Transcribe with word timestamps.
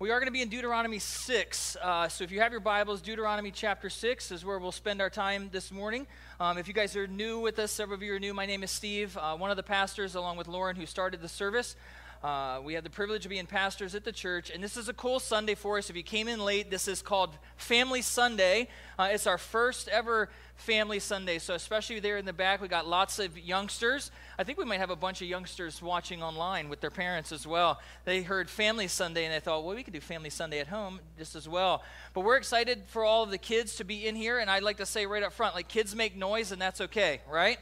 We 0.00 0.12
are 0.12 0.20
going 0.20 0.28
to 0.28 0.32
be 0.32 0.42
in 0.42 0.48
Deuteronomy 0.48 1.00
6. 1.00 1.76
Uh, 1.82 2.06
so 2.06 2.22
if 2.22 2.30
you 2.30 2.38
have 2.38 2.52
your 2.52 2.60
Bibles, 2.60 3.02
Deuteronomy 3.02 3.50
chapter 3.50 3.90
6 3.90 4.30
is 4.30 4.44
where 4.44 4.60
we'll 4.60 4.70
spend 4.70 5.02
our 5.02 5.10
time 5.10 5.48
this 5.50 5.72
morning. 5.72 6.06
Um, 6.38 6.56
if 6.56 6.68
you 6.68 6.72
guys 6.72 6.94
are 6.94 7.08
new 7.08 7.40
with 7.40 7.58
us, 7.58 7.72
several 7.72 7.96
of 7.96 8.02
you 8.04 8.14
are 8.14 8.20
new, 8.20 8.32
my 8.32 8.46
name 8.46 8.62
is 8.62 8.70
Steve, 8.70 9.18
uh, 9.20 9.36
one 9.36 9.50
of 9.50 9.56
the 9.56 9.64
pastors, 9.64 10.14
along 10.14 10.36
with 10.36 10.46
Lauren, 10.46 10.76
who 10.76 10.86
started 10.86 11.20
the 11.20 11.28
service. 11.28 11.74
Uh, 12.22 12.60
we 12.64 12.74
have 12.74 12.82
the 12.82 12.90
privilege 12.90 13.24
of 13.24 13.30
being 13.30 13.46
pastors 13.46 13.94
at 13.94 14.04
the 14.04 14.10
church, 14.10 14.50
and 14.50 14.62
this 14.62 14.76
is 14.76 14.88
a 14.88 14.92
cool 14.92 15.20
Sunday 15.20 15.54
for 15.54 15.78
us. 15.78 15.88
If 15.88 15.96
you 15.96 16.02
came 16.02 16.26
in 16.26 16.44
late, 16.44 16.68
this 16.68 16.88
is 16.88 17.00
called 17.00 17.30
Family 17.56 18.02
Sunday. 18.02 18.66
Uh, 18.98 19.10
it's 19.12 19.28
our 19.28 19.38
first 19.38 19.86
ever 19.86 20.28
Family 20.56 20.98
Sunday, 20.98 21.38
so 21.38 21.54
especially 21.54 22.00
there 22.00 22.16
in 22.16 22.24
the 22.24 22.32
back, 22.32 22.60
we 22.60 22.66
got 22.66 22.88
lots 22.88 23.20
of 23.20 23.38
youngsters. 23.38 24.10
I 24.36 24.42
think 24.42 24.58
we 24.58 24.64
might 24.64 24.80
have 24.80 24.90
a 24.90 24.96
bunch 24.96 25.22
of 25.22 25.28
youngsters 25.28 25.80
watching 25.80 26.20
online 26.20 26.68
with 26.68 26.80
their 26.80 26.90
parents 26.90 27.30
as 27.30 27.46
well. 27.46 27.78
They 28.04 28.22
heard 28.22 28.50
Family 28.50 28.88
Sunday 28.88 29.24
and 29.24 29.32
they 29.32 29.38
thought, 29.38 29.64
well, 29.64 29.76
we 29.76 29.84
could 29.84 29.94
do 29.94 30.00
Family 30.00 30.30
Sunday 30.30 30.58
at 30.58 30.66
home 30.66 30.98
just 31.16 31.36
as 31.36 31.48
well. 31.48 31.84
But 32.14 32.22
we're 32.22 32.36
excited 32.36 32.82
for 32.86 33.04
all 33.04 33.22
of 33.22 33.30
the 33.30 33.38
kids 33.38 33.76
to 33.76 33.84
be 33.84 34.08
in 34.08 34.16
here, 34.16 34.40
and 34.40 34.50
I'd 34.50 34.64
like 34.64 34.78
to 34.78 34.86
say 34.86 35.06
right 35.06 35.22
up 35.22 35.32
front, 35.32 35.54
like 35.54 35.68
kids 35.68 35.94
make 35.94 36.16
noise, 36.16 36.50
and 36.50 36.60
that's 36.60 36.80
okay, 36.80 37.20
right? 37.30 37.58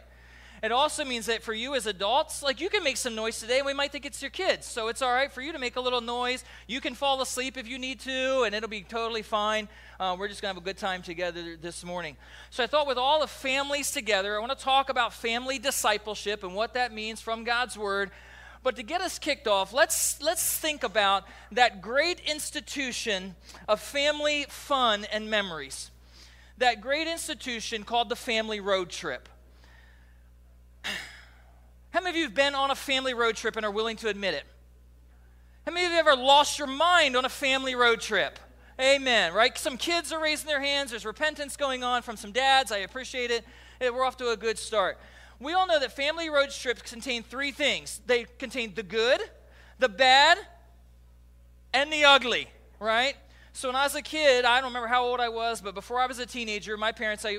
It 0.66 0.72
also 0.72 1.04
means 1.04 1.26
that 1.26 1.44
for 1.44 1.54
you 1.54 1.76
as 1.76 1.86
adults, 1.86 2.42
like 2.42 2.60
you 2.60 2.68
can 2.68 2.82
make 2.82 2.96
some 2.96 3.14
noise 3.14 3.38
today, 3.38 3.58
and 3.58 3.66
we 3.66 3.72
might 3.72 3.92
think 3.92 4.04
it's 4.04 4.20
your 4.20 4.32
kids. 4.32 4.66
So 4.66 4.88
it's 4.88 5.00
all 5.00 5.12
right 5.12 5.30
for 5.30 5.40
you 5.40 5.52
to 5.52 5.60
make 5.60 5.76
a 5.76 5.80
little 5.80 6.00
noise. 6.00 6.44
You 6.66 6.80
can 6.80 6.94
fall 6.94 7.22
asleep 7.22 7.56
if 7.56 7.68
you 7.68 7.78
need 7.78 8.00
to, 8.00 8.42
and 8.42 8.52
it'll 8.52 8.68
be 8.68 8.82
totally 8.82 9.22
fine. 9.22 9.68
Uh, 10.00 10.16
we're 10.18 10.26
just 10.26 10.42
going 10.42 10.52
to 10.52 10.56
have 10.56 10.64
a 10.64 10.66
good 10.66 10.76
time 10.76 11.02
together 11.02 11.56
this 11.56 11.84
morning. 11.84 12.16
So 12.50 12.64
I 12.64 12.66
thought 12.66 12.88
with 12.88 12.98
all 12.98 13.20
the 13.20 13.28
families 13.28 13.92
together, 13.92 14.36
I 14.36 14.40
want 14.40 14.58
to 14.58 14.64
talk 14.64 14.88
about 14.88 15.12
family 15.12 15.60
discipleship 15.60 16.42
and 16.42 16.52
what 16.52 16.74
that 16.74 16.92
means 16.92 17.20
from 17.20 17.44
God's 17.44 17.78
Word. 17.78 18.10
But 18.64 18.74
to 18.74 18.82
get 18.82 19.00
us 19.00 19.20
kicked 19.20 19.46
off, 19.46 19.72
let's, 19.72 20.20
let's 20.20 20.58
think 20.58 20.82
about 20.82 21.28
that 21.52 21.80
great 21.80 22.18
institution 22.26 23.36
of 23.68 23.80
family 23.80 24.46
fun 24.48 25.06
and 25.12 25.30
memories. 25.30 25.92
That 26.58 26.80
great 26.80 27.06
institution 27.06 27.84
called 27.84 28.08
the 28.08 28.16
family 28.16 28.58
road 28.58 28.90
trip. 28.90 29.28
How 31.90 32.00
many 32.00 32.10
of 32.10 32.16
you 32.16 32.24
have 32.24 32.34
been 32.34 32.54
on 32.54 32.70
a 32.70 32.74
family 32.74 33.14
road 33.14 33.36
trip 33.36 33.56
and 33.56 33.64
are 33.64 33.70
willing 33.70 33.96
to 33.96 34.08
admit 34.08 34.34
it? 34.34 34.44
How 35.64 35.72
many 35.72 35.86
of 35.86 35.92
you 35.92 35.98
ever 35.98 36.14
lost 36.14 36.58
your 36.58 36.68
mind 36.68 37.16
on 37.16 37.24
a 37.24 37.28
family 37.28 37.74
road 37.74 38.00
trip? 38.00 38.38
Amen, 38.80 39.32
right? 39.32 39.56
Some 39.56 39.78
kids 39.78 40.12
are 40.12 40.22
raising 40.22 40.46
their 40.46 40.60
hands. 40.60 40.90
There's 40.90 41.06
repentance 41.06 41.56
going 41.56 41.82
on 41.82 42.02
from 42.02 42.16
some 42.16 42.32
dads. 42.32 42.70
I 42.70 42.78
appreciate 42.78 43.30
it. 43.30 43.44
We're 43.80 44.04
off 44.04 44.16
to 44.18 44.30
a 44.30 44.36
good 44.36 44.58
start. 44.58 44.98
We 45.40 45.52
all 45.54 45.66
know 45.66 45.80
that 45.80 45.92
family 45.92 46.30
road 46.30 46.50
trips 46.50 46.82
contain 46.82 47.22
three 47.22 47.50
things 47.50 48.00
they 48.06 48.26
contain 48.38 48.74
the 48.74 48.82
good, 48.82 49.20
the 49.78 49.88
bad, 49.88 50.38
and 51.72 51.92
the 51.92 52.04
ugly, 52.04 52.48
right? 52.80 53.16
So 53.52 53.68
when 53.68 53.76
I 53.76 53.84
was 53.84 53.94
a 53.94 54.02
kid, 54.02 54.44
I 54.44 54.60
don't 54.60 54.68
remember 54.68 54.88
how 54.88 55.04
old 55.04 55.20
I 55.20 55.30
was, 55.30 55.60
but 55.60 55.74
before 55.74 55.98
I 55.98 56.06
was 56.06 56.18
a 56.18 56.26
teenager, 56.26 56.76
my 56.76 56.92
parents, 56.92 57.24
I 57.24 57.38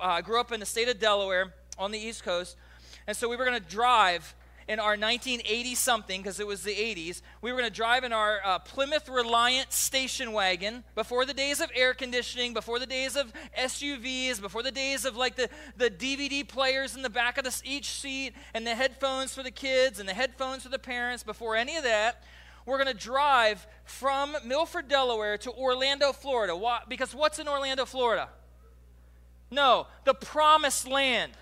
uh, 0.00 0.20
grew 0.22 0.40
up 0.40 0.52
in 0.52 0.60
the 0.60 0.66
state 0.66 0.88
of 0.88 0.98
Delaware 0.98 1.54
on 1.78 1.90
the 1.90 1.98
East 1.98 2.24
Coast. 2.24 2.56
And 3.06 3.16
so 3.16 3.28
we 3.28 3.36
were 3.36 3.44
going 3.44 3.60
to 3.60 3.68
drive 3.68 4.34
in 4.70 4.78
our 4.78 4.90
1980 4.90 5.74
something, 5.74 6.22
because 6.22 6.38
it 6.38 6.46
was 6.46 6.62
the 6.62 6.70
80s. 6.70 7.22
We 7.42 7.50
were 7.50 7.58
going 7.58 7.68
to 7.68 7.76
drive 7.76 8.04
in 8.04 8.12
our 8.12 8.38
uh, 8.44 8.60
Plymouth 8.60 9.08
Reliant 9.08 9.72
station 9.72 10.32
wagon 10.32 10.84
before 10.94 11.24
the 11.24 11.34
days 11.34 11.60
of 11.60 11.72
air 11.74 11.92
conditioning, 11.92 12.54
before 12.54 12.78
the 12.78 12.86
days 12.86 13.16
of 13.16 13.32
SUVs, 13.58 14.40
before 14.40 14.62
the 14.62 14.70
days 14.70 15.04
of 15.04 15.16
like 15.16 15.34
the, 15.34 15.50
the 15.76 15.90
DVD 15.90 16.46
players 16.46 16.94
in 16.94 17.02
the 17.02 17.10
back 17.10 17.36
of 17.36 17.62
each 17.64 17.90
seat, 17.90 18.32
and 18.54 18.64
the 18.64 18.76
headphones 18.76 19.34
for 19.34 19.42
the 19.42 19.50
kids, 19.50 19.98
and 19.98 20.08
the 20.08 20.14
headphones 20.14 20.62
for 20.62 20.68
the 20.68 20.78
parents. 20.78 21.24
Before 21.24 21.56
any 21.56 21.76
of 21.76 21.82
that, 21.82 22.22
we're 22.64 22.78
going 22.78 22.96
to 22.96 23.02
drive 23.02 23.66
from 23.82 24.36
Milford, 24.44 24.86
Delaware 24.86 25.36
to 25.38 25.50
Orlando, 25.50 26.12
Florida. 26.12 26.54
Why? 26.54 26.82
Because 26.88 27.12
what's 27.12 27.40
in 27.40 27.48
Orlando, 27.48 27.84
Florida? 27.84 28.28
No, 29.50 29.88
the 30.04 30.14
promised 30.14 30.86
land 30.86 31.32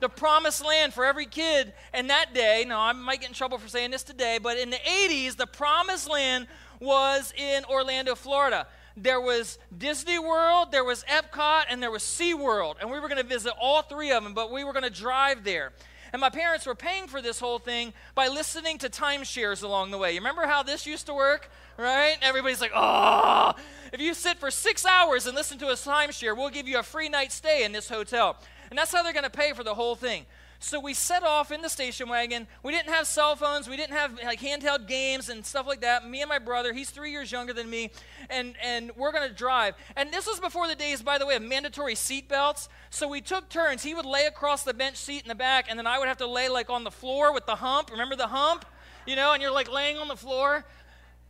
the 0.00 0.08
promised 0.08 0.64
land 0.64 0.94
for 0.94 1.04
every 1.04 1.26
kid 1.26 1.72
in 1.94 2.08
that 2.08 2.34
day. 2.34 2.64
Now, 2.66 2.80
I 2.80 2.92
might 2.92 3.20
get 3.20 3.28
in 3.28 3.34
trouble 3.34 3.58
for 3.58 3.68
saying 3.68 3.90
this 3.90 4.02
today, 4.02 4.38
but 4.42 4.58
in 4.58 4.70
the 4.70 4.76
80s, 4.76 5.36
the 5.36 5.46
promised 5.46 6.08
land 6.08 6.46
was 6.80 7.32
in 7.36 7.64
Orlando, 7.64 8.14
Florida. 8.14 8.66
There 8.96 9.20
was 9.20 9.58
Disney 9.76 10.18
World, 10.18 10.72
there 10.72 10.84
was 10.84 11.04
Epcot, 11.04 11.64
and 11.68 11.82
there 11.82 11.90
was 11.90 12.02
SeaWorld. 12.02 12.76
And 12.80 12.90
we 12.90 12.98
were 12.98 13.08
going 13.08 13.22
to 13.22 13.26
visit 13.26 13.52
all 13.60 13.82
three 13.82 14.10
of 14.10 14.24
them, 14.24 14.34
but 14.34 14.50
we 14.50 14.64
were 14.64 14.72
going 14.72 14.84
to 14.84 14.90
drive 14.90 15.44
there. 15.44 15.72
And 16.12 16.20
my 16.20 16.30
parents 16.30 16.66
were 16.66 16.74
paying 16.74 17.06
for 17.06 17.20
this 17.20 17.38
whole 17.38 17.58
thing 17.58 17.92
by 18.14 18.28
listening 18.28 18.78
to 18.78 18.88
timeshares 18.88 19.62
along 19.62 19.90
the 19.90 19.98
way. 19.98 20.12
You 20.12 20.20
remember 20.20 20.46
how 20.46 20.62
this 20.62 20.86
used 20.86 21.06
to 21.06 21.14
work, 21.14 21.50
right? 21.76 22.16
Everybody's 22.22 22.60
like, 22.60 22.72
oh, 22.74 23.52
if 23.92 24.00
you 24.00 24.14
sit 24.14 24.38
for 24.38 24.50
six 24.50 24.86
hours 24.86 25.26
and 25.26 25.36
listen 25.36 25.58
to 25.58 25.68
a 25.68 25.74
timeshare, 25.74 26.36
we'll 26.36 26.48
give 26.48 26.66
you 26.66 26.78
a 26.78 26.82
free 26.82 27.08
night 27.08 27.30
stay 27.30 27.64
in 27.64 27.72
this 27.72 27.88
hotel. 27.88 28.36
And 28.70 28.78
that's 28.78 28.92
how 28.92 29.02
they're 29.02 29.12
going 29.12 29.24
to 29.24 29.30
pay 29.30 29.52
for 29.52 29.64
the 29.64 29.74
whole 29.74 29.94
thing. 29.94 30.26
So 30.60 30.80
we 30.80 30.92
set 30.92 31.22
off 31.22 31.52
in 31.52 31.62
the 31.62 31.68
station 31.68 32.08
wagon. 32.08 32.48
We 32.64 32.72
didn't 32.72 32.92
have 32.92 33.06
cell 33.06 33.36
phones. 33.36 33.68
We 33.68 33.76
didn't 33.76 33.94
have 33.94 34.18
like 34.24 34.40
handheld 34.40 34.88
games 34.88 35.28
and 35.28 35.46
stuff 35.46 35.68
like 35.68 35.82
that. 35.82 36.08
Me 36.08 36.20
and 36.20 36.28
my 36.28 36.40
brother, 36.40 36.72
he's 36.72 36.90
three 36.90 37.12
years 37.12 37.30
younger 37.30 37.52
than 37.52 37.70
me, 37.70 37.92
and, 38.28 38.56
and 38.60 38.90
we're 38.96 39.12
going 39.12 39.28
to 39.28 39.34
drive. 39.34 39.76
And 39.94 40.12
this 40.12 40.26
was 40.26 40.40
before 40.40 40.66
the 40.66 40.74
days, 40.74 41.00
by 41.00 41.16
the 41.16 41.26
way, 41.26 41.36
of 41.36 41.42
mandatory 41.42 41.94
seat 41.94 42.28
belts. 42.28 42.68
So 42.90 43.06
we 43.06 43.20
took 43.20 43.48
turns. 43.48 43.84
He 43.84 43.94
would 43.94 44.04
lay 44.04 44.26
across 44.26 44.64
the 44.64 44.74
bench 44.74 44.96
seat 44.96 45.22
in 45.22 45.28
the 45.28 45.36
back, 45.36 45.66
and 45.70 45.78
then 45.78 45.86
I 45.86 45.98
would 46.00 46.08
have 46.08 46.18
to 46.18 46.26
lay 46.26 46.48
like 46.48 46.70
on 46.70 46.82
the 46.82 46.90
floor 46.90 47.32
with 47.32 47.46
the 47.46 47.56
hump. 47.56 47.92
Remember 47.92 48.16
the 48.16 48.26
hump? 48.26 48.64
You 49.06 49.14
know, 49.14 49.32
and 49.32 49.40
you're 49.40 49.52
like 49.52 49.70
laying 49.70 49.96
on 49.96 50.08
the 50.08 50.16
floor. 50.16 50.64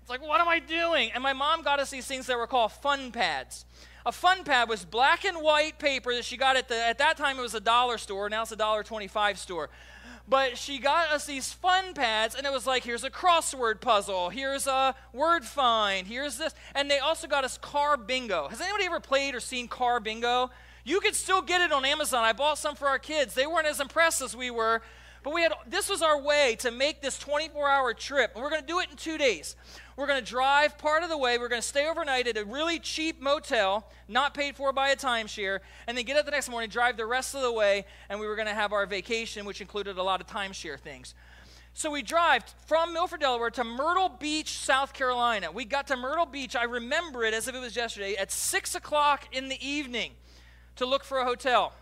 It's 0.01 0.11
like, 0.11 0.27
what 0.27 0.41
am 0.41 0.49
I 0.49 0.59
doing? 0.59 1.11
And 1.13 1.23
my 1.23 1.35
mom 1.35 1.63
got 1.63 1.81
us 1.81 1.91
these 1.91 2.07
things 2.07 2.27
that 2.29 2.39
were 2.39 2.47
called 2.47 2.73
fun 2.73 3.13
pads 3.13 3.67
a 4.09 4.13
fun 4.13 4.43
pad 4.43 4.71
was 4.71 4.87
black 4.87 5.27
and 5.27 5.37
white 5.37 5.79
paper 5.79 6.15
that 6.15 6.25
she 6.25 6.39
got 6.39 6.57
at 6.57 6.67
the 6.67 6.75
at 6.75 6.97
that 6.97 7.19
time 7.19 7.39
it 7.39 7.43
was 7.43 7.53
a 7.53 7.61
dollar 7.61 7.99
store 7.99 8.31
now 8.31 8.41
it's 8.41 8.51
a 8.51 8.57
dollar 8.57 8.83
25 8.83 9.39
store. 9.39 9.69
But 10.27 10.59
she 10.59 10.79
got 10.79 11.11
us 11.11 11.27
these 11.27 11.53
fun 11.53 11.93
pads 11.93 12.35
and 12.35 12.47
it 12.47 12.53
was 12.53 12.67
like 12.67 12.85
here's 12.85 13.05
a 13.05 13.11
crossword 13.11 13.83
puzzle 13.83 14.31
here's 14.31 14.67
a 14.67 14.95
word 15.13 15.45
find 15.45 16.07
here's 16.07 16.39
this. 16.39 16.55
And 16.75 16.91
they 16.91 16.99
also 16.99 17.27
got 17.29 17.45
us 17.45 17.59
car 17.59 17.99
bingo. 17.99 18.49
Has 18.49 18.63
anybody 18.63 18.87
ever 18.87 18.99
played 18.99 19.35
or 19.35 19.41
seen 19.41 19.69
car 19.69 20.01
bingo? 20.01 20.51
You 20.85 21.01
could 21.01 21.15
still 21.15 21.43
get 21.43 21.61
it 21.61 21.71
on 21.71 21.85
amazon. 21.85 22.25
I 22.25 22.33
bought 22.33 22.57
some 22.57 22.77
for 22.77 22.89
our 22.89 22.99
kids. 22.99 23.35
They 23.35 23.47
weren't 23.47 23.67
as 23.67 23.79
impressed 23.79 24.23
as 24.23 24.35
we 24.35 24.51
were. 24.51 24.81
But 25.23 25.35
we 25.35 25.43
had 25.43 25.53
this 25.67 25.91
was 25.91 26.01
our 26.01 26.19
way 26.19 26.57
to 26.61 26.71
make 26.71 27.03
this 27.03 27.19
24 27.19 27.69
hour 27.69 27.93
trip 27.93 28.33
and 28.35 28.43
we're 28.43 28.51
going 28.51 28.63
to 28.63 28.67
do 28.67 28.81
it 28.81 28.89
in 28.91 28.97
two 28.97 29.19
days 29.19 29.55
we're 29.99 30.07
going 30.07 30.25
to 30.25 30.31
drive 30.31 30.79
part 30.79 31.03
of 31.03 31.09
the 31.09 31.19
way. 31.19 31.39
We're 31.39 31.49
going 31.49 31.61
to 31.61 31.67
stay 31.67 31.89
overnight 31.89 32.29
at 32.29 32.37
a 32.37 32.45
really 32.45 32.79
cheap 32.79 33.21
motel, 33.21 33.91
not 34.07 34.33
paid 34.33 34.55
for 34.55 34.73
by 34.73 34.91
a 34.91 34.97
timeshare, 34.97 35.59
and 35.89 35.99
then 35.99 36.05
get 36.05 36.17
up 36.17 36.25
the 36.25 36.31
next 36.31 36.49
morning, 36.49 36.71
drive 36.71 36.97
the 36.97 37.05
rest 37.05 37.35
of 37.35 37.43
the 37.43 37.51
way, 37.51 37.85
and 38.09 38.21
we 38.21 38.29
were 38.29 38.37
going 38.37 38.47
to 38.47 38.55
have 38.55 38.73
our 38.73 38.87
vacation, 38.87 39.45
which 39.45 39.61
included 39.61 39.99
a 39.99 40.03
lot 40.05 40.21
of 40.21 40.29
timeshare 40.29 40.79
things. 40.79 41.17
So 41.75 41.91
we 41.91 42.03
drive 42.03 42.45
from 42.67 42.93
Milford, 42.93 43.19
Delaware 43.19 43.51
to 43.51 43.65
Myrtle 43.65 44.09
Beach, 44.09 44.57
South 44.59 44.93
Carolina. 44.93 45.51
We 45.51 45.65
got 45.65 45.89
to 45.89 45.97
Myrtle 45.97 46.27
Beach, 46.27 46.55
I 46.55 46.63
remember 46.63 47.25
it 47.25 47.35
as 47.35 47.49
if 47.49 47.57
it 47.57 47.61
was 47.61 47.75
yesterday, 47.75 48.15
at 48.15 48.31
6 48.31 48.77
o'clock 48.77 49.27
in 49.33 49.49
the 49.49 49.67
evening 49.67 50.13
to 50.77 50.87
look 50.87 51.03
for 51.03 51.19
a 51.19 51.25
hotel. 51.25 51.73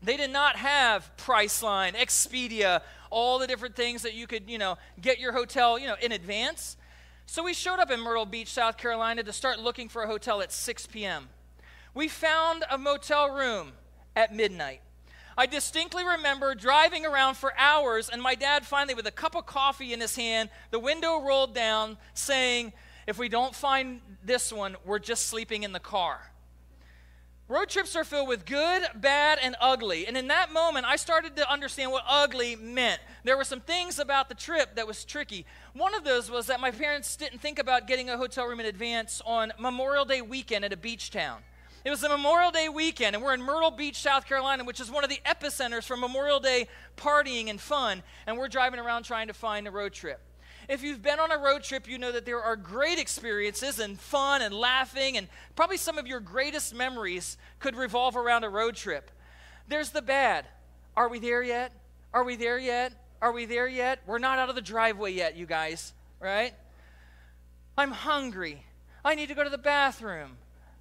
They 0.00 0.16
did 0.16 0.30
not 0.30 0.54
have 0.54 1.10
Priceline, 1.16 1.96
Expedia, 1.96 2.82
all 3.10 3.40
the 3.40 3.48
different 3.48 3.74
things 3.74 4.02
that 4.02 4.14
you 4.14 4.28
could, 4.28 4.48
you 4.48 4.58
know, 4.58 4.78
get 5.00 5.18
your 5.18 5.32
hotel, 5.32 5.76
you 5.76 5.88
know, 5.88 5.96
in 6.00 6.12
advance. 6.12 6.76
So 7.26 7.42
we 7.42 7.54
showed 7.54 7.78
up 7.78 7.90
in 7.90 8.00
Myrtle 8.00 8.26
Beach, 8.26 8.52
South 8.52 8.76
Carolina 8.76 9.22
to 9.22 9.32
start 9.32 9.58
looking 9.58 9.88
for 9.88 10.02
a 10.02 10.06
hotel 10.06 10.42
at 10.42 10.52
6 10.52 10.86
p.m. 10.88 11.28
We 11.94 12.08
found 12.08 12.64
a 12.70 12.76
motel 12.76 13.30
room 13.30 13.72
at 14.14 14.34
midnight. 14.34 14.80
I 15.36 15.46
distinctly 15.46 16.04
remember 16.04 16.54
driving 16.54 17.06
around 17.06 17.36
for 17.36 17.54
hours, 17.56 18.10
and 18.10 18.20
my 18.20 18.34
dad 18.34 18.66
finally, 18.66 18.94
with 18.94 19.06
a 19.06 19.12
cup 19.12 19.34
of 19.34 19.46
coffee 19.46 19.92
in 19.92 20.00
his 20.00 20.14
hand, 20.14 20.50
the 20.70 20.78
window 20.78 21.20
rolled 21.20 21.54
down, 21.54 21.96
saying, 22.12 22.72
If 23.06 23.18
we 23.18 23.30
don't 23.30 23.54
find 23.54 24.00
this 24.22 24.52
one, 24.52 24.76
we're 24.84 24.98
just 24.98 25.26
sleeping 25.28 25.62
in 25.62 25.72
the 25.72 25.80
car. 25.80 26.31
Road 27.52 27.68
trips 27.68 27.94
are 27.96 28.04
filled 28.04 28.28
with 28.28 28.46
good, 28.46 28.82
bad, 28.94 29.38
and 29.42 29.56
ugly. 29.60 30.06
And 30.06 30.16
in 30.16 30.28
that 30.28 30.54
moment, 30.54 30.86
I 30.86 30.96
started 30.96 31.36
to 31.36 31.52
understand 31.52 31.92
what 31.92 32.02
ugly 32.08 32.56
meant. 32.56 32.98
There 33.24 33.36
were 33.36 33.44
some 33.44 33.60
things 33.60 33.98
about 33.98 34.30
the 34.30 34.34
trip 34.34 34.74
that 34.76 34.86
was 34.86 35.04
tricky. 35.04 35.44
One 35.74 35.94
of 35.94 36.02
those 36.02 36.30
was 36.30 36.46
that 36.46 36.60
my 36.60 36.70
parents 36.70 37.14
didn't 37.14 37.40
think 37.42 37.58
about 37.58 37.86
getting 37.86 38.08
a 38.08 38.16
hotel 38.16 38.46
room 38.46 38.58
in 38.60 38.64
advance 38.64 39.20
on 39.26 39.52
Memorial 39.58 40.06
Day 40.06 40.22
weekend 40.22 40.64
at 40.64 40.72
a 40.72 40.78
beach 40.78 41.10
town. 41.10 41.42
It 41.84 41.90
was 41.90 42.00
the 42.00 42.08
Memorial 42.08 42.52
Day 42.52 42.70
weekend, 42.70 43.14
and 43.14 43.22
we're 43.22 43.34
in 43.34 43.42
Myrtle 43.42 43.70
Beach, 43.70 44.00
South 44.00 44.24
Carolina, 44.24 44.64
which 44.64 44.80
is 44.80 44.90
one 44.90 45.04
of 45.04 45.10
the 45.10 45.20
epicenters 45.26 45.84
for 45.84 45.98
Memorial 45.98 46.40
Day 46.40 46.68
partying 46.96 47.50
and 47.50 47.60
fun, 47.60 48.02
and 48.26 48.38
we're 48.38 48.48
driving 48.48 48.80
around 48.80 49.02
trying 49.02 49.26
to 49.26 49.34
find 49.34 49.68
a 49.68 49.70
road 49.70 49.92
trip. 49.92 50.20
If 50.68 50.82
you've 50.82 51.02
been 51.02 51.18
on 51.18 51.32
a 51.32 51.38
road 51.38 51.62
trip, 51.62 51.88
you 51.88 51.98
know 51.98 52.12
that 52.12 52.24
there 52.24 52.40
are 52.40 52.56
great 52.56 52.98
experiences 52.98 53.78
and 53.78 53.98
fun 53.98 54.42
and 54.42 54.54
laughing, 54.54 55.16
and 55.16 55.28
probably 55.56 55.76
some 55.76 55.98
of 55.98 56.06
your 56.06 56.20
greatest 56.20 56.74
memories 56.74 57.36
could 57.58 57.76
revolve 57.76 58.16
around 58.16 58.44
a 58.44 58.48
road 58.48 58.76
trip. 58.76 59.10
There's 59.68 59.90
the 59.90 60.02
bad. 60.02 60.46
Are 60.96 61.08
we 61.08 61.18
there 61.18 61.42
yet? 61.42 61.72
Are 62.12 62.24
we 62.24 62.36
there 62.36 62.58
yet? 62.58 62.92
Are 63.20 63.32
we 63.32 63.44
there 63.44 63.68
yet? 63.68 64.00
We're 64.06 64.18
not 64.18 64.38
out 64.38 64.48
of 64.48 64.54
the 64.54 64.62
driveway 64.62 65.12
yet, 65.12 65.36
you 65.36 65.46
guys, 65.46 65.92
right? 66.20 66.54
I'm 67.76 67.92
hungry. 67.92 68.64
I 69.04 69.14
need 69.14 69.28
to 69.28 69.34
go 69.34 69.44
to 69.44 69.50
the 69.50 69.58
bathroom. 69.58 70.36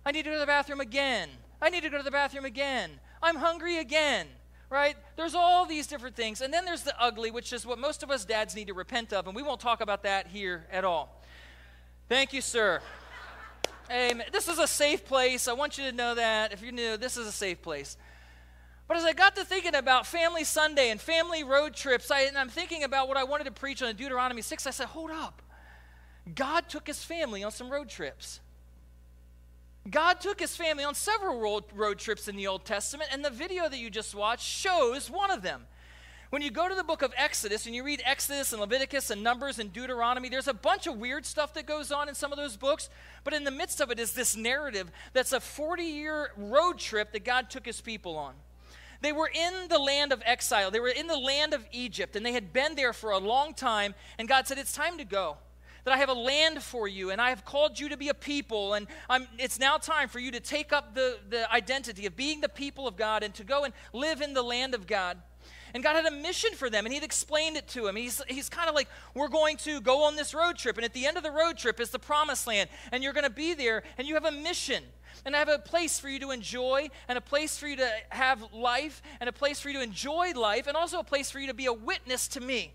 I 0.05 0.11
need 0.11 0.23
to 0.23 0.29
go 0.29 0.35
to 0.35 0.39
the 0.39 0.45
bathroom 0.45 0.81
again. 0.81 1.29
I 1.61 1.69
need 1.69 1.83
to 1.83 1.89
go 1.89 1.97
to 1.97 2.03
the 2.03 2.11
bathroom 2.11 2.45
again. 2.45 2.99
I'm 3.21 3.35
hungry 3.35 3.77
again. 3.77 4.27
Right? 4.71 4.95
There's 5.17 5.35
all 5.35 5.65
these 5.65 5.85
different 5.85 6.15
things. 6.15 6.39
And 6.41 6.51
then 6.51 6.65
there's 6.65 6.83
the 6.83 6.99
ugly, 6.99 7.29
which 7.29 7.51
is 7.51 7.65
what 7.65 7.77
most 7.77 8.01
of 8.01 8.09
us 8.09 8.25
dads 8.25 8.55
need 8.55 8.67
to 8.67 8.73
repent 8.73 9.11
of. 9.11 9.27
And 9.27 9.35
we 9.35 9.43
won't 9.43 9.59
talk 9.59 9.81
about 9.81 10.03
that 10.03 10.27
here 10.27 10.65
at 10.71 10.85
all. 10.85 11.21
Thank 12.07 12.31
you, 12.31 12.41
sir. 12.41 12.81
Amen. 13.91 14.25
This 14.31 14.47
is 14.47 14.59
a 14.59 14.67
safe 14.67 15.05
place. 15.05 15.49
I 15.49 15.53
want 15.53 15.77
you 15.77 15.83
to 15.83 15.91
know 15.91 16.15
that. 16.15 16.53
If 16.53 16.61
you're 16.61 16.71
new, 16.71 16.95
this 16.95 17.17
is 17.17 17.27
a 17.27 17.31
safe 17.33 17.61
place. 17.61 17.97
But 18.87 18.95
as 18.95 19.03
I 19.03 19.11
got 19.11 19.35
to 19.35 19.43
thinking 19.43 19.75
about 19.75 20.07
Family 20.07 20.45
Sunday 20.45 20.89
and 20.89 20.99
family 20.99 21.43
road 21.43 21.73
trips, 21.73 22.09
I, 22.09 22.21
and 22.21 22.37
I'm 22.37 22.49
thinking 22.49 22.83
about 22.83 23.09
what 23.09 23.17
I 23.17 23.25
wanted 23.25 23.45
to 23.45 23.51
preach 23.51 23.81
on 23.81 23.93
Deuteronomy 23.95 24.41
6, 24.41 24.67
I 24.67 24.71
said, 24.71 24.87
hold 24.87 25.11
up. 25.11 25.41
God 26.33 26.69
took 26.69 26.87
his 26.87 27.03
family 27.03 27.43
on 27.43 27.51
some 27.51 27.69
road 27.69 27.89
trips. 27.89 28.39
God 29.89 30.21
took 30.21 30.39
his 30.39 30.55
family 30.55 30.83
on 30.83 30.93
several 30.93 31.39
road, 31.39 31.63
road 31.73 31.97
trips 31.97 32.27
in 32.27 32.35
the 32.35 32.47
Old 32.47 32.65
Testament, 32.65 33.09
and 33.11 33.25
the 33.25 33.31
video 33.31 33.67
that 33.67 33.79
you 33.79 33.89
just 33.89 34.13
watched 34.13 34.45
shows 34.45 35.09
one 35.09 35.31
of 35.31 35.41
them. 35.41 35.65
When 36.29 36.41
you 36.41 36.51
go 36.51 36.69
to 36.69 36.75
the 36.75 36.83
book 36.83 37.01
of 37.01 37.13
Exodus 37.17 37.65
and 37.65 37.75
you 37.75 37.83
read 37.83 38.01
Exodus 38.05 38.53
and 38.53 38.61
Leviticus 38.61 39.09
and 39.09 39.21
Numbers 39.21 39.59
and 39.59 39.73
Deuteronomy, 39.73 40.29
there's 40.29 40.47
a 40.47 40.53
bunch 40.53 40.87
of 40.87 40.97
weird 40.97 41.25
stuff 41.25 41.53
that 41.55 41.65
goes 41.65 41.91
on 41.91 42.07
in 42.07 42.15
some 42.15 42.31
of 42.31 42.37
those 42.37 42.55
books, 42.55 42.89
but 43.23 43.33
in 43.33 43.43
the 43.43 43.51
midst 43.51 43.81
of 43.81 43.91
it 43.91 43.99
is 43.99 44.13
this 44.13 44.37
narrative 44.37 44.91
that's 45.11 45.33
a 45.33 45.41
40 45.41 45.83
year 45.83 46.31
road 46.37 46.77
trip 46.77 47.11
that 47.11 47.25
God 47.25 47.49
took 47.49 47.65
his 47.65 47.81
people 47.81 48.17
on. 48.17 48.35
They 49.01 49.11
were 49.11 49.31
in 49.33 49.67
the 49.67 49.79
land 49.79 50.13
of 50.13 50.21
exile, 50.25 50.69
they 50.69 50.79
were 50.79 50.87
in 50.87 51.07
the 51.07 51.17
land 51.17 51.53
of 51.53 51.65
Egypt, 51.71 52.15
and 52.15 52.25
they 52.25 52.33
had 52.33 52.53
been 52.53 52.75
there 52.75 52.93
for 52.93 53.11
a 53.11 53.17
long 53.17 53.53
time, 53.53 53.95
and 54.19 54.27
God 54.27 54.47
said, 54.47 54.59
It's 54.59 54.73
time 54.73 54.99
to 54.99 55.03
go 55.03 55.37
that 55.83 55.93
I 55.93 55.97
have 55.97 56.09
a 56.09 56.13
land 56.13 56.61
for 56.61 56.87
you 56.87 57.09
and 57.09 57.21
I 57.21 57.29
have 57.29 57.45
called 57.45 57.79
you 57.79 57.89
to 57.89 57.97
be 57.97 58.09
a 58.09 58.13
people. 58.13 58.73
And 58.73 58.87
I'm, 59.09 59.27
it's 59.37 59.59
now 59.59 59.77
time 59.77 60.07
for 60.07 60.19
you 60.19 60.31
to 60.31 60.39
take 60.39 60.71
up 60.71 60.93
the, 60.95 61.17
the 61.29 61.51
identity 61.51 62.05
of 62.05 62.15
being 62.15 62.41
the 62.41 62.49
people 62.49 62.87
of 62.87 62.95
God 62.95 63.23
and 63.23 63.33
to 63.35 63.43
go 63.43 63.63
and 63.63 63.73
live 63.93 64.21
in 64.21 64.33
the 64.33 64.43
land 64.43 64.75
of 64.75 64.87
God. 64.87 65.17
And 65.73 65.83
God 65.83 65.95
had 65.95 66.05
a 66.05 66.11
mission 66.11 66.53
for 66.53 66.69
them, 66.69 66.85
and 66.85 66.93
He'd 66.93 67.03
explained 67.03 67.55
it 67.55 67.67
to 67.69 67.87
him. 67.87 67.95
He's, 67.95 68.21
he's 68.27 68.49
kind 68.49 68.67
of 68.67 68.75
like, 68.75 68.89
We're 69.13 69.29
going 69.29 69.57
to 69.57 69.79
go 69.79 70.03
on 70.03 70.15
this 70.15 70.33
road 70.33 70.57
trip, 70.57 70.77
and 70.77 70.83
at 70.83 70.93
the 70.93 71.05
end 71.05 71.17
of 71.17 71.23
the 71.23 71.31
road 71.31 71.57
trip 71.57 71.79
is 71.79 71.91
the 71.91 71.99
promised 71.99 72.45
land, 72.45 72.69
and 72.91 73.01
you're 73.03 73.13
going 73.13 73.23
to 73.23 73.29
be 73.29 73.53
there, 73.53 73.83
and 73.97 74.07
you 74.07 74.15
have 74.15 74.25
a 74.25 74.31
mission. 74.31 74.83
And 75.23 75.35
I 75.35 75.39
have 75.39 75.49
a 75.49 75.59
place 75.59 75.99
for 75.99 76.09
you 76.09 76.19
to 76.19 76.31
enjoy, 76.31 76.89
and 77.07 77.17
a 77.17 77.21
place 77.21 77.57
for 77.57 77.67
you 77.67 77.77
to 77.77 77.89
have 78.09 78.51
life, 78.53 79.01
and 79.19 79.29
a 79.29 79.31
place 79.33 79.59
for 79.59 79.69
you 79.69 79.77
to 79.77 79.83
enjoy 79.83 80.33
life, 80.33 80.67
and 80.67 80.75
also 80.75 80.99
a 80.99 81.03
place 81.03 81.31
for 81.31 81.39
you 81.39 81.47
to 81.47 81.53
be 81.53 81.67
a 81.67 81.73
witness 81.73 82.27
to 82.29 82.41
me. 82.41 82.73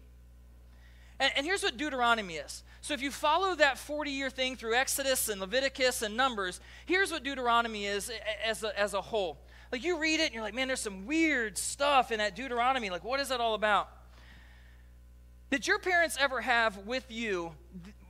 And, 1.18 1.32
and 1.36 1.46
here's 1.46 1.62
what 1.62 1.76
Deuteronomy 1.76 2.34
is 2.34 2.62
so 2.86 2.94
if 2.94 3.02
you 3.02 3.10
follow 3.10 3.56
that 3.56 3.78
40 3.78 4.12
year 4.12 4.30
thing 4.30 4.54
through 4.54 4.76
Exodus 4.76 5.28
and 5.28 5.40
Leviticus 5.40 6.02
and 6.02 6.16
Numbers, 6.16 6.60
here's 6.84 7.10
what 7.10 7.24
Deuteronomy 7.24 7.84
is 7.84 8.12
as 8.44 8.62
a, 8.62 8.78
as 8.78 8.94
a 8.94 9.00
whole. 9.00 9.38
Like 9.72 9.82
you 9.82 9.98
read 9.98 10.20
it 10.20 10.26
and 10.26 10.34
you're 10.34 10.44
like, 10.44 10.54
man, 10.54 10.68
there's 10.68 10.82
some 10.82 11.04
weird 11.04 11.58
stuff 11.58 12.12
in 12.12 12.18
that 12.18 12.36
Deuteronomy. 12.36 12.90
Like, 12.90 13.02
what 13.02 13.18
is 13.18 13.30
that 13.30 13.40
all 13.40 13.54
about? 13.54 13.88
Did 15.50 15.66
your 15.66 15.80
parents 15.80 16.16
ever 16.20 16.40
have 16.40 16.86
with 16.86 17.10
you, 17.10 17.50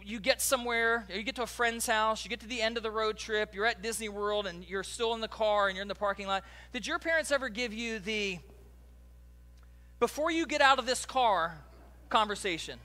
you 0.04 0.20
get 0.20 0.42
somewhere, 0.42 1.06
you 1.10 1.22
get 1.22 1.36
to 1.36 1.42
a 1.44 1.46
friend's 1.46 1.86
house, 1.86 2.22
you 2.22 2.28
get 2.28 2.40
to 2.40 2.46
the 2.46 2.60
end 2.60 2.76
of 2.76 2.82
the 2.82 2.90
road 2.90 3.16
trip, 3.16 3.54
you're 3.54 3.64
at 3.64 3.80
Disney 3.80 4.10
World 4.10 4.46
and 4.46 4.62
you're 4.62 4.84
still 4.84 5.14
in 5.14 5.22
the 5.22 5.26
car 5.26 5.68
and 5.68 5.76
you're 5.76 5.82
in 5.84 5.88
the 5.88 5.94
parking 5.94 6.26
lot. 6.26 6.44
Did 6.74 6.86
your 6.86 6.98
parents 6.98 7.32
ever 7.32 7.48
give 7.48 7.72
you 7.72 7.98
the, 7.98 8.40
before 10.00 10.30
you 10.30 10.46
get 10.46 10.60
out 10.60 10.78
of 10.78 10.84
this 10.84 11.06
car 11.06 11.64
conversation? 12.10 12.78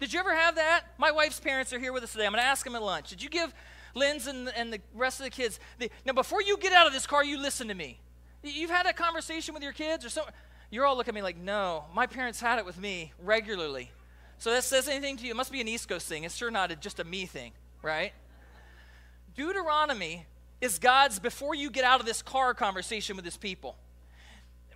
Did 0.00 0.12
you 0.12 0.20
ever 0.20 0.34
have 0.34 0.56
that? 0.56 0.84
My 0.98 1.10
wife's 1.10 1.40
parents 1.40 1.72
are 1.72 1.78
here 1.78 1.92
with 1.92 2.02
us 2.02 2.12
today. 2.12 2.26
I'm 2.26 2.32
going 2.32 2.42
to 2.42 2.48
ask 2.48 2.64
them 2.64 2.74
at 2.74 2.82
lunch. 2.82 3.10
Did 3.10 3.22
you 3.22 3.30
give 3.30 3.54
Lynn's 3.94 4.26
and, 4.26 4.48
and 4.54 4.72
the 4.72 4.80
rest 4.94 5.20
of 5.20 5.24
the 5.24 5.30
kids, 5.30 5.58
the, 5.78 5.90
now 6.04 6.12
before 6.12 6.42
you 6.42 6.58
get 6.58 6.72
out 6.72 6.86
of 6.86 6.92
this 6.92 7.06
car, 7.06 7.24
you 7.24 7.38
listen 7.40 7.68
to 7.68 7.74
me. 7.74 7.98
You've 8.42 8.70
had 8.70 8.86
a 8.86 8.92
conversation 8.92 9.54
with 9.54 9.62
your 9.62 9.72
kids 9.72 10.04
or 10.04 10.10
something. 10.10 10.34
You're 10.70 10.84
all 10.84 10.96
looking 10.96 11.12
at 11.12 11.14
me 11.14 11.22
like, 11.22 11.38
no, 11.38 11.86
my 11.94 12.06
parents 12.06 12.40
had 12.40 12.58
it 12.58 12.66
with 12.66 12.78
me 12.78 13.12
regularly. 13.22 13.90
So 14.38 14.50
that 14.50 14.64
says 14.64 14.86
anything 14.86 15.16
to 15.16 15.24
you? 15.24 15.30
It 15.30 15.36
must 15.36 15.50
be 15.50 15.62
an 15.62 15.68
East 15.68 15.88
Coast 15.88 16.06
thing. 16.06 16.24
It's 16.24 16.36
sure 16.36 16.50
not 16.50 16.70
a, 16.70 16.76
just 16.76 17.00
a 17.00 17.04
me 17.04 17.24
thing, 17.24 17.52
right? 17.82 18.12
Deuteronomy 19.34 20.26
is 20.60 20.78
God's 20.78 21.18
before 21.18 21.54
you 21.54 21.70
get 21.70 21.84
out 21.84 22.00
of 22.00 22.06
this 22.06 22.20
car 22.20 22.52
conversation 22.52 23.16
with 23.16 23.24
his 23.24 23.36
people 23.36 23.76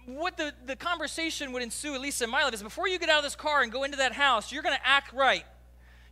what 0.07 0.37
the, 0.37 0.53
the 0.67 0.77
conversation 0.77 1.53
would 1.53 1.63
ensue, 1.63 1.95
at 1.95 2.01
least 2.01 2.23
in 2.23 2.31
my 2.31 2.45
life, 2.45 2.55
is 2.55 2.63
before 2.63 2.89
you 2.89 2.99
get 2.99 3.09
out 3.09 3.19
of 3.19 3.25
this 3.25 3.37
car 3.37 3.63
and 3.63 3.71
go 3.71 3.85
into 3.85 3.99
that 3.99 4.13
house, 4.13 4.53
you're 4.53 4.63
going 4.63 4.77
to 4.77 4.87
act 4.87 5.13
right. 5.13 5.45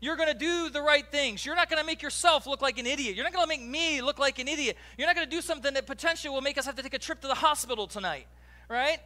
You're 0.00 0.17
going 0.17 0.29
to 0.29 0.38
do 0.38 0.70
the 0.70 0.81
right 0.81 1.05
things. 1.11 1.44
You're 1.44 1.56
not 1.56 1.69
going 1.69 1.81
to 1.81 1.87
make 1.87 2.02
yourself 2.02 2.46
look 2.46 2.62
like 2.62 2.79
an 2.79 2.87
idiot. 2.87 3.17
You're 3.17 3.25
not 3.25 3.32
going 3.32 3.44
to 3.44 3.49
make 3.49 3.62
me 3.62 4.00
look 4.00 4.19
like 4.19 4.38
an 4.38 4.46
idiot. 4.46 4.76
You're 4.96 5.08
not 5.08 5.17
going 5.17 5.29
to 5.29 5.37
do 5.37 5.43
something 5.43 5.75
that 5.75 5.87
potentially 5.87 6.32
will 6.32 6.40
make 6.40 6.56
us 6.56 6.67
have 6.67 6.76
to 6.76 6.82
take 6.82 6.94
a 6.94 6.99
trip 6.99 7.20
to 7.23 7.29
the 7.29 7.35
hospital 7.35 7.88
tonight, 7.88 8.26
right? 8.69 8.99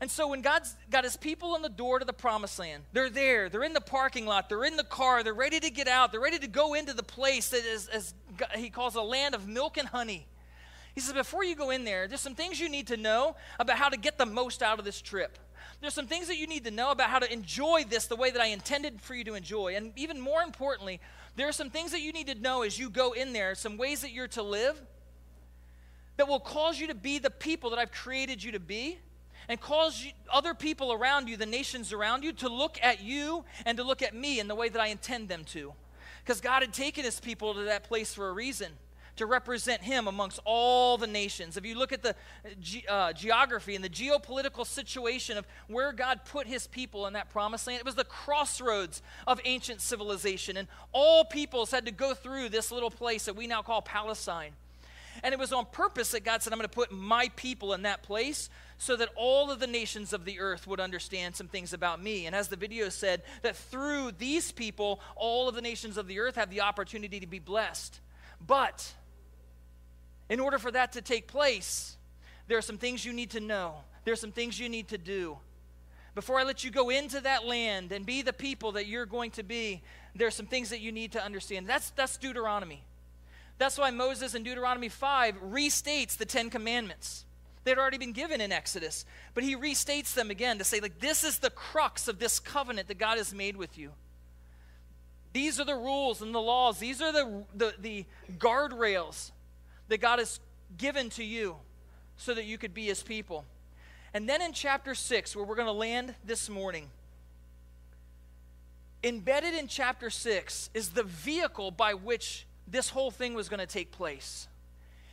And 0.00 0.10
so 0.10 0.28
when 0.28 0.42
God's 0.42 0.74
got 0.90 1.04
his 1.04 1.16
people 1.16 1.54
on 1.54 1.62
the 1.62 1.68
door 1.68 1.98
to 1.98 2.04
the 2.04 2.12
promised 2.12 2.58
land, 2.58 2.84
they're 2.92 3.10
there, 3.10 3.48
they're 3.48 3.64
in 3.64 3.72
the 3.72 3.80
parking 3.80 4.26
lot, 4.26 4.48
they're 4.48 4.64
in 4.64 4.76
the 4.76 4.84
car, 4.84 5.22
they're 5.22 5.34
ready 5.34 5.58
to 5.58 5.70
get 5.70 5.88
out, 5.88 6.12
they're 6.12 6.20
ready 6.20 6.38
to 6.38 6.46
go 6.46 6.74
into 6.74 6.92
the 6.92 7.02
place 7.02 7.50
that 7.50 7.64
is, 7.64 7.88
as 7.88 8.14
he 8.54 8.68
calls 8.68 8.94
a 8.94 9.02
land 9.02 9.34
of 9.34 9.48
milk 9.48 9.78
and 9.78 9.88
honey. 9.88 10.26
He 10.96 11.02
says, 11.02 11.12
before 11.12 11.44
you 11.44 11.54
go 11.54 11.68
in 11.68 11.84
there, 11.84 12.08
there's 12.08 12.22
some 12.22 12.34
things 12.34 12.58
you 12.58 12.70
need 12.70 12.86
to 12.86 12.96
know 12.96 13.36
about 13.60 13.76
how 13.76 13.90
to 13.90 13.98
get 13.98 14.16
the 14.16 14.24
most 14.24 14.62
out 14.62 14.78
of 14.78 14.86
this 14.86 15.02
trip. 15.02 15.38
There's 15.82 15.92
some 15.92 16.06
things 16.06 16.26
that 16.28 16.38
you 16.38 16.46
need 16.46 16.64
to 16.64 16.70
know 16.70 16.90
about 16.90 17.10
how 17.10 17.18
to 17.18 17.30
enjoy 17.30 17.84
this 17.86 18.06
the 18.06 18.16
way 18.16 18.30
that 18.30 18.40
I 18.40 18.46
intended 18.46 19.02
for 19.02 19.14
you 19.14 19.22
to 19.24 19.34
enjoy. 19.34 19.76
And 19.76 19.92
even 19.96 20.18
more 20.18 20.40
importantly, 20.40 21.02
there 21.36 21.46
are 21.48 21.52
some 21.52 21.68
things 21.68 21.92
that 21.92 22.00
you 22.00 22.12
need 22.12 22.28
to 22.28 22.34
know 22.34 22.62
as 22.62 22.78
you 22.78 22.88
go 22.88 23.12
in 23.12 23.34
there, 23.34 23.54
some 23.54 23.76
ways 23.76 24.00
that 24.00 24.10
you're 24.10 24.26
to 24.28 24.42
live 24.42 24.80
that 26.16 26.26
will 26.26 26.40
cause 26.40 26.80
you 26.80 26.86
to 26.86 26.94
be 26.94 27.18
the 27.18 27.28
people 27.28 27.68
that 27.68 27.78
I've 27.78 27.92
created 27.92 28.42
you 28.42 28.52
to 28.52 28.60
be 28.60 28.98
and 29.50 29.60
cause 29.60 30.02
you, 30.02 30.12
other 30.32 30.54
people 30.54 30.94
around 30.94 31.28
you, 31.28 31.36
the 31.36 31.44
nations 31.44 31.92
around 31.92 32.24
you, 32.24 32.32
to 32.32 32.48
look 32.48 32.78
at 32.82 33.02
you 33.02 33.44
and 33.66 33.76
to 33.76 33.84
look 33.84 34.00
at 34.00 34.14
me 34.14 34.40
in 34.40 34.48
the 34.48 34.54
way 34.54 34.70
that 34.70 34.80
I 34.80 34.86
intend 34.86 35.28
them 35.28 35.44
to. 35.48 35.74
Because 36.24 36.40
God 36.40 36.62
had 36.62 36.72
taken 36.72 37.04
his 37.04 37.20
people 37.20 37.52
to 37.52 37.64
that 37.64 37.84
place 37.84 38.14
for 38.14 38.30
a 38.30 38.32
reason 38.32 38.72
to 39.16 39.26
represent 39.26 39.82
him 39.82 40.08
amongst 40.08 40.40
all 40.44 40.98
the 40.98 41.06
nations. 41.06 41.56
If 41.56 41.64
you 41.64 41.76
look 41.78 41.92
at 41.92 42.02
the 42.02 42.14
ge- 42.60 42.84
uh, 42.88 43.12
geography 43.12 43.74
and 43.74 43.84
the 43.84 43.88
geopolitical 43.88 44.66
situation 44.66 45.38
of 45.38 45.46
where 45.68 45.92
God 45.92 46.20
put 46.24 46.46
his 46.46 46.66
people 46.66 47.06
in 47.06 47.14
that 47.14 47.30
promised 47.30 47.66
land, 47.66 47.80
it 47.80 47.84
was 47.84 47.94
the 47.94 48.04
crossroads 48.04 49.02
of 49.26 49.40
ancient 49.44 49.80
civilization. 49.80 50.56
And 50.56 50.68
all 50.92 51.24
peoples 51.24 51.70
had 51.70 51.86
to 51.86 51.92
go 51.92 52.14
through 52.14 52.50
this 52.50 52.70
little 52.70 52.90
place 52.90 53.24
that 53.24 53.36
we 53.36 53.46
now 53.46 53.62
call 53.62 53.82
Palestine. 53.82 54.52
And 55.22 55.32
it 55.32 55.38
was 55.38 55.52
on 55.52 55.66
purpose 55.72 56.10
that 56.10 56.24
God 56.24 56.42
said, 56.42 56.52
I'm 56.52 56.58
going 56.58 56.68
to 56.68 56.74
put 56.74 56.92
my 56.92 57.30
people 57.36 57.72
in 57.72 57.82
that 57.82 58.02
place 58.02 58.50
so 58.78 58.96
that 58.96 59.08
all 59.16 59.50
of 59.50 59.60
the 59.60 59.66
nations 59.66 60.12
of 60.12 60.26
the 60.26 60.40
earth 60.40 60.66
would 60.66 60.80
understand 60.80 61.34
some 61.34 61.48
things 61.48 61.72
about 61.72 62.02
me. 62.02 62.26
And 62.26 62.36
as 62.36 62.48
the 62.48 62.56
video 62.56 62.90
said, 62.90 63.22
that 63.42 63.56
through 63.56 64.12
these 64.18 64.52
people, 64.52 65.00
all 65.14 65.48
of 65.48 65.54
the 65.54 65.62
nations 65.62 65.96
of 65.96 66.06
the 66.06 66.20
earth 66.20 66.34
have 66.36 66.50
the 66.50 66.60
opportunity 66.60 67.18
to 67.20 67.26
be 67.26 67.38
blessed. 67.38 68.00
But 68.46 68.92
in 70.28 70.40
order 70.40 70.58
for 70.58 70.70
that 70.70 70.92
to 70.92 71.00
take 71.00 71.26
place, 71.26 71.96
there 72.48 72.58
are 72.58 72.62
some 72.62 72.78
things 72.78 73.04
you 73.04 73.12
need 73.12 73.30
to 73.30 73.40
know. 73.40 73.76
There 74.04 74.12
are 74.12 74.16
some 74.16 74.32
things 74.32 74.58
you 74.58 74.68
need 74.68 74.88
to 74.88 74.98
do. 74.98 75.38
Before 76.14 76.38
I 76.38 76.44
let 76.44 76.64
you 76.64 76.70
go 76.70 76.88
into 76.90 77.20
that 77.20 77.44
land 77.44 77.92
and 77.92 78.06
be 78.06 78.22
the 78.22 78.32
people 78.32 78.72
that 78.72 78.86
you're 78.86 79.06
going 79.06 79.32
to 79.32 79.42
be, 79.42 79.82
there 80.14 80.26
are 80.26 80.32
some 80.32 80.46
things 80.46 80.70
that 80.70 80.80
you 80.80 80.90
need 80.90 81.12
to 81.12 81.22
understand. 81.22 81.66
That's, 81.66 81.90
that's 81.90 82.16
Deuteronomy. 82.16 82.82
That's 83.58 83.78
why 83.78 83.90
Moses 83.90 84.34
in 84.34 84.42
Deuteronomy 84.42 84.88
5 84.88 85.42
restates 85.42 86.16
the 86.16 86.24
Ten 86.24 86.50
Commandments. 86.50 87.24
They'd 87.64 87.78
already 87.78 87.98
been 87.98 88.12
given 88.12 88.40
in 88.40 88.52
Exodus, 88.52 89.04
but 89.34 89.42
he 89.42 89.56
restates 89.56 90.14
them 90.14 90.30
again 90.30 90.58
to 90.58 90.64
say, 90.64 90.80
like, 90.80 91.00
this 91.00 91.24
is 91.24 91.38
the 91.38 91.50
crux 91.50 92.06
of 92.06 92.18
this 92.18 92.38
covenant 92.38 92.88
that 92.88 92.98
God 92.98 93.18
has 93.18 93.34
made 93.34 93.56
with 93.56 93.76
you. 93.76 93.90
These 95.32 95.58
are 95.60 95.64
the 95.64 95.74
rules 95.74 96.22
and 96.22 96.34
the 96.34 96.40
laws. 96.40 96.78
These 96.78 97.02
are 97.02 97.12
the, 97.12 97.44
the, 97.54 97.74
the 97.78 98.04
guardrails 98.38 99.32
that 99.88 100.00
God 100.00 100.18
has 100.18 100.40
given 100.78 101.10
to 101.10 101.24
you 101.24 101.56
so 102.16 102.34
that 102.34 102.44
you 102.44 102.58
could 102.58 102.74
be 102.74 102.86
his 102.86 103.02
people. 103.02 103.44
And 104.14 104.28
then 104.28 104.40
in 104.40 104.52
chapter 104.52 104.94
6, 104.94 105.36
where 105.36 105.44
we're 105.44 105.56
going 105.56 105.66
to 105.66 105.72
land 105.72 106.14
this 106.24 106.48
morning, 106.48 106.88
embedded 109.04 109.54
in 109.54 109.68
chapter 109.68 110.10
6 110.10 110.70
is 110.74 110.90
the 110.90 111.02
vehicle 111.02 111.70
by 111.70 111.94
which 111.94 112.46
this 112.66 112.90
whole 112.90 113.10
thing 113.10 113.34
was 113.34 113.48
going 113.48 113.60
to 113.60 113.66
take 113.66 113.92
place. 113.92 114.48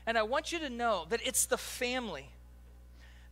And 0.05 0.17
I 0.17 0.23
want 0.23 0.51
you 0.51 0.59
to 0.59 0.69
know 0.69 1.05
that 1.09 1.21
it's 1.25 1.45
the 1.45 1.57
family. 1.57 2.29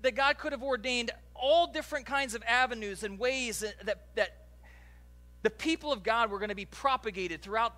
That 0.01 0.15
God 0.15 0.37
could 0.37 0.51
have 0.51 0.63
ordained 0.63 1.11
all 1.35 1.67
different 1.67 2.05
kinds 2.05 2.35
of 2.35 2.43
avenues 2.47 3.03
and 3.03 3.17
ways 3.17 3.59
that, 3.59 3.99
that, 4.15 4.37
the 5.43 5.49
people 5.49 5.91
of 5.91 6.03
God 6.03 6.29
were 6.29 6.37
going 6.37 6.49
to 6.49 6.55
be 6.55 6.65
propagated 6.65 7.41
throughout 7.41 7.73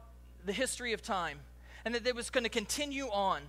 the 0.46 0.51
history 0.51 0.91
of 0.91 1.01
time 1.01 1.39
and 1.85 1.95
that 1.95 2.07
it 2.07 2.15
was 2.15 2.29
going 2.29 2.43
to 2.43 2.49
continue 2.49 3.05
on. 3.05 3.41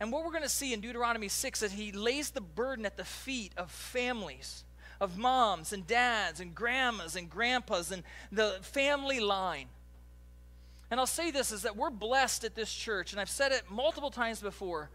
And 0.00 0.10
what 0.10 0.24
we're 0.24 0.30
going 0.30 0.42
to 0.42 0.48
see 0.48 0.72
in 0.72 0.80
Deuteronomy 0.80 1.28
6 1.28 1.62
is 1.62 1.72
he 1.72 1.92
lays 1.92 2.30
the 2.30 2.40
burden 2.40 2.86
at 2.86 2.96
the 2.96 3.04
feet 3.04 3.52
of 3.56 3.70
families, 3.70 4.64
of 5.00 5.18
moms 5.18 5.72
and 5.72 5.86
dads 5.86 6.40
and 6.40 6.54
grandmas 6.54 7.16
and 7.16 7.28
grandpas 7.28 7.90
and 7.90 8.02
the 8.32 8.56
family 8.62 9.20
line. 9.20 9.66
And 10.90 10.98
I'll 10.98 11.06
say 11.06 11.30
this 11.30 11.52
is 11.52 11.62
that 11.62 11.76
we're 11.76 11.90
blessed 11.90 12.44
at 12.44 12.54
this 12.54 12.72
church, 12.72 13.12
and 13.12 13.20
I've 13.20 13.30
said 13.30 13.52
it 13.52 13.64
multiple 13.70 14.10
times 14.10 14.40
before, 14.40 14.90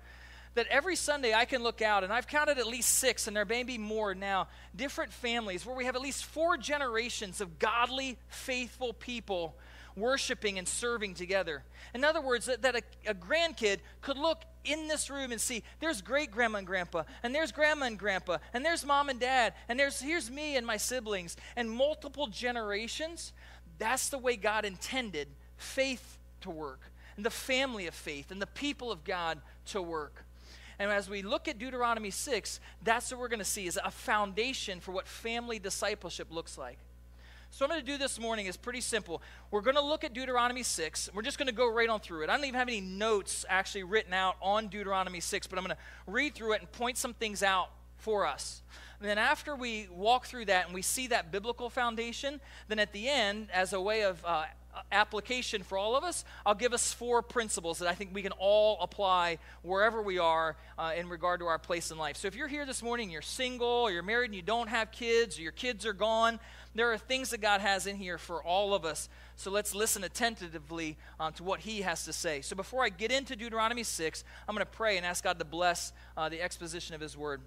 that 0.56 0.68
every 0.68 0.96
Sunday 0.96 1.34
I 1.34 1.46
can 1.46 1.64
look 1.64 1.82
out, 1.82 2.04
and 2.04 2.12
I've 2.12 2.28
counted 2.28 2.58
at 2.58 2.68
least 2.68 2.90
six, 2.90 3.28
and 3.28 3.36
there 3.36 3.46
may 3.46 3.64
be 3.64 3.78
more 3.78 4.16
now, 4.16 4.48
different 4.76 5.14
families 5.14 5.66
where 5.66 5.76
we 5.76 5.86
have 5.86 5.96
at 5.96 6.02
least 6.02 6.26
four 6.26 6.58
generations 6.58 7.42
of 7.42 7.60
godly, 7.60 8.18
faithful 8.28 8.94
people 8.94 9.56
worshiping 9.96 10.58
and 10.58 10.68
serving 10.68 11.14
together. 11.14 11.64
In 11.94 12.04
other 12.04 12.22
words, 12.22 12.46
that, 12.46 12.62
that 12.64 12.76
a, 12.76 12.82
a 13.08 13.14
grandkid 13.14 13.80
could 14.02 14.18
look 14.18 14.44
in 14.64 14.88
this 14.88 15.10
room 15.10 15.32
and 15.32 15.40
see 15.40 15.64
there's 15.80 16.02
great 16.02 16.32
grandma 16.32 16.60
and 16.60 16.68
grandpa, 16.68 17.04
and 17.24 17.34
there's 17.34 17.52
grandma 17.52 17.86
and 17.86 17.98
grandpa, 17.98 18.38
and 18.54 18.66
there's 18.66 18.86
mom 18.86 19.10
and 19.10 19.20
dad, 19.20 19.54
and 19.70 19.80
there's 19.80 20.00
here's 20.00 20.30
me 20.30 20.58
and 20.58 20.66
my 20.66 20.78
siblings, 20.78 21.38
and 21.56 21.70
multiple 21.70 22.28
generations. 22.28 23.34
That's 23.78 24.10
the 24.10 24.18
way 24.18 24.36
God 24.36 24.66
intended 24.66 25.28
faith 25.58 26.18
to 26.42 26.50
work, 26.50 26.82
and 27.16 27.26
the 27.26 27.30
family 27.30 27.88
of 27.88 27.94
faith, 27.94 28.32
and 28.32 28.42
the 28.42 28.48
people 28.48 28.92
of 28.92 29.04
God 29.04 29.40
to 29.68 29.82
work. 29.82 30.26
And 30.78 30.92
as 30.92 31.10
we 31.10 31.22
look 31.22 31.48
at 31.48 31.58
Deuteronomy 31.58 32.12
6, 32.12 32.60
that's 32.84 33.12
what 33.12 33.20
we're 33.20 33.30
going 33.30 33.40
to 33.40 33.46
see 33.46 33.66
is 33.66 33.80
a 33.82 33.92
foundation 33.92 34.82
for 34.82 34.92
what 34.92 35.08
family 35.08 35.58
discipleship 35.58 36.28
looks 36.32 36.58
like. 36.58 36.78
So, 37.56 37.64
what 37.64 37.72
I'm 37.72 37.78
going 37.78 37.86
to 37.86 37.92
do 37.94 37.98
this 37.98 38.20
morning 38.20 38.48
is 38.48 38.58
pretty 38.58 38.82
simple. 38.82 39.22
We're 39.50 39.62
going 39.62 39.78
to 39.78 39.82
look 39.82 40.04
at 40.04 40.14
Deuteronomy 40.14 40.62
6. 40.62 41.10
We're 41.14 41.22
just 41.22 41.38
going 41.38 41.48
to 41.48 41.54
go 41.54 41.72
right 41.72 41.88
on 41.88 42.02
through 42.02 42.24
it. 42.24 42.30
I 42.30 42.36
don't 42.36 42.44
even 42.44 42.60
have 42.60 42.68
any 42.68 42.82
notes 42.82 43.46
actually 43.48 43.84
written 43.84 44.14
out 44.14 44.36
on 44.42 44.68
Deuteronomy 44.68 45.22
6, 45.22 45.48
but 45.48 45.58
I'm 45.58 45.64
going 45.64 45.78
to 45.78 46.12
read 46.12 46.36
through 46.36 46.52
it 46.52 46.60
and 46.60 46.70
point 46.74 46.98
some 46.98 47.14
things 47.14 47.44
out 47.44 47.70
for 47.96 48.26
us. 48.26 48.62
And 49.00 49.08
then, 49.08 49.18
after 49.18 49.56
we 49.56 49.88
walk 49.90 50.26
through 50.26 50.44
that 50.46 50.66
and 50.66 50.76
we 50.76 50.82
see 50.82 51.08
that 51.08 51.32
biblical 51.32 51.70
foundation, 51.70 52.42
then 52.68 52.78
at 52.78 52.92
the 52.92 53.08
end, 53.08 53.48
as 53.54 53.72
a 53.72 53.80
way 53.80 54.04
of 54.04 54.22
uh, 54.26 54.44
application 54.92 55.64
for 55.64 55.78
all 55.78 55.96
of 55.96 56.04
us, 56.04 56.26
I'll 56.46 56.56
give 56.56 56.74
us 56.74 56.94
four 56.94 57.22
principles 57.22 57.80
that 57.80 57.88
I 57.88 57.94
think 57.94 58.14
we 58.14 58.22
can 58.22 58.34
all 58.34 58.78
apply 58.82 59.38
wherever 59.62 60.02
we 60.02 60.20
are 60.20 60.58
uh, 60.78 60.92
in 60.98 61.08
regard 61.08 61.40
to 61.40 61.46
our 61.46 61.60
place 61.60 61.92
in 61.92 61.98
life. 61.98 62.18
So 62.18 62.28
if 62.28 62.36
you're 62.36 62.48
here 62.48 62.66
this 62.66 62.84
morning, 62.84 63.10
you're 63.10 63.22
single, 63.22 63.68
or 63.68 63.92
you're 63.92 64.04
married 64.04 64.26
and 64.26 64.36
you 64.36 64.42
don't 64.42 64.68
have 64.68 64.92
kids, 64.92 65.40
or 65.40 65.42
your 65.42 65.52
kids 65.52 65.86
are 65.86 65.94
gone, 65.94 66.40
there 66.76 66.92
are 66.92 66.98
things 66.98 67.30
that 67.30 67.40
God 67.40 67.62
has 67.62 67.88
in 67.88 67.96
here 67.96 68.18
for 68.18 68.44
all 68.44 68.74
of 68.74 68.84
us. 68.84 69.08
So 69.38 69.50
let's 69.50 69.74
listen 69.74 70.04
attentively 70.04 70.98
um, 71.20 71.32
to 71.34 71.44
what 71.44 71.62
He 71.62 71.82
has 71.82 72.06
to 72.06 72.14
say. 72.14 72.42
So 72.42 72.56
before 72.56 72.84
I 72.84 72.90
get 72.90 73.12
into 73.12 73.36
Deuteronomy 73.36 73.84
6, 73.84 74.24
I'm 74.48 74.54
going 74.54 74.66
to 74.66 74.72
pray 74.72 74.98
and 74.98 75.06
ask 75.06 75.24
God 75.24 75.40
to 75.40 75.46
bless 75.46 75.94
uh, 76.18 76.28
the 76.30 76.42
exposition 76.42 76.94
of 76.94 77.02
His 77.02 77.18
Word. 77.18 77.42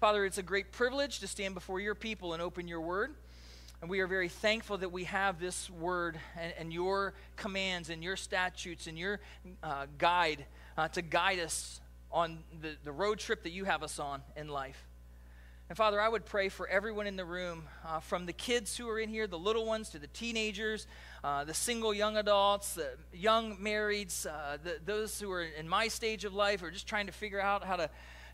Father, 0.00 0.24
it's 0.24 0.38
a 0.38 0.42
great 0.42 0.72
privilege 0.72 1.20
to 1.20 1.26
stand 1.26 1.54
before 1.54 1.78
your 1.78 1.94
people 1.94 2.32
and 2.32 2.42
open 2.42 2.66
your 2.66 2.80
Word. 2.80 3.14
And 3.80 3.90
we 3.90 4.00
are 4.00 4.06
very 4.06 4.30
thankful 4.30 4.78
that 4.78 4.92
we 4.92 5.04
have 5.04 5.38
this 5.38 5.68
word 5.68 6.18
and, 6.40 6.54
and 6.58 6.72
your 6.72 7.12
commands 7.36 7.90
and 7.90 8.02
your 8.02 8.16
statutes 8.16 8.86
and 8.86 8.98
your 8.98 9.20
uh, 9.62 9.84
guide 9.98 10.46
uh, 10.78 10.88
to 10.88 11.02
guide 11.02 11.38
us 11.38 11.82
on 12.10 12.38
the, 12.62 12.76
the 12.82 12.92
road 12.92 13.18
trip 13.18 13.42
that 13.42 13.50
you 13.50 13.64
have 13.64 13.82
us 13.82 13.98
on 13.98 14.22
in 14.36 14.48
life. 14.48 14.86
And 15.74 15.76
Father, 15.76 16.00
I 16.00 16.08
would 16.08 16.24
pray 16.24 16.50
for 16.50 16.68
everyone 16.68 17.08
in 17.08 17.16
the 17.16 17.24
room, 17.24 17.64
uh, 17.84 17.98
from 17.98 18.26
the 18.26 18.32
kids 18.32 18.76
who 18.76 18.88
are 18.88 19.00
in 19.00 19.08
here, 19.08 19.26
the 19.26 19.36
little 19.36 19.66
ones, 19.66 19.88
to 19.88 19.98
the 19.98 20.06
teenagers, 20.06 20.86
uh, 21.24 21.42
the 21.42 21.52
single 21.52 21.92
young 21.92 22.16
adults, 22.16 22.74
the 22.74 22.90
young 23.12 23.56
marrieds, 23.56 24.24
uh, 24.24 24.56
the, 24.62 24.78
those 24.84 25.18
who 25.18 25.28
are 25.32 25.42
in 25.42 25.68
my 25.68 25.88
stage 25.88 26.24
of 26.24 26.32
life 26.32 26.62
or 26.62 26.70
just 26.70 26.86
trying 26.86 27.06
to 27.06 27.12
figure 27.12 27.40
out 27.40 27.64
how 27.64 27.74
to 27.74 27.90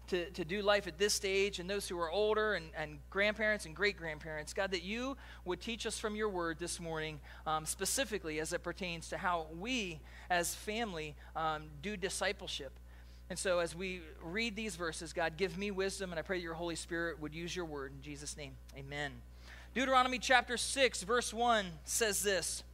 to, 0.09 0.28
to 0.32 0.44
do 0.44 0.61
life 0.61 0.87
at 0.87 0.99
this 0.99 1.14
stage 1.14 1.61
and 1.61 1.70
those 1.70 1.88
who 1.88 1.99
are 1.99 2.11
older 2.11 2.54
and, 2.54 2.66
and 2.76 2.99
grandparents 3.09 3.64
and 3.64 3.75
great 3.75 3.97
grandparents. 3.97 4.52
God, 4.52 4.73
that 4.73 4.82
you 4.82 5.16
would 5.44 5.61
teach 5.61 5.87
us 5.87 5.99
from 5.99 6.16
your 6.16 6.28
word 6.28 6.59
this 6.59 6.78
morning, 6.80 7.20
um, 7.47 7.64
specifically 7.64 8.40
as 8.40 8.52
it 8.52 8.62
pertains 8.62 9.09
to 9.11 9.16
how 9.16 9.47
we 9.59 10.00
as 10.28 10.54
family 10.54 11.14
um, 11.37 11.62
do 11.80 11.97
discipleship. 11.97 12.78
And 13.30 13.38
so, 13.38 13.60
as 13.60 13.76
we 13.76 14.00
read 14.25 14.56
these 14.56 14.75
verses, 14.75 15.12
God, 15.12 15.37
give 15.37 15.56
me 15.56 15.70
wisdom, 15.70 16.10
and 16.10 16.18
I 16.18 16.22
pray 16.22 16.38
your 16.38 16.54
Holy 16.54 16.75
Spirit 16.75 17.20
would 17.20 17.32
use 17.32 17.54
your 17.54 17.64
word. 17.64 17.92
In 17.96 18.02
Jesus' 18.02 18.37
name, 18.37 18.56
amen. 18.76 19.12
Deuteronomy 19.72 20.18
chapter 20.18 20.56
6, 20.56 21.04
verse 21.04 21.32
1 21.32 21.66
says 21.84 22.25
this 22.25 22.64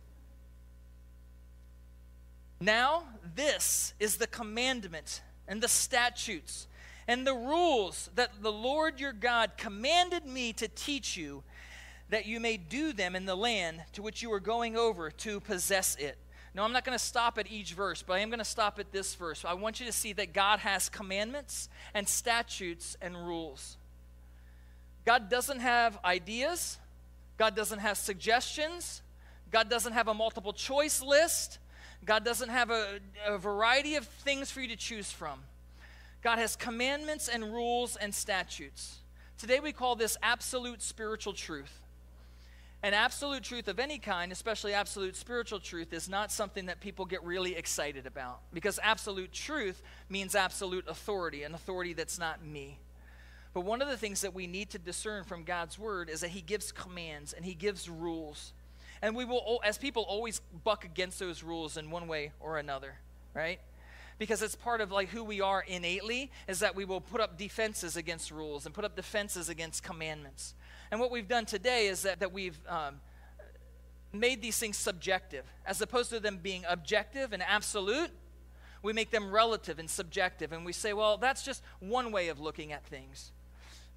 Now, 2.59 3.05
this 3.35 3.93
is 4.01 4.17
the 4.17 4.27
commandment 4.27 5.21
and 5.47 5.63
the 5.63 5.69
statutes 5.69 6.67
and 7.07 7.27
the 7.27 7.35
rules 7.35 8.09
that 8.15 8.43
the 8.43 8.51
Lord 8.51 8.99
your 8.99 9.13
God 9.13 9.53
commanded 9.59 10.25
me 10.25 10.55
to 10.55 10.69
teach 10.69 11.19
you, 11.19 11.43
that 12.09 12.25
you 12.25 12.41
may 12.41 12.57
do 12.57 12.95
them 12.95 13.15
in 13.15 13.27
the 13.27 13.37
land 13.37 13.83
to 13.93 14.01
which 14.01 14.23
you 14.23 14.33
are 14.33 14.41
going 14.41 14.75
over 14.75 15.11
to 15.11 15.39
possess 15.41 15.97
it. 15.97 16.17
Now, 16.57 16.65
I'm 16.65 16.73
not 16.73 16.87
going 16.87 16.97
to 16.97 17.05
stop 17.05 17.37
at 17.37 17.53
each 17.53 17.75
verse, 17.75 18.01
but 18.03 18.15
I 18.15 18.21
am 18.21 18.31
going 18.31 18.39
to 18.39 18.45
stop 18.45 18.79
at 18.79 18.91
this 18.91 19.15
verse. 19.15 19.45
I 19.45 19.53
want 19.53 19.79
you 19.79 19.85
to 19.85 19.93
see 19.93 20.15
that 20.15 20.33
God 20.33 20.61
has 20.61 20.89
commandments 20.89 21.69
and 21.93 22.09
statutes 22.09 22.97
and 23.03 23.15
rules. 23.15 23.77
God 25.05 25.29
doesn't 25.29 25.61
have 25.61 25.99
ideas, 26.03 26.79
God 27.37 27.55
doesn't 27.55 27.81
have 27.81 27.99
suggestions, 27.99 29.03
God 29.51 29.69
doesn't 29.69 29.93
have 29.93 30.09
a 30.09 30.15
multiple 30.15 30.55
choice 30.55 31.03
list, 31.03 31.59
God 32.07 32.25
doesn't 32.25 32.49
have 32.49 32.71
a, 32.71 33.01
a 33.27 33.37
variety 33.37 33.97
of 33.97 34.07
things 34.07 34.51
for 34.51 34.63
you 34.63 34.69
to 34.69 34.77
choose 34.77 35.13
from. 35.13 35.41
God 36.23 36.39
has 36.39 36.57
commandments 36.57 37.29
and 37.29 37.53
rules 37.53 37.97
and 37.97 38.15
statutes. 38.15 39.01
Today 39.37 39.61
we 39.61 39.73
call 39.73 39.95
this 39.95 40.17
absolute 40.23 40.81
spiritual 40.81 41.35
truth. 41.35 41.83
And 42.83 42.95
absolute 42.95 43.43
truth 43.43 43.69
of 43.69 43.79
any 43.79 43.99
kind, 43.99 44.31
especially 44.31 44.73
absolute 44.75 45.17
spiritual 45.17 45.59
truth, 45.59 45.93
is 45.93 46.09
not 46.09 46.31
something 46.31 46.67
that 46.67 46.81
people 46.81 47.05
get 47.05 47.25
really 47.25 47.57
excited 47.57 48.07
about 48.07 48.41
because 48.53 48.79
absolute 48.83 49.33
truth 49.33 49.83
means 50.09 50.35
absolute 50.35 50.87
authority, 50.87 51.43
an 51.43 51.55
authority 51.55 51.95
that's 51.95 52.19
not 52.19 52.45
me. 52.45 52.79
But 53.55 53.63
one 53.63 53.81
of 53.81 53.89
the 53.89 53.97
things 53.97 54.21
that 54.21 54.35
we 54.35 54.47
need 54.47 54.71
to 54.71 54.79
discern 54.79 55.25
from 55.25 55.43
God's 55.43 55.79
word 55.79 56.11
is 56.11 56.21
that 56.21 56.31
He 56.31 56.43
gives 56.43 56.71
commands 56.71 57.33
and 57.33 57.45
He 57.45 57.55
gives 57.55 57.89
rules. 57.89 58.53
And 59.01 59.17
we 59.17 59.25
will, 59.25 59.61
as 59.65 59.79
people, 59.79 60.03
always 60.03 60.41
buck 60.63 60.85
against 60.85 61.19
those 61.19 61.43
rules 61.43 61.77
in 61.77 61.91
one 61.91 62.07
way 62.07 62.33
or 62.41 62.59
another, 62.59 62.97
right? 63.35 63.59
because 64.19 64.43
it's 64.43 64.55
part 64.55 64.81
of 64.81 64.91
like 64.91 65.09
who 65.11 65.23
we 65.23 65.41
are 65.41 65.63
innately 65.67 66.31
is 66.49 66.61
that 66.61 66.75
we 66.75 66.85
will 66.85 67.01
put 67.01 67.21
up 67.21 67.37
defenses 67.37 67.97
against 67.97 68.31
rules 68.31 68.67
and 68.67 68.75
put 68.75 68.85
up 68.85 68.97
defenses 68.97 69.49
against 69.49 69.83
commandments 69.83 70.55
and 70.91 71.01
what 71.01 71.11
we've 71.11 71.29
done 71.29 71.47
today 71.47 71.87
is 71.87 72.03
that, 72.03 72.21
that 72.21 72.33
we've 72.33 72.59
um, 72.69 73.01
made 74.13 74.41
these 74.41 74.59
things 74.59 74.77
subjective. 74.77 75.45
As 75.67 75.81
opposed 75.81 76.11
to 76.11 76.21
them 76.21 76.39
being 76.43 76.65
objective 76.69 77.33
and 77.33 77.43
absolute 77.43 78.11
we 78.87 78.93
make 78.93 79.11
them 79.11 79.33
relative 79.33 79.81
and 79.81 79.91
subjective. 79.91 80.53
And 80.53 80.65
we 80.65 80.73
say 80.73 80.93
well 80.93 81.19
that's 81.19 81.43
just 81.43 81.63
one 81.81 82.13
way 82.13 82.29
of 82.29 82.39
looking 82.39 82.73
at 82.73 82.85
things. 82.85 83.33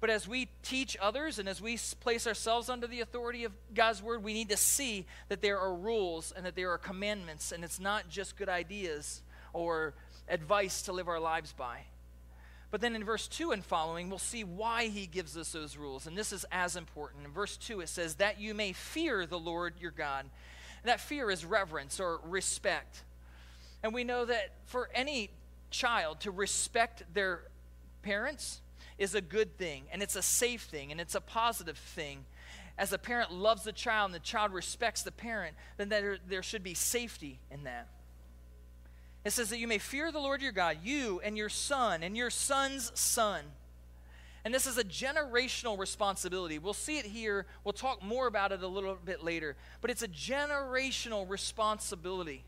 But 0.00 0.10
as 0.10 0.26
we 0.26 0.48
teach 0.62 0.96
others 1.00 1.38
and 1.38 1.48
as 1.48 1.60
we 1.60 1.78
place 2.00 2.26
ourselves 2.26 2.68
under 2.68 2.86
the 2.86 3.00
authority 3.00 3.44
of 3.44 3.52
God's 3.74 4.02
word, 4.02 4.24
we 4.24 4.32
need 4.32 4.48
to 4.48 4.56
see 4.56 5.06
that 5.28 5.42
there 5.42 5.60
are 5.60 5.74
rules 5.74 6.32
and 6.34 6.44
that 6.46 6.56
there 6.56 6.70
are 6.70 6.78
commandments, 6.78 7.52
and 7.52 7.62
it's 7.62 7.78
not 7.78 8.08
just 8.08 8.36
good 8.36 8.48
ideas 8.48 9.20
or 9.52 9.92
advice 10.26 10.80
to 10.82 10.92
live 10.92 11.06
our 11.06 11.20
lives 11.20 11.52
by. 11.52 11.80
But 12.70 12.80
then 12.80 12.94
in 12.94 13.02
verse 13.02 13.26
2 13.26 13.50
and 13.50 13.64
following, 13.64 14.08
we'll 14.08 14.18
see 14.18 14.44
why 14.44 14.86
he 14.86 15.06
gives 15.06 15.36
us 15.36 15.52
those 15.52 15.76
rules. 15.76 16.06
And 16.06 16.16
this 16.16 16.32
is 16.32 16.46
as 16.52 16.76
important. 16.76 17.24
In 17.24 17.32
verse 17.32 17.56
2, 17.56 17.80
it 17.80 17.88
says, 17.88 18.16
That 18.16 18.40
you 18.40 18.54
may 18.54 18.72
fear 18.72 19.26
the 19.26 19.38
Lord 19.38 19.74
your 19.80 19.90
God. 19.90 20.26
And 20.82 20.88
that 20.88 21.00
fear 21.00 21.30
is 21.30 21.44
reverence 21.44 21.98
or 21.98 22.20
respect. 22.24 23.02
And 23.82 23.92
we 23.92 24.04
know 24.04 24.24
that 24.24 24.52
for 24.66 24.88
any 24.94 25.30
child 25.70 26.20
to 26.20 26.30
respect 26.30 27.02
their 27.12 27.42
parents 28.02 28.60
is 28.98 29.14
a 29.14 29.20
good 29.20 29.56
thing, 29.56 29.84
and 29.92 30.02
it's 30.02 30.16
a 30.16 30.22
safe 30.22 30.62
thing, 30.62 30.92
and 30.92 31.00
it's 31.00 31.14
a 31.14 31.20
positive 31.20 31.78
thing. 31.78 32.24
As 32.76 32.92
a 32.92 32.98
parent 32.98 33.32
loves 33.32 33.64
the 33.64 33.72
child 33.72 34.06
and 34.06 34.14
the 34.14 34.24
child 34.24 34.52
respects 34.52 35.02
the 35.02 35.12
parent, 35.12 35.56
then 35.76 35.88
there, 35.88 36.18
there 36.28 36.42
should 36.42 36.62
be 36.62 36.74
safety 36.74 37.40
in 37.50 37.64
that. 37.64 37.88
It 39.24 39.32
says 39.32 39.50
that 39.50 39.58
you 39.58 39.68
may 39.68 39.78
fear 39.78 40.10
the 40.10 40.18
Lord 40.18 40.40
your 40.40 40.52
God, 40.52 40.78
you 40.82 41.20
and 41.22 41.36
your 41.36 41.48
son 41.48 42.02
and 42.02 42.16
your 42.16 42.30
son's 42.30 42.90
son. 42.98 43.44
And 44.44 44.54
this 44.54 44.66
is 44.66 44.78
a 44.78 44.84
generational 44.84 45.78
responsibility. 45.78 46.58
We'll 46.58 46.72
see 46.72 46.98
it 46.98 47.04
here. 47.04 47.44
We'll 47.62 47.74
talk 47.74 48.02
more 48.02 48.26
about 48.26 48.52
it 48.52 48.62
a 48.62 48.66
little 48.66 48.96
bit 49.04 49.22
later. 49.22 49.56
But 49.82 49.90
it's 49.90 50.02
a 50.02 50.08
generational 50.08 51.28
responsibility. 51.28 52.44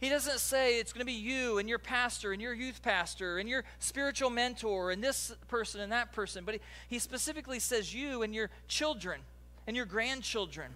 He 0.00 0.08
doesn't 0.08 0.38
say 0.38 0.78
it's 0.78 0.92
going 0.92 1.00
to 1.00 1.06
be 1.06 1.12
you 1.12 1.58
and 1.58 1.68
your 1.68 1.78
pastor 1.78 2.32
and 2.32 2.40
your 2.40 2.54
youth 2.54 2.82
pastor 2.82 3.38
and 3.38 3.48
your 3.48 3.64
spiritual 3.78 4.30
mentor 4.30 4.90
and 4.90 5.02
this 5.02 5.34
person 5.48 5.80
and 5.80 5.90
that 5.90 6.12
person, 6.12 6.44
but 6.44 6.54
he, 6.54 6.60
he 6.88 6.98
specifically 7.00 7.58
says 7.58 7.92
you 7.92 8.22
and 8.22 8.32
your 8.32 8.48
children 8.68 9.20
and 9.66 9.76
your 9.76 9.86
grandchildren 9.86 10.70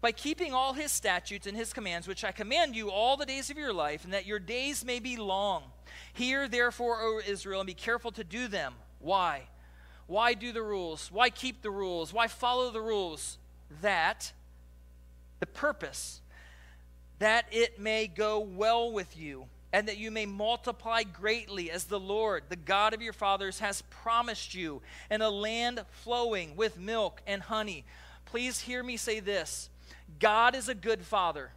by 0.00 0.12
keeping 0.12 0.54
all 0.54 0.72
his 0.72 0.90
statutes 0.90 1.46
and 1.46 1.56
his 1.56 1.72
commands, 1.72 2.08
which 2.08 2.24
I 2.24 2.32
command 2.32 2.74
you 2.74 2.90
all 2.90 3.16
the 3.16 3.26
days 3.26 3.50
of 3.50 3.58
your 3.58 3.72
life, 3.72 4.04
and 4.04 4.12
that 4.12 4.26
your 4.26 4.38
days 4.38 4.84
may 4.84 4.98
be 4.98 5.16
long. 5.16 5.64
Hear 6.12 6.48
therefore, 6.48 7.00
O 7.00 7.20
Israel, 7.26 7.60
and 7.60 7.66
be 7.66 7.74
careful 7.74 8.12
to 8.12 8.24
do 8.24 8.48
them. 8.48 8.74
Why? 8.98 9.42
Why 10.06 10.34
do 10.34 10.52
the 10.52 10.62
rules? 10.62 11.10
Why 11.12 11.30
keep 11.30 11.62
the 11.62 11.70
rules? 11.70 12.12
Why 12.12 12.26
follow 12.28 12.70
the 12.70 12.80
rules? 12.80 13.38
That 13.82 14.32
the 15.38 15.46
purpose 15.46 16.20
that 17.20 17.44
it 17.52 17.78
may 17.78 18.06
go 18.06 18.40
well 18.40 18.90
with 18.90 19.16
you, 19.16 19.46
and 19.72 19.86
that 19.86 19.98
you 19.98 20.10
may 20.10 20.26
multiply 20.26 21.02
greatly, 21.04 21.70
as 21.70 21.84
the 21.84 22.00
Lord, 22.00 22.44
the 22.48 22.56
God 22.56 22.92
of 22.92 23.02
your 23.02 23.12
fathers, 23.12 23.60
has 23.60 23.82
promised 23.82 24.54
you, 24.54 24.82
in 25.10 25.20
a 25.20 25.30
land 25.30 25.84
flowing 25.90 26.56
with 26.56 26.78
milk 26.78 27.22
and 27.26 27.42
honey. 27.42 27.84
Please 28.24 28.60
hear 28.60 28.82
me 28.82 28.96
say 28.96 29.20
this 29.20 29.68
God 30.20 30.54
is 30.54 30.68
a 30.68 30.74
good 30.74 31.02
father. 31.02 31.50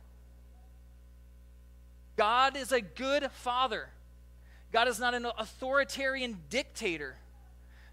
God 2.15 2.55
is 2.55 2.72
a 2.72 2.82
good 2.82 3.29
father. 3.32 3.89
God 4.72 4.88
is 4.88 5.00
not 5.00 5.13
an 5.13 5.27
authoritarian 5.38 6.39
dictator. 6.50 7.17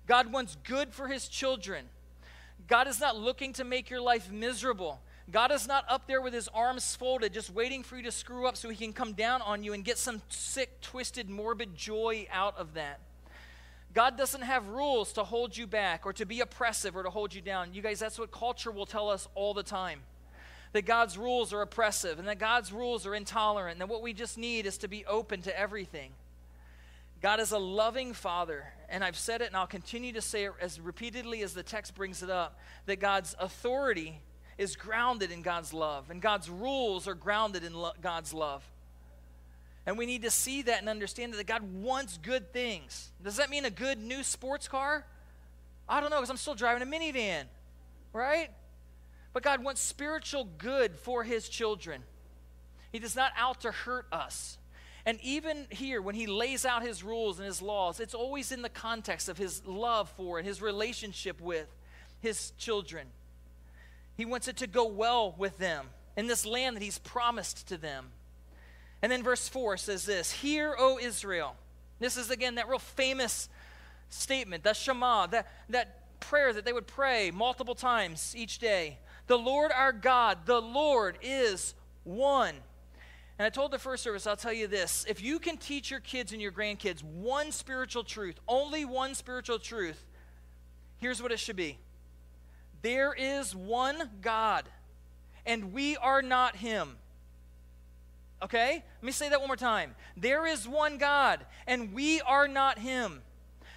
God 0.06 0.32
wants 0.32 0.56
good 0.64 0.92
for 0.92 1.08
his 1.08 1.28
children. 1.28 1.86
God 2.68 2.86
is 2.86 3.00
not 3.00 3.16
looking 3.16 3.52
to 3.54 3.64
make 3.64 3.90
your 3.90 4.00
life 4.00 4.30
miserable. 4.30 5.00
God 5.30 5.52
is 5.52 5.66
not 5.66 5.84
up 5.88 6.06
there 6.06 6.20
with 6.20 6.34
his 6.34 6.48
arms 6.48 6.94
folded, 6.96 7.32
just 7.32 7.50
waiting 7.50 7.82
for 7.82 7.96
you 7.96 8.02
to 8.04 8.12
screw 8.12 8.46
up 8.46 8.56
so 8.56 8.68
he 8.68 8.76
can 8.76 8.92
come 8.92 9.12
down 9.12 9.42
on 9.42 9.62
you 9.62 9.72
and 9.72 9.84
get 9.84 9.98
some 9.98 10.22
sick, 10.28 10.80
twisted, 10.80 11.28
morbid 11.28 11.76
joy 11.76 12.26
out 12.32 12.56
of 12.56 12.74
that. 12.74 13.00
God 13.92 14.16
doesn't 14.16 14.42
have 14.42 14.68
rules 14.68 15.12
to 15.14 15.24
hold 15.24 15.56
you 15.56 15.66
back 15.66 16.06
or 16.06 16.12
to 16.12 16.24
be 16.24 16.40
oppressive 16.40 16.96
or 16.96 17.02
to 17.02 17.10
hold 17.10 17.34
you 17.34 17.40
down. 17.40 17.74
You 17.74 17.82
guys, 17.82 17.98
that's 17.98 18.18
what 18.18 18.30
culture 18.30 18.70
will 18.70 18.86
tell 18.86 19.08
us 19.08 19.28
all 19.34 19.52
the 19.52 19.64
time 19.64 20.00
that 20.72 20.86
God's 20.86 21.18
rules 21.18 21.52
are 21.52 21.62
oppressive 21.62 22.18
and 22.18 22.28
that 22.28 22.38
God's 22.38 22.72
rules 22.72 23.06
are 23.06 23.14
intolerant, 23.14 23.72
and 23.72 23.80
that 23.80 23.88
what 23.88 24.02
we 24.02 24.12
just 24.12 24.38
need 24.38 24.66
is 24.66 24.78
to 24.78 24.88
be 24.88 25.04
open 25.06 25.42
to 25.42 25.58
everything. 25.58 26.12
God 27.20 27.40
is 27.40 27.52
a 27.52 27.58
loving 27.58 28.14
Father, 28.14 28.64
and 28.88 29.04
I've 29.04 29.16
said 29.16 29.42
it 29.42 29.48
and 29.48 29.56
I'll 29.56 29.66
continue 29.66 30.12
to 30.12 30.22
say 30.22 30.44
it 30.44 30.52
as 30.60 30.80
repeatedly 30.80 31.42
as 31.42 31.52
the 31.52 31.62
text 31.62 31.94
brings 31.94 32.22
it 32.22 32.30
up 32.30 32.58
that 32.86 32.98
God's 32.98 33.36
authority 33.38 34.20
is 34.56 34.76
grounded 34.76 35.30
in 35.30 35.42
God's 35.42 35.72
love, 35.72 36.10
and 36.10 36.22
God's 36.22 36.48
rules 36.48 37.08
are 37.08 37.14
grounded 37.14 37.64
in 37.64 37.74
lo- 37.74 37.92
God's 38.00 38.32
love. 38.32 38.62
And 39.86 39.98
we 39.98 40.06
need 40.06 40.22
to 40.22 40.30
see 40.30 40.62
that 40.62 40.80
and 40.80 40.88
understand 40.88 41.34
that 41.34 41.46
God 41.46 41.62
wants 41.62 42.18
good 42.18 42.52
things. 42.52 43.10
Does 43.24 43.36
that 43.36 43.50
mean 43.50 43.64
a 43.64 43.70
good 43.70 43.98
new 43.98 44.22
sports 44.22 44.68
car? 44.68 45.04
I 45.88 46.00
don't 46.00 46.10
know, 46.10 46.16
because 46.16 46.30
I'm 46.30 46.36
still 46.36 46.54
driving 46.54 46.82
a 46.82 46.90
minivan, 46.90 47.44
right? 48.12 48.50
But 49.32 49.42
God 49.42 49.62
wants 49.62 49.80
spiritual 49.80 50.48
good 50.58 50.96
for 50.96 51.24
his 51.24 51.48
children. 51.48 52.02
He 52.92 52.98
does 52.98 53.14
not 53.14 53.32
out 53.36 53.60
to 53.60 53.70
hurt 53.70 54.06
us. 54.10 54.58
And 55.06 55.18
even 55.22 55.66
here, 55.70 56.02
when 56.02 56.14
he 56.14 56.26
lays 56.26 56.66
out 56.66 56.82
his 56.82 57.02
rules 57.02 57.38
and 57.38 57.46
his 57.46 57.62
laws, 57.62 58.00
it's 58.00 58.14
always 58.14 58.52
in 58.52 58.62
the 58.62 58.68
context 58.68 59.28
of 59.28 59.38
his 59.38 59.64
love 59.64 60.10
for 60.10 60.38
and 60.38 60.46
his 60.46 60.60
relationship 60.60 61.40
with 61.40 61.68
his 62.20 62.52
children. 62.58 63.06
He 64.16 64.24
wants 64.24 64.48
it 64.48 64.56
to 64.58 64.66
go 64.66 64.86
well 64.86 65.34
with 65.38 65.56
them 65.58 65.86
in 66.16 66.26
this 66.26 66.44
land 66.44 66.76
that 66.76 66.82
he's 66.82 66.98
promised 66.98 67.68
to 67.68 67.78
them. 67.78 68.08
And 69.00 69.10
then 69.10 69.22
verse 69.22 69.48
4 69.48 69.78
says 69.78 70.04
this 70.04 70.32
Hear, 70.32 70.74
O 70.78 70.98
Israel. 70.98 71.56
This 72.00 72.16
is 72.16 72.30
again 72.30 72.56
that 72.56 72.68
real 72.68 72.78
famous 72.78 73.48
statement, 74.08 74.64
that 74.64 74.76
Shema, 74.76 75.26
that, 75.28 75.48
that 75.70 76.20
prayer 76.20 76.52
that 76.52 76.64
they 76.64 76.72
would 76.72 76.86
pray 76.86 77.30
multiple 77.30 77.74
times 77.74 78.34
each 78.36 78.58
day. 78.58 78.98
The 79.30 79.38
Lord 79.38 79.70
our 79.70 79.92
God, 79.92 80.38
the 80.44 80.60
Lord 80.60 81.16
is 81.22 81.76
one. 82.02 82.52
And 83.38 83.46
I 83.46 83.48
told 83.48 83.70
the 83.70 83.78
first 83.78 84.02
service, 84.02 84.26
I'll 84.26 84.34
tell 84.34 84.52
you 84.52 84.66
this. 84.66 85.06
If 85.08 85.22
you 85.22 85.38
can 85.38 85.56
teach 85.56 85.88
your 85.88 86.00
kids 86.00 86.32
and 86.32 86.42
your 86.42 86.50
grandkids 86.50 87.04
one 87.04 87.52
spiritual 87.52 88.02
truth, 88.02 88.40
only 88.48 88.84
one 88.84 89.14
spiritual 89.14 89.60
truth, 89.60 90.04
here's 90.98 91.22
what 91.22 91.30
it 91.30 91.38
should 91.38 91.54
be 91.54 91.78
there 92.82 93.14
is 93.14 93.54
one 93.54 94.10
God, 94.20 94.64
and 95.46 95.72
we 95.72 95.96
are 95.98 96.22
not 96.22 96.56
Him. 96.56 96.96
Okay? 98.42 98.82
Let 98.96 99.06
me 99.06 99.12
say 99.12 99.28
that 99.28 99.38
one 99.38 99.48
more 99.48 99.54
time. 99.54 99.94
There 100.16 100.44
is 100.44 100.66
one 100.66 100.98
God, 100.98 101.46
and 101.68 101.94
we 101.94 102.20
are 102.22 102.48
not 102.48 102.80
Him. 102.80 103.22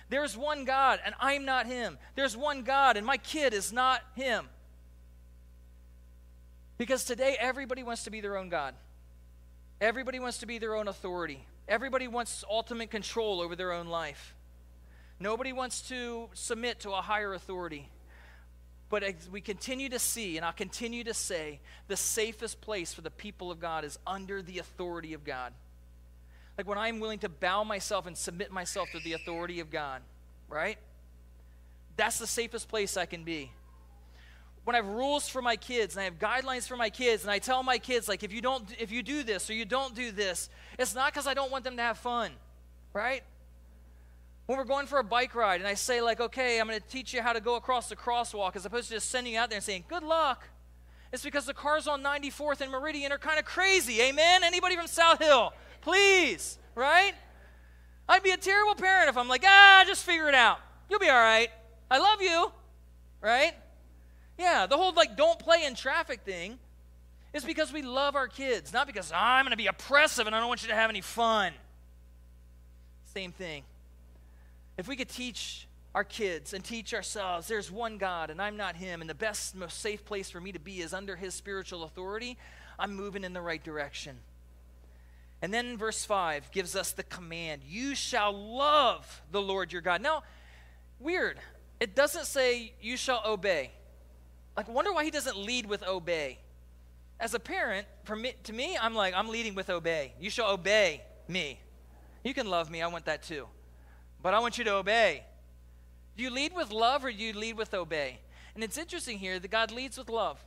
There's 0.10 0.36
one 0.36 0.66
God, 0.66 1.00
and 1.06 1.14
I'm 1.20 1.46
not 1.46 1.68
Him. 1.68 2.00
There's 2.16 2.36
one 2.36 2.64
God, 2.64 2.98
and 2.98 3.06
my 3.06 3.18
kid 3.18 3.54
is 3.54 3.72
not 3.72 4.02
Him. 4.16 4.48
Because 6.84 7.06
today, 7.06 7.38
everybody 7.40 7.82
wants 7.82 8.04
to 8.04 8.12
be 8.12 8.20
their 8.20 8.36
own 8.36 8.50
God. 8.50 8.76
Everybody 9.80 10.20
wants 10.20 10.40
to 10.40 10.46
be 10.46 10.58
their 10.58 10.76
own 10.76 10.90
authority. 10.90 11.46
Everybody 11.66 12.10
wants 12.10 12.44
ultimate 12.52 12.92
control 12.92 13.40
over 13.40 13.56
their 13.56 13.72
own 13.72 13.88
life. 13.88 14.36
Nobody 15.18 15.54
wants 15.54 15.88
to 15.88 16.28
submit 16.34 16.82
to 16.82 16.92
a 16.92 17.00
higher 17.00 17.34
authority. 17.34 17.88
But 18.90 19.02
as 19.02 19.30
we 19.32 19.40
continue 19.40 19.88
to 19.88 19.98
see, 19.98 20.36
and 20.36 20.46
I'll 20.46 20.52
continue 20.52 21.06
to 21.06 21.14
say, 21.14 21.62
the 21.88 21.96
safest 21.96 22.60
place 22.60 22.94
for 22.94 23.00
the 23.00 23.12
people 23.12 23.50
of 23.50 23.62
God 23.62 23.86
is 23.86 23.98
under 24.06 24.42
the 24.42 24.60
authority 24.60 25.14
of 25.14 25.24
God. 25.24 25.54
Like 26.58 26.68
when 26.68 26.78
I'm 26.78 27.00
willing 27.00 27.20
to 27.20 27.30
bow 27.30 27.64
myself 27.64 28.08
and 28.08 28.18
submit 28.18 28.52
myself 28.52 28.90
to 28.92 29.00
the 29.00 29.14
authority 29.14 29.62
of 29.62 29.72
God, 29.72 30.02
right? 30.50 30.78
That's 31.96 32.20
the 32.20 32.28
safest 32.28 32.68
place 32.68 32.98
I 32.98 33.06
can 33.06 33.24
be 33.24 33.54
when 34.64 34.76
I 34.76 34.78
have 34.78 34.88
rules 34.88 35.28
for 35.28 35.42
my 35.42 35.56
kids 35.56 35.96
and 35.96 36.02
I 36.02 36.06
have 36.06 36.20
guidelines 36.20 36.68
for 36.68 36.78
my 36.78 36.90
kids 36.90 37.24
and 37.24 37.32
I 37.32 37.40
tell 37.40 37.64
my 37.64 37.78
kids 37.78 38.08
like 38.08 38.24
if 38.24 38.32
you 38.32 38.42
don't 38.42 38.64
if 38.80 38.92
you 38.92 39.04
do 39.04 39.24
this 39.24 39.50
or 39.50 39.54
you 39.54 39.66
don't 39.66 39.94
do 39.94 40.12
this, 40.12 40.50
it's 40.80 40.96
not 40.96 41.12
because 41.12 41.28
I 41.28 41.34
don't 41.34 41.52
want 41.52 41.64
them 41.64 41.76
to 41.78 41.82
have 41.82 41.98
fun, 41.98 42.32
right? 42.94 43.24
When 44.46 44.58
we're 44.58 44.66
going 44.66 44.88
for 44.88 45.00
a 45.00 45.04
bike 45.04 45.36
ride 45.36 45.62
and 45.62 45.68
I 45.68 45.74
say 45.74 46.02
like, 46.02 46.20
okay, 46.20 46.60
I'm 46.60 46.68
going 46.68 46.80
to 46.80 46.88
teach 46.88 47.14
you 47.14 47.22
how 47.22 47.34
to 47.34 47.40
go 47.40 47.56
across 47.56 47.90
the 47.90 47.96
crosswalk 47.96 48.56
as 48.56 48.66
opposed 48.66 48.90
to 48.90 48.96
just 48.96 49.10
sending 49.10 49.34
you 49.34 49.40
out 49.40 49.50
there 49.50 49.58
and 49.58 49.64
saying 49.64 49.86
good 49.88 50.04
luck. 50.04 50.48
It's 51.12 51.24
because 51.24 51.46
the 51.46 51.54
cars 51.54 51.88
on 51.88 52.02
94th 52.04 52.62
and 52.62 52.72
Meridian 52.72 53.12
are 53.12 53.18
kind 53.18 53.40
of 53.40 53.46
crazy. 53.46 54.02
Amen. 54.02 54.44
Anybody 54.44 54.76
from 54.76 54.88
South 54.88 55.20
Hill, 55.20 55.54
please, 55.82 56.58
right? 56.74 57.14
I'd 58.10 58.24
be 58.24 58.32
a 58.32 58.38
terrible 58.38 58.76
parent 58.76 59.10
if 59.10 59.18
I'm 59.18 59.28
like, 59.28 59.44
ah, 59.46 59.84
just 59.86 60.04
figure 60.04 60.28
it 60.28 60.36
out. 60.36 60.60
You'll 60.90 61.00
be 61.00 61.10
all 61.10 61.16
right. 61.16 61.50
I 61.90 62.00
love 62.00 62.22
you, 62.22 62.52
right? 63.22 63.54
Yeah, 64.38 64.66
the 64.66 64.78
whole 64.78 64.94
like 64.94 65.16
don't 65.16 65.40
play 65.40 65.66
in 65.66 65.76
traffic 65.76 66.22
thing 66.22 66.58
is 67.34 67.44
because 67.44 67.74
we 67.74 67.82
love 67.82 68.16
our 68.16 68.28
kids, 68.28 68.74
not 68.74 68.88
because 68.88 69.12
ah, 69.14 69.36
I'm 69.36 69.46
going 69.46 69.52
to 69.52 69.58
be 69.58 69.68
oppressive 69.68 70.28
and 70.28 70.36
I 70.36 70.40
don't 70.40 70.48
want 70.48 70.64
you 70.64 70.70
to 70.70 70.76
have 70.76 70.90
any 70.90 71.02
fun. 71.02 71.54
Same 73.14 73.32
thing. 73.32 73.64
If 74.78 74.88
we 74.88 74.96
could 74.96 75.10
teach 75.10 75.68
our 75.94 76.04
kids 76.04 76.54
and 76.54 76.64
teach 76.64 76.94
ourselves 76.94 77.48
there's 77.48 77.72
one 77.72 78.00
God 78.00 78.32
and 78.32 78.42
I'm 78.42 78.58
not 78.58 78.76
him 78.76 79.02
and 79.02 79.10
the 79.10 79.16
best 79.16 79.56
most 79.56 79.80
safe 79.80 80.04
place 80.06 80.30
for 80.30 80.42
me 80.42 80.52
to 80.52 80.60
be 80.60 80.82
is 80.82 80.94
under 80.94 81.16
his 81.16 81.36
spiritual 81.36 81.84
authority, 81.84 82.38
I'm 82.80 82.96
moving 82.96 83.24
in 83.24 83.34
the 83.34 83.42
right 83.42 83.64
direction. 83.64 84.18
And 85.42 85.54
then 85.54 85.78
verse 85.78 86.06
5 86.06 86.52
gives 86.52 86.76
us 86.76 86.94
the 86.94 87.04
command, 87.04 87.64
you 87.68 87.96
shall 87.96 88.32
love 88.32 89.22
the 89.32 89.42
Lord 89.42 89.74
your 89.74 89.82
God. 89.82 90.02
Now, 90.02 90.24
weird. 91.00 91.38
It 91.80 91.96
doesn't 91.96 92.26
say 92.26 92.74
you 92.82 92.96
shall 92.96 93.22
obey. 93.26 93.72
Like, 94.56 94.68
wonder 94.68 94.94
why 94.94 95.04
he 95.04 95.12
doesn't 95.12 95.38
lead 95.38 95.66
with 95.66 95.84
obey. 95.88 96.40
As 97.20 97.34
a 97.34 97.40
parent, 97.40 97.88
to 98.06 98.54
me, 98.54 98.78
I'm 98.80 98.96
like, 98.96 99.14
I'm 99.16 99.30
leading 99.30 99.56
with 99.56 99.70
obey. 99.70 100.14
You 100.20 100.30
shall 100.30 100.52
obey 100.52 101.02
me. 101.28 101.60
You 102.24 102.34
can 102.34 102.48
love 102.48 102.70
me, 102.70 102.82
I 102.82 102.88
want 102.88 103.06
that 103.06 103.24
too. 103.24 103.48
But 104.22 104.34
I 104.34 104.40
want 104.40 104.58
you 104.58 104.64
to 104.66 104.76
obey. 104.76 105.24
Do 106.16 106.24
you 106.24 106.30
lead 106.30 106.54
with 106.56 106.72
love 106.72 107.04
or 107.04 107.12
do 107.12 107.18
you 107.18 107.34
lead 107.34 107.58
with 107.58 107.74
obey? 107.74 108.20
And 108.56 108.64
it's 108.64 108.78
interesting 108.78 109.18
here 109.18 109.40
that 109.40 109.50
God 109.50 109.72
leads 109.72 109.98
with 109.98 110.10
love. 110.10 110.44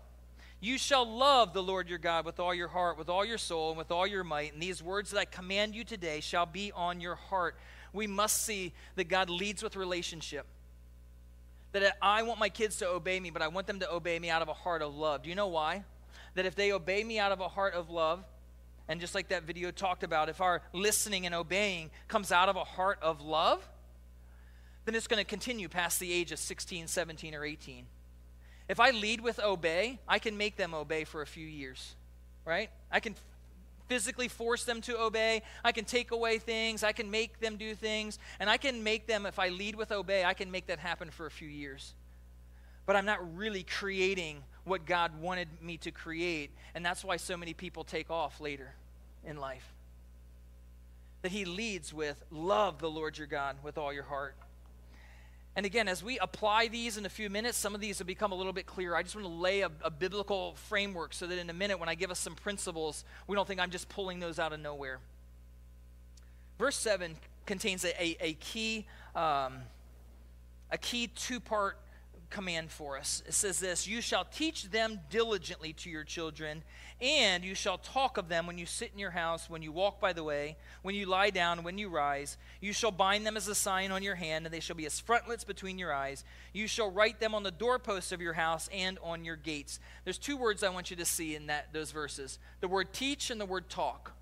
You 0.61 0.79
shall 0.79 1.05
love 1.05 1.53
the 1.53 1.63
Lord 1.63 1.89
your 1.89 1.99
God 1.99 2.25
with 2.25 2.41
all 2.41 2.55
your 2.55 2.69
heart, 2.69 2.97
with 2.97 3.09
all 3.09 3.25
your 3.25 3.39
soul, 3.39 3.71
and 3.71 3.79
with 3.79 3.91
all 3.91 4.07
your 4.07 4.25
might. 4.25 4.55
And 4.55 4.63
these 4.63 4.83
words 4.83 5.11
that 5.11 5.19
I 5.19 5.25
command 5.25 5.75
you 5.75 5.85
today 5.85 6.21
shall 6.21 6.47
be 6.47 6.73
on 6.73 7.01
your 7.01 7.17
heart. 7.17 7.57
We 7.93 8.07
must 8.07 8.45
see 8.45 8.73
that 8.95 9.05
God 9.05 9.29
leads 9.29 9.63
with 9.63 9.77
relationship 9.77 10.47
that 11.73 11.97
I 12.01 12.23
want 12.23 12.39
my 12.39 12.49
kids 12.49 12.77
to 12.79 12.89
obey 12.89 13.21
me, 13.21 13.31
but 13.31 13.43
I 13.43 13.49
want 13.49 13.67
them 13.67 13.81
to 13.81 13.93
obey 13.93 14.19
me 14.19 14.31
out 14.31 14.43
of 14.43 14.49
a 14.49 14.55
heart 14.55 14.83
of 14.83 14.95
love. 14.95 15.23
Do 15.23 15.29
you 15.29 15.35
know 15.35 15.49
why? 15.49 15.85
That 16.35 16.47
if 16.47 16.55
they 16.55 16.73
obey 16.73 17.05
me 17.05 17.19
out 17.19 17.33
of 17.33 17.41
a 17.41 17.49
heart 17.49 17.75
of 17.75 17.91
love, 17.91 18.25
and 18.89 19.01
just 19.01 19.15
like 19.15 19.29
that 19.29 19.43
video 19.43 19.71
talked 19.71 20.03
about, 20.03 20.29
if 20.29 20.41
our 20.41 20.63
listening 20.73 21.27
and 21.27 21.35
obeying 21.35 21.91
comes 22.09 22.31
out 22.31 22.49
of 22.49 22.57
a 22.57 22.65
heart 22.65 22.99
of 23.03 23.21
love, 23.21 23.69
then 24.85 24.95
it's 24.95 25.09
going 25.09 25.19
to 25.19 25.29
continue 25.29 25.69
past 25.69 25.99
the 25.99 26.13
age 26.13 26.31
of 26.31 26.39
16, 26.39 26.87
17, 26.87 27.35
or 27.35 27.45
18. 27.45 27.87
If 28.69 28.81
I 28.81 28.91
lead 28.91 29.21
with 29.21 29.41
obey, 29.41 29.99
I 30.09 30.19
can 30.19 30.37
make 30.37 30.57
them 30.57 30.75
obey 30.75 31.05
for 31.05 31.23
a 31.23 31.27
few 31.27 31.47
years, 31.47 31.95
right? 32.45 32.71
I 32.91 33.01
can 33.01 33.17
physically 33.89 34.29
force 34.29 34.65
them 34.65 34.81
to 34.83 35.01
obey. 35.01 35.43
I 35.65 35.73
can 35.73 35.85
take 35.85 36.11
away 36.11 36.39
things. 36.39 36.83
I 36.83 36.93
can 36.93 37.11
make 37.11 37.41
them 37.41 37.57
do 37.57 37.75
things. 37.75 38.19
And 38.41 38.51
I 38.51 38.57
can 38.57 38.83
make 38.83 39.07
them, 39.07 39.27
if 39.27 39.39
I 39.39 39.49
lead 39.49 39.75
with 39.75 39.93
obey, 39.93 40.25
I 40.25 40.35
can 40.35 40.51
make 40.51 40.67
that 40.67 40.79
happen 40.79 41.11
for 41.11 41.27
a 41.27 41.31
few 41.31 41.49
years. 41.49 41.95
But 42.85 42.97
I'm 42.97 43.07
not 43.07 43.37
really 43.37 43.63
creating 43.63 44.43
what 44.65 44.87
God 44.87 45.21
wanted 45.21 45.49
me 45.61 45.77
to 45.79 45.91
create. 45.91 46.51
And 46.75 46.85
that's 46.85 47.05
why 47.05 47.17
so 47.17 47.37
many 47.37 47.55
people 47.55 47.85
take 47.85 48.11
off 48.11 48.41
later 48.41 48.75
in 49.25 49.37
life. 49.37 49.73
That 51.23 51.33
He 51.33 51.45
leads 51.45 51.93
with 51.93 52.23
love 52.31 52.79
the 52.79 52.91
Lord 52.91 53.19
your 53.19 53.27
God 53.27 53.57
with 53.63 53.79
all 53.79 53.93
your 53.93 54.05
heart. 54.05 54.37
And 55.57 55.65
again, 55.65 55.89
as 55.89 56.05
we 56.05 56.19
apply 56.19 56.69
these 56.69 56.99
in 56.99 57.07
a 57.07 57.09
few 57.09 57.31
minutes, 57.31 57.57
some 57.57 57.75
of 57.75 57.81
these 57.81 57.99
will 57.99 58.07
become 58.07 58.31
a 58.31 58.35
little 58.35 58.53
bit 58.53 58.67
clearer. 58.67 58.95
I 58.95 59.03
just 59.03 59.15
want 59.15 59.27
to 59.27 59.33
lay 59.33 59.63
a, 59.63 59.71
a, 59.83 59.91
biblical 59.91 60.55
framework 60.69 61.15
so 61.15 61.27
that 61.27 61.39
in 61.39 61.49
a 61.49 61.55
minute, 61.55 61.81
when 61.81 61.89
I 61.89 61.95
give 61.95 62.11
us 62.11 62.19
some 62.19 62.35
principles, 62.35 63.05
we 63.27 63.35
don't 63.35 63.49
think 63.49 63.59
I'm 63.59 63.71
just 63.71 63.89
pulling 63.89 64.21
those 64.21 64.39
out 64.39 64.53
of 64.53 64.61
nowhere. 64.61 64.99
Verse 66.59 66.77
7 66.77 67.17
contains 67.47 67.87
a, 67.87 68.03
a, 68.03 68.17
a 68.21 68.33
key, 68.35 68.87
um, 69.15 69.61
a 70.71 70.77
key 70.79 71.07
two 71.07 71.41
part 71.41 71.79
command 72.31 72.71
for 72.71 72.99
us. 72.99 73.23
It 73.27 73.35
says 73.35 73.61
this 73.61 73.87
You 73.87 74.01
shall 74.01 74.25
teach 74.25 74.71
them 74.71 75.01
diligently 75.11 75.73
to 75.75 75.91
your 75.91 76.05
children, 76.05 76.63
and 77.01 77.45
you 77.45 77.55
shall 77.55 77.79
talk 77.79 78.17
of 78.17 78.29
them 78.29 78.47
when 78.47 78.59
you 78.59 78.67
sit 78.67 78.91
in 78.93 78.99
your 78.99 79.11
house, 79.11 79.51
when 79.51 79.63
you 79.63 79.73
walk 79.73 80.01
by 80.01 80.13
the 80.13 80.25
way, 80.25 80.57
when 80.83 80.95
you 80.95 81.07
lie 81.07 81.31
down, 81.31 81.63
when 81.63 81.79
you 81.79 81.89
rise. 81.89 82.37
You 82.61 82.73
shall 82.73 82.91
bind 82.91 83.27
them 83.27 83.37
as 83.37 83.49
a 83.49 83.55
sign 83.55 83.91
on 83.91 84.03
your 84.03 84.15
hand, 84.15 84.47
and 84.47 84.55
they 84.55 84.61
shall 84.61 84.77
be 84.77 84.87
as 84.87 84.99
frontlets 85.01 85.45
between 85.45 85.79
your 85.79 85.93
eyes. 85.93 86.25
You 86.53 86.67
shall 86.67 86.91
write 86.91 87.21
them 87.21 87.35
on 87.35 87.43
the 87.43 87.51
doorposts 87.51 88.13
of 88.13 88.21
your 88.21 88.35
house 88.35 88.69
and 88.73 88.99
on 89.03 89.25
your 89.25 89.37
gates. 89.37 89.79
There's 90.05 90.19
two 90.19 90.37
words 90.37 90.63
I 90.63 90.71
want 90.71 90.91
you 90.91 90.97
to 90.97 91.05
see 91.05 91.35
in 91.35 91.47
that 91.47 91.73
those 91.73 91.91
verses 91.91 92.39
the 92.61 92.69
word 92.69 92.93
teach 92.93 93.31
and 93.31 93.41
the 93.41 93.47
word 93.47 93.69
talk. 93.69 94.16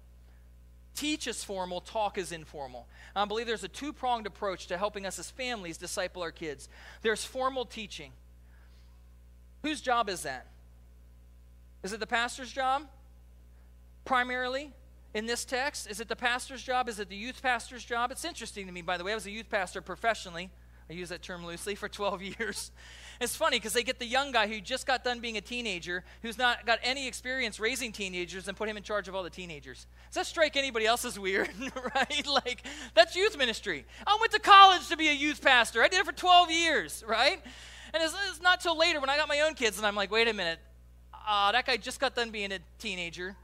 Teach 0.94 1.26
is 1.26 1.42
formal, 1.42 1.80
talk 1.80 2.18
is 2.18 2.30
informal. 2.30 2.87
I 3.16 3.24
believe 3.24 3.46
there's 3.46 3.64
a 3.64 3.68
two 3.68 3.92
pronged 3.92 4.26
approach 4.26 4.68
to 4.68 4.78
helping 4.78 5.07
us 5.07 5.18
as 5.18 5.30
families 5.30 5.76
disciple 5.76 6.22
our 6.22 6.30
kids. 6.30 6.68
There's 7.02 7.24
formal 7.24 7.64
teaching. 7.64 8.12
Whose 9.62 9.80
job 9.80 10.09
is 10.09 10.22
that? 10.22 10.46
Is 11.83 11.92
it 11.92 12.00
the 12.00 12.07
pastor's 12.07 12.52
job? 12.52 12.87
Primarily 14.04 14.72
in 15.14 15.26
this 15.26 15.44
text? 15.44 15.88
Is 15.88 16.00
it 16.00 16.09
the 16.09 16.16
pastor's 16.16 16.62
job? 16.62 16.88
Is 16.88 16.98
it 16.98 17.09
the 17.09 17.16
youth 17.16 17.42
pastor's 17.42 17.85
job? 17.85 18.11
It's 18.11 18.24
interesting 18.24 18.66
to 18.66 18.72
me, 18.72 18.83
by 18.83 18.96
the 18.96 19.04
way. 19.04 19.12
I 19.12 19.14
was 19.14 19.26
a 19.26 19.30
youth 19.30 19.48
pastor 19.48 19.80
professionally. 19.80 20.50
I 20.90 20.92
use 20.92 21.09
that 21.09 21.22
term 21.22 21.46
loosely 21.46 21.74
for 21.74 21.88
12 21.90 22.22
years. 22.22 22.72
It's 23.20 23.37
funny 23.37 23.59
because 23.59 23.72
they 23.72 23.83
get 23.83 23.98
the 23.98 24.07
young 24.07 24.33
guy 24.33 24.48
who 24.48 24.61
just 24.61 24.87
got 24.87 25.05
done 25.05 25.20
being 25.20 25.37
a 25.37 25.40
teenager, 25.40 26.05
who's 26.22 26.38
not 26.38 26.66
got 26.66 26.79
any 26.83 27.07
experience 27.07 27.61
raising 27.61 27.92
teenagers, 27.92 28.48
and 28.48 28.57
put 28.57 28.68
him 28.68 28.77
in 28.77 28.83
charge 28.83 29.09
of 29.09 29.14
all 29.14 29.22
the 29.22 29.31
teenagers. 29.31 29.87
Does 30.09 30.14
that 30.14 30.27
strike 30.27 30.57
anybody 30.57 30.87
else 30.87 31.05
as 31.05 31.18
weird, 31.18 31.50
right? 31.94 32.27
Like, 32.27 32.64
that's 32.94 33.14
youth 33.14 33.38
ministry. 33.38 33.85
I 34.07 34.16
went 34.20 34.33
to 34.33 34.40
college 34.40 34.88
to 34.88 34.96
be 34.96 35.09
a 35.09 35.12
youth 35.12 35.40
pastor. 35.40 35.83
I 35.83 35.88
did 35.88 36.00
it 36.00 36.07
for 36.07 36.12
12 36.12 36.50
years, 36.50 37.05
right? 37.07 37.40
And 37.92 38.03
it's, 38.03 38.14
it's 38.31 38.42
not 38.42 38.61
till 38.61 38.77
later 38.77 39.00
when 39.00 39.11
I 39.11 39.16
got 39.16 39.29
my 39.29 39.40
own 39.40 39.55
kids, 39.55 39.79
and 39.79 39.87
I'm 39.87 39.94
like, 39.94 40.11
wait 40.11 40.27
a 40.27 40.33
minute, 40.33 40.59
uh, 41.27 41.53
that 41.53 41.66
guy 41.66 41.77
just 41.77 42.00
got 42.00 42.14
done 42.14 42.31
being 42.31 42.53
a 42.53 42.59
teenager. 42.79 43.37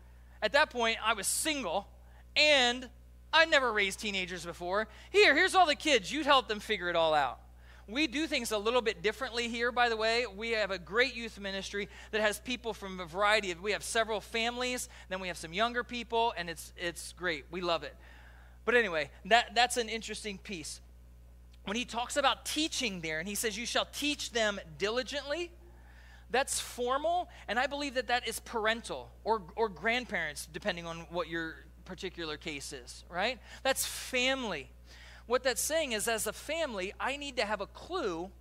At 0.42 0.52
that 0.52 0.70
point, 0.70 0.98
I 1.04 1.14
was 1.14 1.26
single, 1.26 1.86
and 2.34 2.88
I 3.32 3.44
never 3.44 3.72
raised 3.72 4.00
teenagers 4.00 4.44
before. 4.44 4.88
Here, 5.10 5.34
here's 5.34 5.54
all 5.54 5.66
the 5.66 5.74
kids. 5.74 6.12
You'd 6.12 6.26
help 6.26 6.48
them 6.48 6.60
figure 6.60 6.88
it 6.88 6.96
all 6.96 7.14
out. 7.14 7.38
We 7.90 8.06
do 8.06 8.26
things 8.26 8.52
a 8.52 8.58
little 8.58 8.82
bit 8.82 9.02
differently 9.02 9.48
here, 9.48 9.72
by 9.72 9.88
the 9.88 9.96
way. 9.96 10.24
We 10.26 10.50
have 10.52 10.70
a 10.70 10.78
great 10.78 11.14
youth 11.14 11.38
ministry 11.38 11.88
that 12.10 12.20
has 12.20 12.38
people 12.38 12.74
from 12.74 13.00
a 13.00 13.06
variety 13.06 13.50
of, 13.50 13.60
we 13.60 13.72
have 13.72 13.82
several 13.82 14.20
families, 14.20 14.88
then 15.08 15.20
we 15.20 15.28
have 15.28 15.36
some 15.36 15.52
younger 15.52 15.84
people, 15.84 16.32
and 16.36 16.48
it's, 16.50 16.72
it's 16.76 17.12
great. 17.12 17.44
We 17.50 17.60
love 17.60 17.82
it. 17.82 17.94
But 18.64 18.74
anyway, 18.74 19.10
that, 19.26 19.54
that's 19.54 19.76
an 19.76 19.88
interesting 19.88 20.38
piece. 20.38 20.80
When 21.64 21.76
he 21.76 21.84
talks 21.84 22.16
about 22.16 22.44
teaching 22.46 23.00
there, 23.00 23.18
and 23.18 23.28
he 23.28 23.34
says, 23.34 23.56
You 23.58 23.66
shall 23.66 23.86
teach 23.92 24.32
them 24.32 24.60
diligently, 24.78 25.50
that's 26.30 26.60
formal, 26.60 27.28
and 27.48 27.58
I 27.58 27.66
believe 27.66 27.94
that 27.94 28.06
that 28.06 28.28
is 28.28 28.38
parental 28.40 29.10
or, 29.24 29.42
or 29.56 29.68
grandparents, 29.68 30.48
depending 30.52 30.86
on 30.86 31.00
what 31.10 31.28
your 31.28 31.56
particular 31.84 32.36
case 32.36 32.72
is, 32.72 33.04
right? 33.10 33.38
That's 33.64 33.84
family. 33.84 34.70
What 35.30 35.44
that's 35.44 35.60
saying 35.60 35.92
is, 35.92 36.08
as 36.08 36.26
a 36.26 36.32
family, 36.32 36.92
I 36.98 37.16
need 37.16 37.36
to 37.36 37.44
have 37.44 37.60
a 37.60 37.68
clue 37.68 38.32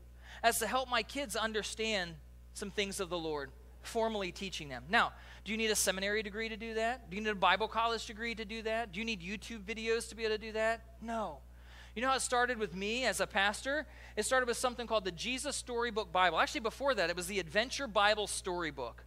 as 0.42 0.58
to 0.58 0.66
help 0.66 0.90
my 0.90 1.04
kids 1.04 1.36
understand 1.36 2.16
some 2.56 2.72
things 2.72 3.00
of 3.00 3.10
the 3.10 3.18
Lord, 3.18 3.52
formally 3.84 4.32
teaching 4.32 4.70
them. 4.70 4.86
Now, 4.90 5.14
do 5.46 5.52
you 5.52 5.58
need 5.60 5.70
a 5.70 5.76
seminary 5.76 6.24
degree 6.24 6.50
to 6.50 6.58
do 6.58 6.74
that? 6.74 7.08
Do 7.12 7.16
you 7.16 7.22
need 7.22 7.30
a 7.30 7.36
Bible 7.36 7.68
college 7.68 8.08
degree 8.08 8.34
to 8.34 8.44
do 8.44 8.64
that? 8.64 8.92
Do 8.92 8.98
you 8.98 9.06
need 9.06 9.22
YouTube 9.22 9.66
videos 9.66 10.10
to 10.10 10.16
be 10.16 10.24
able 10.26 10.38
to 10.38 10.42
do 10.42 10.52
that? 10.54 10.82
No. 11.00 11.38
You 11.96 12.02
know 12.02 12.08
how 12.08 12.16
it 12.16 12.22
started 12.22 12.58
with 12.58 12.74
me 12.74 13.06
as 13.06 13.20
a 13.20 13.28
pastor? 13.28 13.86
It 14.18 14.26
started 14.26 14.48
with 14.48 14.58
something 14.58 14.88
called 14.88 15.06
the 15.06 15.12
Jesus 15.12 15.56
Storybook 15.56 16.12
Bible. 16.12 16.40
Actually, 16.40 16.62
before 16.62 16.96
that, 16.96 17.12
it 17.12 17.16
was 17.16 17.28
the 17.28 17.40
Adventure 17.40 17.86
Bible 17.86 18.26
Storybook. 18.26 19.04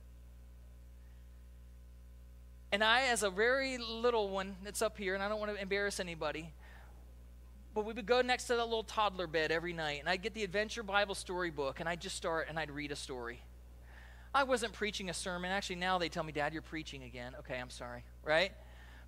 And 2.71 2.85
I, 2.85 3.09
as 3.09 3.25
a 3.25 3.31
very 3.31 3.77
little 3.77 4.29
one, 4.29 4.55
that's 4.63 4.83
up 4.83 4.97
here, 4.97 5.15
and 5.15 5.23
I 5.23 5.29
don't 5.29 5.41
want 5.41 5.53
to 5.53 5.61
embarrass 5.61 5.99
anybody, 5.99 6.53
but 7.75 7.85
we 7.85 7.93
would 7.93 8.07
go 8.07 8.21
next 8.21 8.45
to 8.45 8.57
that 8.57 8.65
little 8.65 8.85
toddler 8.85 9.27
bed 9.27 9.51
every 9.51 9.73
night, 9.73 10.01
and 10.01 10.09
I'd 10.09 10.23
get 10.23 10.35
the 10.35 10.45
Adventure 10.45 10.83
Bible 10.83 11.15
storybook, 11.15 11.81
and 11.81 11.89
I'd 11.89 12.01
just 12.01 12.17
start 12.17 12.47
and 12.49 12.59
I'd 12.59 12.71
read 12.71 12.93
a 12.93 12.97
story. 12.97 13.43
I 14.35 14.45
wasn't 14.45 14.73
preaching 14.73 15.11
a 15.11 15.15
sermon. 15.15 15.51
Actually, 15.51 15.77
now 15.77 15.99
they 15.99 16.09
tell 16.09 16.25
me, 16.25 16.33
Dad, 16.33 16.53
you're 16.53 16.63
preaching 16.63 17.03
again. 17.03 17.35
Okay, 17.41 17.59
I'm 17.59 17.71
sorry, 17.71 18.03
right? 18.25 18.51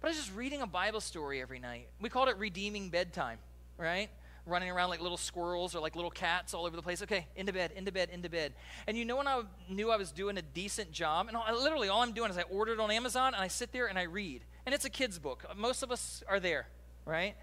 But 0.01 0.09
I 0.09 0.11
was 0.11 0.19
just 0.19 0.35
reading 0.37 0.61
a 0.61 0.67
Bible 0.67 1.01
story 1.01 1.41
every 1.41 1.59
night. 1.59 1.89
We 1.99 2.11
called 2.11 2.29
it 2.29 2.37
redeeming 2.37 2.91
bedtime, 2.91 3.39
right? 3.79 4.11
Running 4.47 4.71
around 4.71 4.91
like 4.91 5.01
little 5.01 5.17
squirrels 5.17 5.75
or 5.75 5.81
like 5.81 5.97
little 5.97 6.11
cats 6.11 6.53
all 6.53 6.67
over 6.67 6.77
the 6.77 6.83
place. 6.83 7.03
Okay, 7.03 7.27
into 7.37 7.55
bed, 7.55 7.73
into 7.75 7.91
bed, 7.91 8.11
into 8.13 8.29
bed. 8.29 8.53
And 8.87 8.99
you 8.99 9.07
know 9.07 9.17
when 9.17 9.27
I 9.27 9.41
knew 9.71 9.91
I 9.91 9.97
was 9.97 10.13
doing 10.13 10.37
a 10.37 10.43
decent 10.43 10.93
job? 10.93 11.29
And 11.29 11.37
I, 11.39 11.53
literally 11.53 11.89
all 11.89 12.03
I'm 12.03 12.13
doing 12.13 12.31
is 12.31 12.37
I 12.37 12.43
ordered 12.43 12.79
on 12.81 12.91
Amazon 12.91 13.33
and 13.33 13.43
I 13.43 13.49
sit 13.49 13.73
there 13.73 13.87
and 13.87 13.99
I 13.99 14.03
read. 14.03 14.43
And 14.67 14.75
it's 14.75 14.85
a 14.85 14.91
kid's 14.91 15.19
book. 15.19 15.47
Most 15.57 15.83
of 15.83 15.91
us 15.91 16.23
are 16.29 16.39
there, 16.39 16.67
right? 17.07 17.35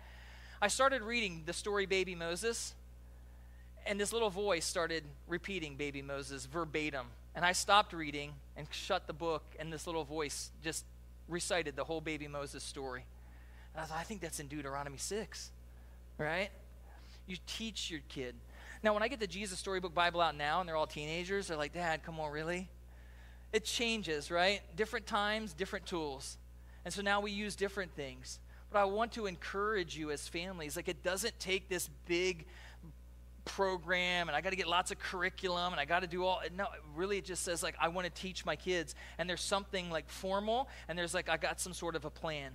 I 0.63 0.67
started 0.67 1.01
reading 1.01 1.41
the 1.47 1.53
story 1.53 1.87
Baby 1.87 2.13
Moses, 2.13 2.75
and 3.87 3.99
this 3.99 4.13
little 4.13 4.29
voice 4.29 4.63
started 4.63 5.03
repeating 5.27 5.75
Baby 5.75 6.03
Moses 6.03 6.45
verbatim. 6.45 7.07
And 7.33 7.43
I 7.43 7.53
stopped 7.53 7.93
reading 7.93 8.33
and 8.55 8.67
shut 8.69 9.07
the 9.07 9.13
book, 9.13 9.41
and 9.57 9.73
this 9.73 9.87
little 9.87 10.03
voice 10.03 10.51
just 10.63 10.85
recited 11.27 11.75
the 11.75 11.83
whole 11.83 11.99
Baby 11.99 12.27
Moses 12.27 12.63
story. 12.63 13.05
And 13.73 13.81
I 13.81 13.87
thought, 13.87 13.97
I 13.97 14.03
think 14.03 14.21
that's 14.21 14.39
in 14.39 14.45
Deuteronomy 14.45 14.99
6, 14.99 15.49
right? 16.19 16.51
You 17.25 17.37
teach 17.47 17.89
your 17.89 18.01
kid. 18.07 18.35
Now, 18.83 18.93
when 18.93 19.01
I 19.01 19.07
get 19.07 19.19
the 19.19 19.25
Jesus 19.25 19.57
Storybook 19.57 19.95
Bible 19.95 20.21
out 20.21 20.37
now 20.37 20.59
and 20.59 20.69
they're 20.69 20.75
all 20.75 20.85
teenagers, 20.85 21.47
they're 21.47 21.57
like, 21.57 21.73
Dad, 21.73 22.03
come 22.03 22.19
on, 22.19 22.31
really? 22.31 22.69
It 23.51 23.65
changes, 23.65 24.29
right? 24.29 24.61
Different 24.75 25.07
times, 25.07 25.53
different 25.53 25.87
tools. 25.87 26.37
And 26.85 26.93
so 26.93 27.01
now 27.01 27.19
we 27.19 27.31
use 27.31 27.55
different 27.55 27.95
things. 27.95 28.39
But 28.71 28.79
I 28.79 28.85
want 28.85 29.11
to 29.13 29.25
encourage 29.25 29.97
you 29.97 30.11
as 30.11 30.27
families. 30.27 30.75
Like, 30.75 30.87
it 30.87 31.03
doesn't 31.03 31.39
take 31.39 31.69
this 31.69 31.89
big 32.07 32.45
program 33.43 34.29
and 34.29 34.35
I 34.35 34.41
got 34.41 34.51
to 34.51 34.55
get 34.55 34.67
lots 34.67 34.91
of 34.91 34.99
curriculum 34.99 35.73
and 35.73 35.79
I 35.79 35.85
got 35.85 36.01
to 36.01 36.07
do 36.07 36.23
all 36.23 36.41
no 36.55 36.67
really 36.95 37.17
it 37.17 37.25
just 37.25 37.43
says 37.43 37.63
like 37.63 37.75
I 37.81 37.87
want 37.87 38.05
to 38.05 38.21
teach 38.21 38.45
my 38.45 38.55
kids 38.55 38.93
and 39.17 39.27
there's 39.27 39.41
something 39.41 39.89
like 39.89 40.07
formal 40.09 40.69
and 40.87 40.97
there's 40.97 41.15
like 41.15 41.27
I 41.27 41.37
got 41.37 41.59
some 41.59 41.73
sort 41.73 41.95
of 41.95 42.05
a 42.05 42.11
plan 42.11 42.51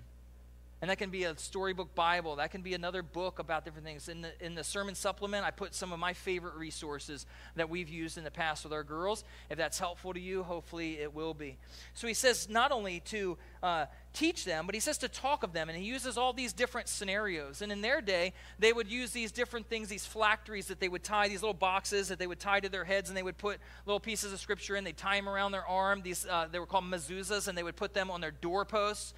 and 0.82 0.90
that 0.90 0.98
can 0.98 1.08
be 1.08 1.24
a 1.24 1.36
storybook 1.38 1.94
Bible. 1.94 2.36
That 2.36 2.50
can 2.50 2.60
be 2.60 2.74
another 2.74 3.02
book 3.02 3.38
about 3.38 3.64
different 3.64 3.86
things. 3.86 4.08
In 4.08 4.20
the, 4.20 4.32
in 4.44 4.54
the 4.54 4.62
sermon 4.62 4.94
supplement, 4.94 5.44
I 5.46 5.50
put 5.50 5.74
some 5.74 5.90
of 5.90 5.98
my 5.98 6.12
favorite 6.12 6.54
resources 6.54 7.24
that 7.54 7.70
we've 7.70 7.88
used 7.88 8.18
in 8.18 8.24
the 8.24 8.30
past 8.30 8.62
with 8.62 8.74
our 8.74 8.84
girls. 8.84 9.24
If 9.48 9.56
that's 9.56 9.78
helpful 9.78 10.12
to 10.12 10.20
you, 10.20 10.42
hopefully 10.42 10.98
it 10.98 11.14
will 11.14 11.32
be. 11.32 11.56
So 11.94 12.06
he 12.06 12.12
says 12.12 12.50
not 12.50 12.72
only 12.72 13.00
to 13.06 13.38
uh, 13.62 13.86
teach 14.12 14.44
them, 14.44 14.66
but 14.66 14.74
he 14.74 14.80
says 14.80 14.98
to 14.98 15.08
talk 15.08 15.42
of 15.42 15.54
them. 15.54 15.70
And 15.70 15.78
he 15.78 15.84
uses 15.84 16.18
all 16.18 16.34
these 16.34 16.52
different 16.52 16.88
scenarios. 16.88 17.62
And 17.62 17.72
in 17.72 17.80
their 17.80 18.02
day, 18.02 18.34
they 18.58 18.74
would 18.74 18.90
use 18.90 19.12
these 19.12 19.32
different 19.32 19.70
things, 19.70 19.88
these 19.88 20.04
phylacteries 20.04 20.66
that 20.66 20.78
they 20.78 20.88
would 20.88 21.02
tie, 21.02 21.28
these 21.28 21.42
little 21.42 21.54
boxes 21.54 22.08
that 22.08 22.18
they 22.18 22.26
would 22.26 22.40
tie 22.40 22.60
to 22.60 22.68
their 22.68 22.84
heads, 22.84 23.08
and 23.08 23.16
they 23.16 23.22
would 23.22 23.38
put 23.38 23.60
little 23.86 24.00
pieces 24.00 24.30
of 24.30 24.40
scripture 24.40 24.76
in. 24.76 24.84
They'd 24.84 24.96
tie 24.96 25.16
them 25.16 25.28
around 25.28 25.52
their 25.52 25.66
arm. 25.66 26.02
These, 26.02 26.26
uh, 26.26 26.48
they 26.52 26.58
were 26.58 26.66
called 26.66 26.84
mezuzahs, 26.84 27.48
and 27.48 27.56
they 27.56 27.62
would 27.62 27.76
put 27.76 27.94
them 27.94 28.10
on 28.10 28.20
their 28.20 28.30
doorposts 28.30 29.14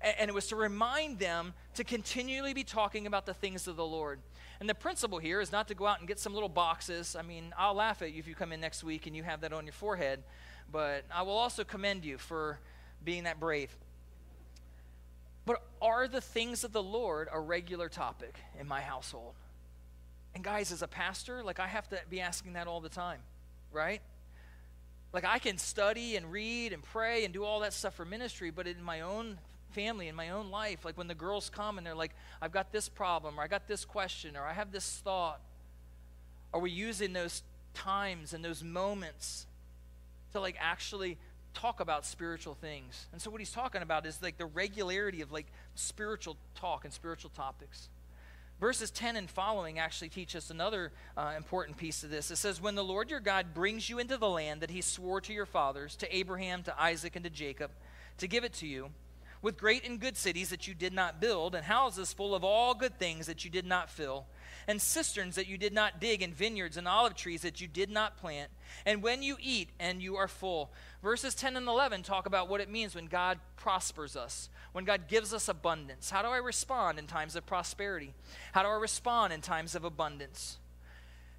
and 0.00 0.28
it 0.28 0.34
was 0.34 0.46
to 0.48 0.56
remind 0.56 1.18
them 1.18 1.52
to 1.74 1.84
continually 1.84 2.54
be 2.54 2.64
talking 2.64 3.06
about 3.06 3.26
the 3.26 3.34
things 3.34 3.68
of 3.68 3.76
the 3.76 3.84
Lord. 3.84 4.20
And 4.60 4.68
the 4.68 4.74
principle 4.74 5.18
here 5.18 5.40
is 5.40 5.52
not 5.52 5.68
to 5.68 5.74
go 5.74 5.86
out 5.86 5.98
and 5.98 6.08
get 6.08 6.18
some 6.18 6.34
little 6.34 6.48
boxes. 6.48 7.16
I 7.16 7.22
mean, 7.22 7.52
I'll 7.56 7.74
laugh 7.74 8.02
at 8.02 8.12
you 8.12 8.18
if 8.18 8.26
you 8.26 8.34
come 8.34 8.52
in 8.52 8.60
next 8.60 8.84
week 8.84 9.06
and 9.06 9.14
you 9.14 9.22
have 9.22 9.40
that 9.42 9.52
on 9.52 9.66
your 9.66 9.72
forehead, 9.72 10.22
but 10.70 11.04
I 11.12 11.22
will 11.22 11.36
also 11.36 11.64
commend 11.64 12.04
you 12.04 12.18
for 12.18 12.58
being 13.04 13.24
that 13.24 13.40
brave. 13.40 13.74
But 15.46 15.62
are 15.80 16.06
the 16.06 16.20
things 16.20 16.64
of 16.64 16.72
the 16.72 16.82
Lord 16.82 17.28
a 17.32 17.40
regular 17.40 17.88
topic 17.88 18.36
in 18.58 18.68
my 18.68 18.80
household? 18.80 19.34
And 20.34 20.44
guys, 20.44 20.70
as 20.72 20.82
a 20.82 20.88
pastor, 20.88 21.42
like 21.42 21.58
I 21.58 21.66
have 21.66 21.88
to 21.88 22.00
be 22.08 22.20
asking 22.20 22.52
that 22.54 22.66
all 22.66 22.80
the 22.80 22.88
time, 22.88 23.20
right? 23.72 24.00
Like 25.12 25.24
I 25.24 25.38
can 25.38 25.58
study 25.58 26.16
and 26.16 26.30
read 26.30 26.72
and 26.72 26.82
pray 26.82 27.24
and 27.24 27.34
do 27.34 27.44
all 27.44 27.60
that 27.60 27.72
stuff 27.72 27.94
for 27.94 28.04
ministry, 28.04 28.50
but 28.50 28.66
in 28.66 28.82
my 28.82 29.00
own 29.00 29.38
family, 29.70 30.08
in 30.08 30.14
my 30.14 30.30
own 30.30 30.50
life, 30.50 30.84
like 30.84 30.96
when 30.96 31.08
the 31.08 31.14
girls 31.14 31.50
come 31.50 31.78
and 31.78 31.86
they're 31.86 31.94
like, 31.94 32.12
I've 32.40 32.52
got 32.52 32.72
this 32.72 32.88
problem, 32.88 33.38
or 33.38 33.42
I 33.42 33.46
got 33.46 33.66
this 33.66 33.84
question, 33.84 34.36
or 34.36 34.42
I 34.42 34.52
have 34.52 34.72
this 34.72 35.00
thought, 35.04 35.40
are 36.52 36.60
we 36.60 36.70
using 36.70 37.12
those 37.12 37.42
times 37.74 38.32
and 38.32 38.44
those 38.44 38.62
moments 38.62 39.46
to 40.32 40.40
like 40.40 40.56
actually 40.60 41.16
talk 41.54 41.80
about 41.80 42.04
spiritual 42.04 42.54
things? 42.54 43.06
And 43.12 43.20
so 43.20 43.30
what 43.30 43.40
he's 43.40 43.52
talking 43.52 43.82
about 43.82 44.06
is 44.06 44.20
like 44.22 44.38
the 44.38 44.46
regularity 44.46 45.20
of 45.22 45.32
like 45.32 45.46
spiritual 45.74 46.36
talk 46.54 46.84
and 46.84 46.92
spiritual 46.92 47.30
topics. 47.30 47.88
Verses 48.60 48.90
10 48.90 49.16
and 49.16 49.30
following 49.30 49.78
actually 49.78 50.10
teach 50.10 50.36
us 50.36 50.50
another 50.50 50.92
uh, 51.16 51.32
important 51.34 51.78
piece 51.78 52.04
of 52.04 52.10
this. 52.10 52.30
It 52.30 52.36
says, 52.36 52.60
When 52.60 52.74
the 52.74 52.84
Lord 52.84 53.10
your 53.10 53.20
God 53.20 53.54
brings 53.54 53.88
you 53.88 53.98
into 53.98 54.18
the 54.18 54.28
land 54.28 54.60
that 54.60 54.70
he 54.70 54.82
swore 54.82 55.22
to 55.22 55.32
your 55.32 55.46
fathers, 55.46 55.96
to 55.96 56.14
Abraham, 56.14 56.62
to 56.64 56.80
Isaac, 56.80 57.16
and 57.16 57.24
to 57.24 57.30
Jacob, 57.30 57.70
to 58.18 58.28
give 58.28 58.44
it 58.44 58.52
to 58.54 58.66
you, 58.66 58.90
with 59.42 59.56
great 59.56 59.86
and 59.86 60.00
good 60.00 60.16
cities 60.16 60.50
that 60.50 60.68
you 60.68 60.74
did 60.74 60.92
not 60.92 61.20
build, 61.20 61.54
and 61.54 61.64
houses 61.64 62.12
full 62.12 62.34
of 62.34 62.44
all 62.44 62.74
good 62.74 62.98
things 62.98 63.26
that 63.26 63.44
you 63.44 63.50
did 63.50 63.66
not 63.66 63.90
fill, 63.90 64.26
and 64.68 64.80
cisterns 64.80 65.36
that 65.36 65.48
you 65.48 65.56
did 65.56 65.72
not 65.72 66.00
dig, 66.00 66.22
and 66.22 66.34
vineyards 66.34 66.76
and 66.76 66.86
olive 66.86 67.14
trees 67.14 67.42
that 67.42 67.60
you 67.60 67.66
did 67.66 67.90
not 67.90 68.16
plant, 68.16 68.50
and 68.84 69.02
when 69.02 69.22
you 69.22 69.36
eat 69.40 69.70
and 69.78 70.02
you 70.02 70.16
are 70.16 70.28
full. 70.28 70.72
Verses 71.02 71.34
10 71.34 71.56
and 71.56 71.66
11 71.66 72.02
talk 72.02 72.26
about 72.26 72.48
what 72.48 72.60
it 72.60 72.70
means 72.70 72.94
when 72.94 73.06
God 73.06 73.38
prospers 73.56 74.16
us 74.16 74.48
when 74.72 74.84
God 74.84 75.08
gives 75.08 75.34
us 75.34 75.48
abundance? 75.48 76.10
How 76.10 76.22
do 76.22 76.28
I 76.28 76.38
respond 76.38 76.98
in 76.98 77.06
times 77.06 77.36
of 77.36 77.46
prosperity? 77.46 78.14
How 78.52 78.62
do 78.62 78.68
I 78.68 78.78
respond 78.78 79.32
in 79.32 79.40
times 79.40 79.74
of 79.74 79.84
abundance? 79.84 80.58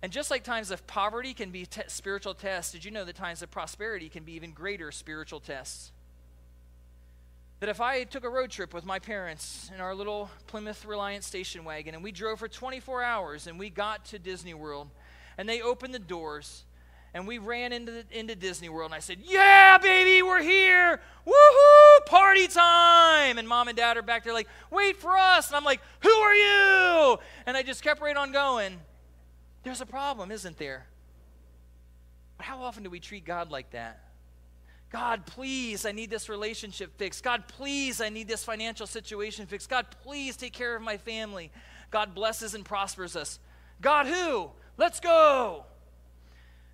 And 0.01 0.11
just 0.11 0.31
like 0.31 0.43
times 0.43 0.71
of 0.71 0.87
poverty 0.87 1.33
can 1.33 1.51
be 1.51 1.67
spiritual 1.87 2.33
tests, 2.33 2.71
did 2.71 2.83
you 2.83 2.91
know 2.91 3.05
that 3.05 3.15
times 3.15 3.41
of 3.41 3.51
prosperity 3.51 4.09
can 4.09 4.23
be 4.23 4.33
even 4.33 4.51
greater 4.51 4.91
spiritual 4.91 5.39
tests? 5.39 5.91
That 7.61 7.69
if 7.69 7.79
I 7.79 8.05
took 8.05 8.23
a 8.23 8.29
road 8.29 8.49
trip 8.49 8.73
with 8.73 8.85
my 8.85 8.97
parents 8.97 9.69
in 9.73 9.81
our 9.81 9.93
little 9.93 10.31
Plymouth 10.47 10.83
Reliant 10.83 11.23
station 11.23 11.63
wagon 11.63 11.93
and 11.93 12.03
we 12.03 12.11
drove 12.11 12.39
for 12.39 12.47
24 12.47 13.03
hours 13.03 13.45
and 13.45 13.59
we 13.59 13.69
got 13.69 14.03
to 14.05 14.17
Disney 14.17 14.55
World 14.55 14.89
and 15.37 15.47
they 15.47 15.61
opened 15.61 15.93
the 15.93 15.99
doors 15.99 16.65
and 17.13 17.27
we 17.27 17.37
ran 17.37 17.71
into, 17.71 17.91
the, 17.91 18.05
into 18.11 18.35
Disney 18.35 18.69
World, 18.69 18.91
and 18.91 18.95
I 18.95 18.99
said, 18.99 19.19
Yeah, 19.21 19.77
baby, 19.77 20.23
we're 20.23 20.41
here. 20.41 21.01
Woohoo, 21.27 22.05
party 22.07 22.47
time. 22.47 23.37
And 23.37 23.47
mom 23.47 23.67
and 23.67 23.77
dad 23.77 23.95
are 23.95 24.01
back 24.01 24.23
there 24.23 24.33
like, 24.33 24.47
Wait 24.71 24.97
for 24.97 25.15
us. 25.15 25.49
And 25.49 25.55
I'm 25.55 25.65
like, 25.65 25.81
Who 26.01 26.09
are 26.09 26.33
you? 26.33 27.19
And 27.45 27.55
I 27.55 27.63
just 27.63 27.83
kept 27.83 28.01
right 28.01 28.17
on 28.17 28.31
going. 28.31 28.79
There's 29.61 29.81
a 29.81 29.85
problem, 29.85 30.31
isn't 30.31 30.57
there? 30.57 30.87
But 32.37 32.45
how 32.47 32.63
often 32.63 32.81
do 32.81 32.89
we 32.89 32.99
treat 32.99 33.23
God 33.23 33.51
like 33.51 33.71
that? 33.71 34.10
God, 34.91 35.25
please, 35.25 35.85
I 35.85 35.93
need 35.93 36.09
this 36.09 36.27
relationship 36.27 36.97
fixed. 36.97 37.23
God, 37.23 37.47
please, 37.47 38.01
I 38.01 38.09
need 38.09 38.27
this 38.27 38.43
financial 38.43 38.85
situation 38.85 39.45
fixed. 39.45 39.69
God, 39.69 39.85
please 40.03 40.35
take 40.35 40.51
care 40.51 40.75
of 40.75 40.81
my 40.81 40.97
family. 40.97 41.49
God 41.91 42.13
blesses 42.13 42.53
and 42.53 42.65
prospers 42.65 43.15
us. 43.15 43.39
God, 43.81 44.07
who? 44.07 44.51
Let's 44.77 44.99
go 44.99 45.65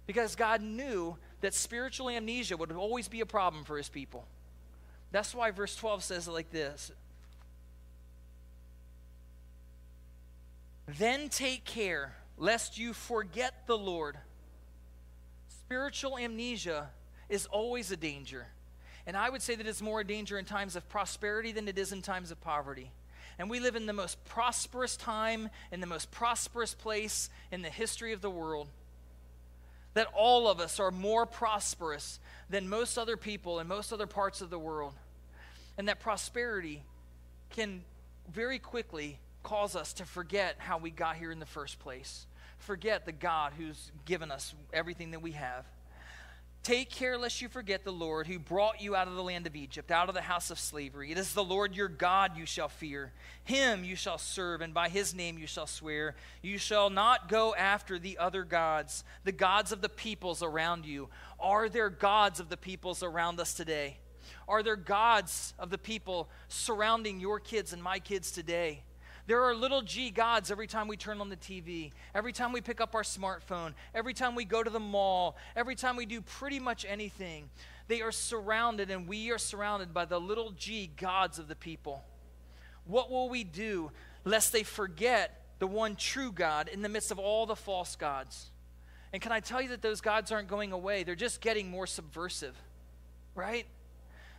because 0.08 0.36
God 0.36 0.62
knew 0.62 1.15
that 1.41 1.53
spiritual 1.53 2.10
amnesia 2.10 2.58
would 2.58 2.71
always 2.71 3.08
be 3.08 3.21
a 3.21 3.25
problem 3.25 3.63
for 3.63 3.77
his 3.77 3.89
people. 3.89 4.25
That's 5.12 5.36
why 5.36 5.51
verse 5.51 5.75
12 5.75 6.03
says 6.03 6.27
it 6.27 6.32
like 6.32 6.49
this 6.51 6.91
Then 10.88 11.30
take 11.30 11.65
care 11.65 12.15
lest 12.38 12.80
you 12.80 12.93
forget 12.93 13.67
the 13.67 13.77
Lord. 13.77 14.17
Spiritual 15.49 16.17
amnesia 16.17 16.89
is 17.30 17.46
always 17.48 17.92
a 17.92 17.98
danger. 17.98 18.48
And 19.06 19.16
I 19.16 19.30
would 19.30 19.42
say 19.42 19.56
that 19.56 19.68
it's 19.68 19.82
more 19.82 20.02
a 20.02 20.08
danger 20.08 20.38
in 20.38 20.46
times 20.46 20.76
of 20.76 20.88
prosperity 20.90 21.52
than 21.52 21.68
it 21.68 21.78
is 21.78 21.92
in 21.92 22.02
times 22.02 22.32
of 22.32 22.42
poverty. 22.42 22.92
And 23.40 23.50
we 23.50 23.60
live 23.60 23.76
in 23.76 23.86
the 23.86 23.94
most 23.94 24.24
prosperous 24.26 24.98
time, 24.98 25.50
in 25.72 25.80
the 25.80 25.88
most 25.88 26.12
prosperous 26.12 26.74
place 26.74 27.30
in 27.52 27.62
the 27.62 27.70
history 27.70 28.13
of 28.13 28.22
the 28.22 28.30
world 28.30 28.68
that 29.98 30.08
all 30.13 30.48
of 30.48 30.60
us 30.60 30.80
are 30.80 30.92
more 30.92 31.26
prosperous 31.26 32.20
than 32.52 32.70
most 32.70 33.00
other 33.00 33.18
people 33.18 33.60
in 33.60 33.68
most 33.68 33.92
other 33.92 34.06
parts 34.06 34.42
of 34.42 34.52
the 34.52 34.60
world. 34.60 34.94
And 35.76 35.88
that 35.88 36.00
prosperity 36.00 36.84
can 37.50 37.82
very 38.32 38.60
quickly 38.60 39.18
cause 39.42 39.76
us 39.76 39.94
to 39.94 40.06
forget 40.06 40.56
how 40.60 40.78
we 40.78 40.92
got 40.92 41.16
here 41.16 41.32
in 41.32 41.40
the 41.40 41.48
first 41.48 41.80
place, 41.80 42.28
forget 42.60 43.08
the 43.08 43.12
God 43.12 43.54
who's 43.58 43.92
given 44.06 44.30
us 44.30 44.54
everything 44.72 45.12
that 45.12 45.24
we 45.24 45.32
have. 45.32 45.66
Take 46.67 46.89
care 46.89 47.17
lest 47.17 47.41
you 47.41 47.47
forget 47.47 47.86
the 47.86 47.93
Lord 47.93 48.27
who 48.27 48.39
brought 48.39 48.82
you 48.82 48.93
out 48.93 49.08
of 49.08 49.15
the 49.15 49.23
land 49.23 49.47
of 49.47 49.56
Egypt, 49.56 49.89
out 49.89 50.10
of 50.10 50.15
the 50.15 50.21
house 50.21 50.51
of 50.51 50.60
slavery. 50.60 51.13
It 51.13 51.17
is 51.17 51.34
the 51.34 51.41
Lord 51.41 51.73
your 51.73 51.88
God 51.88 52.36
you 52.36 52.45
shall 52.45 52.67
fear. 52.67 53.13
Him 53.45 53.86
you 53.86 53.95
shall 53.95 54.17
serve, 54.17 54.60
and 54.60 54.73
by 54.73 54.89
his 54.89 55.15
name 55.15 55.38
you 55.38 55.47
shall 55.47 55.65
swear. 55.65 56.17
You 56.41 56.58
shall 56.58 56.89
not 56.89 57.30
go 57.30 57.56
after 57.56 57.97
the 57.97 58.17
other 58.17 58.43
gods, 58.43 59.06
the 59.23 59.32
gods 59.32 59.71
of 59.71 59.80
the 59.80 59.88
peoples 59.88 60.43
around 60.43 60.86
you. 60.86 61.08
Are 61.39 61.69
there 61.69 61.89
gods 61.89 62.41
of 62.41 62.49
the 62.49 62.58
peoples 62.58 63.01
around 63.01 63.39
us 63.39 63.53
today? 63.53 63.99
Are 64.45 64.62
there 64.62 64.75
gods 64.75 65.53
of 65.58 65.69
the 65.69 65.77
people 65.77 66.30
surrounding 66.49 67.21
your 67.21 67.39
kids 67.39 67.71
and 67.71 67.82
my 67.82 67.99
kids 67.99 68.30
today? 68.30 68.84
There 69.28 69.44
are 69.44 69.54
little 69.54 69.82
g 69.82 70.10
gods 70.10 70.52
every 70.52 70.68
time 70.68 70.88
we 70.88 70.96
turn 70.96 71.20
on 71.20 71.28
the 71.28 71.36
TV, 71.36 71.92
every 72.16 72.32
time 72.32 72.54
we 72.54 72.62
pick 72.62 72.80
up 72.80 72.96
our 72.96 73.04
smartphone, 73.04 73.74
every 73.94 74.13
time 74.13 74.36
we 74.36 74.46
go 74.46 74.63
to 74.63 74.70
the 74.70 74.80
mall, 74.80 75.36
every 75.54 75.76
time 75.76 75.98
we 75.98 76.06
do 76.06 76.22
pretty 76.22 76.60
much 76.62 76.86
anything. 76.88 77.50
They 77.90 78.02
are 78.02 78.12
surrounded, 78.13 78.90
and 78.90 79.06
we 79.06 79.32
are 79.32 79.38
surrounded 79.38 79.94
by 79.94 80.06
the 80.06 80.20
little 80.20 80.52
g 80.52 80.90
gods 80.96 81.40
of 81.40 81.50
the 81.50 81.56
people. 81.56 82.06
What 82.86 83.12
will 83.12 83.28
we 83.28 83.44
do 83.44 83.92
lest 84.24 84.54
they 84.54 84.63
forget 84.63 85.44
the 85.60 85.68
one 85.68 85.98
true 85.98 86.32
God 86.32 86.70
in 86.70 86.82
the 86.82 86.90
midst 86.90 87.12
of 87.12 87.20
all 87.20 87.46
the 87.46 87.56
false 87.56 87.98
gods? 87.98 88.50
And 89.12 89.22
can 89.22 89.34
I 89.34 89.42
tell 89.42 89.62
you 89.62 89.70
that 89.70 89.82
those 89.82 90.00
gods 90.00 90.32
aren't 90.32 90.48
going 90.48 90.72
away? 90.72 91.04
They're 91.04 91.16
just 91.16 91.42
getting 91.42 91.70
more 91.70 91.88
subversive, 91.88 92.56
right? 93.36 93.66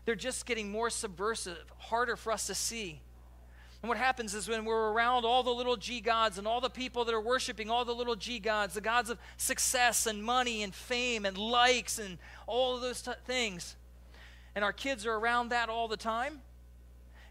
They're 0.07 0.15
just 0.15 0.47
getting 0.47 0.71
more 0.71 0.89
subversive, 0.89 1.63
harder 1.77 2.17
for 2.17 2.33
us 2.33 2.47
to 2.47 2.55
see. 2.55 3.03
And 3.83 3.89
what 3.89 3.99
happens 3.99 4.35
is 4.35 4.49
when 4.49 4.65
we're 4.65 4.91
around 4.91 5.25
all 5.25 5.43
the 5.43 5.53
little 5.53 5.77
g 5.77 6.01
gods 6.01 6.37
and 6.37 6.49
all 6.49 6.61
the 6.61 6.71
people 6.71 7.05
that 7.05 7.15
are 7.15 7.21
worshiping 7.21 7.71
all 7.71 7.85
the 7.85 7.95
little 7.95 8.17
g 8.17 8.41
gods, 8.41 8.75
the 8.75 8.81
gods 8.81 9.09
of 9.09 9.19
success 9.37 10.07
and 10.07 10.23
money 10.23 10.63
and 10.63 10.75
fame 10.75 11.25
and 11.25 11.39
likes 11.39 11.99
and 11.99 12.19
all 12.47 12.75
of 12.75 12.83
those 12.83 13.03
t- 13.03 13.13
things, 13.25 13.77
and 14.55 14.65
our 14.65 14.73
kids 14.73 15.07
are 15.07 15.15
around 15.15 15.51
that 15.51 15.69
all 15.69 15.87
the 15.87 15.97
time, 15.97 16.41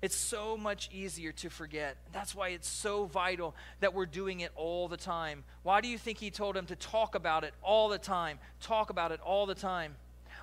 it's 0.02 0.16
so 0.16 0.56
much 0.56 0.90
easier 0.94 1.32
to 1.34 1.50
forget. 1.50 1.98
That's 2.14 2.34
why 2.34 2.50
it's 2.50 2.70
so 2.70 3.06
vital 3.06 3.56
that 3.80 3.94
we're 3.94 4.06
doing 4.06 4.42
it 4.42 4.52
all 4.56 4.88
the 4.88 4.98
time. 4.98 5.44
Why 5.64 5.82
do 5.82 5.88
you 5.88 5.98
think 5.98 6.20
he 6.20 6.30
told 6.30 6.56
them 6.56 6.68
to 6.68 6.76
talk 6.76 7.16
about 7.16 7.44
it 7.44 7.54
all 7.62 7.90
the 7.90 7.98
time? 7.98 8.40
Talk 8.62 8.90
about 8.90 9.12
it 9.12 9.20
all 9.22 9.46
the 9.48 9.56
time. 9.56 9.96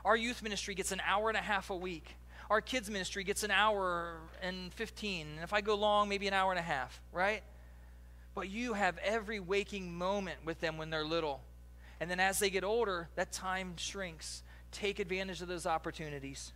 Our 0.04 0.16
youth 0.16 0.42
ministry 0.42 0.74
gets 0.74 0.92
an 0.92 1.00
hour 1.06 1.28
and 1.28 1.38
a 1.38 1.40
half 1.40 1.70
a 1.70 1.76
week 1.76 2.16
our 2.50 2.60
kids 2.60 2.90
ministry 2.90 3.24
gets 3.24 3.42
an 3.42 3.50
hour 3.50 4.16
and 4.42 4.72
15. 4.74 5.26
And 5.34 5.44
if 5.44 5.52
I 5.52 5.60
go 5.60 5.74
long, 5.74 6.08
maybe 6.08 6.28
an 6.28 6.34
hour 6.34 6.50
and 6.52 6.58
a 6.58 6.62
half, 6.62 7.00
right? 7.12 7.42
But 8.34 8.50
you 8.50 8.74
have 8.74 8.98
every 8.98 9.40
waking 9.40 9.96
moment 9.96 10.38
with 10.44 10.60
them 10.60 10.76
when 10.76 10.90
they're 10.90 11.04
little. 11.04 11.40
And 12.00 12.10
then 12.10 12.20
as 12.20 12.38
they 12.38 12.50
get 12.50 12.64
older, 12.64 13.08
that 13.14 13.32
time 13.32 13.74
shrinks. 13.76 14.42
Take 14.72 14.98
advantage 14.98 15.40
of 15.40 15.48
those 15.48 15.66
opportunities. 15.66 16.52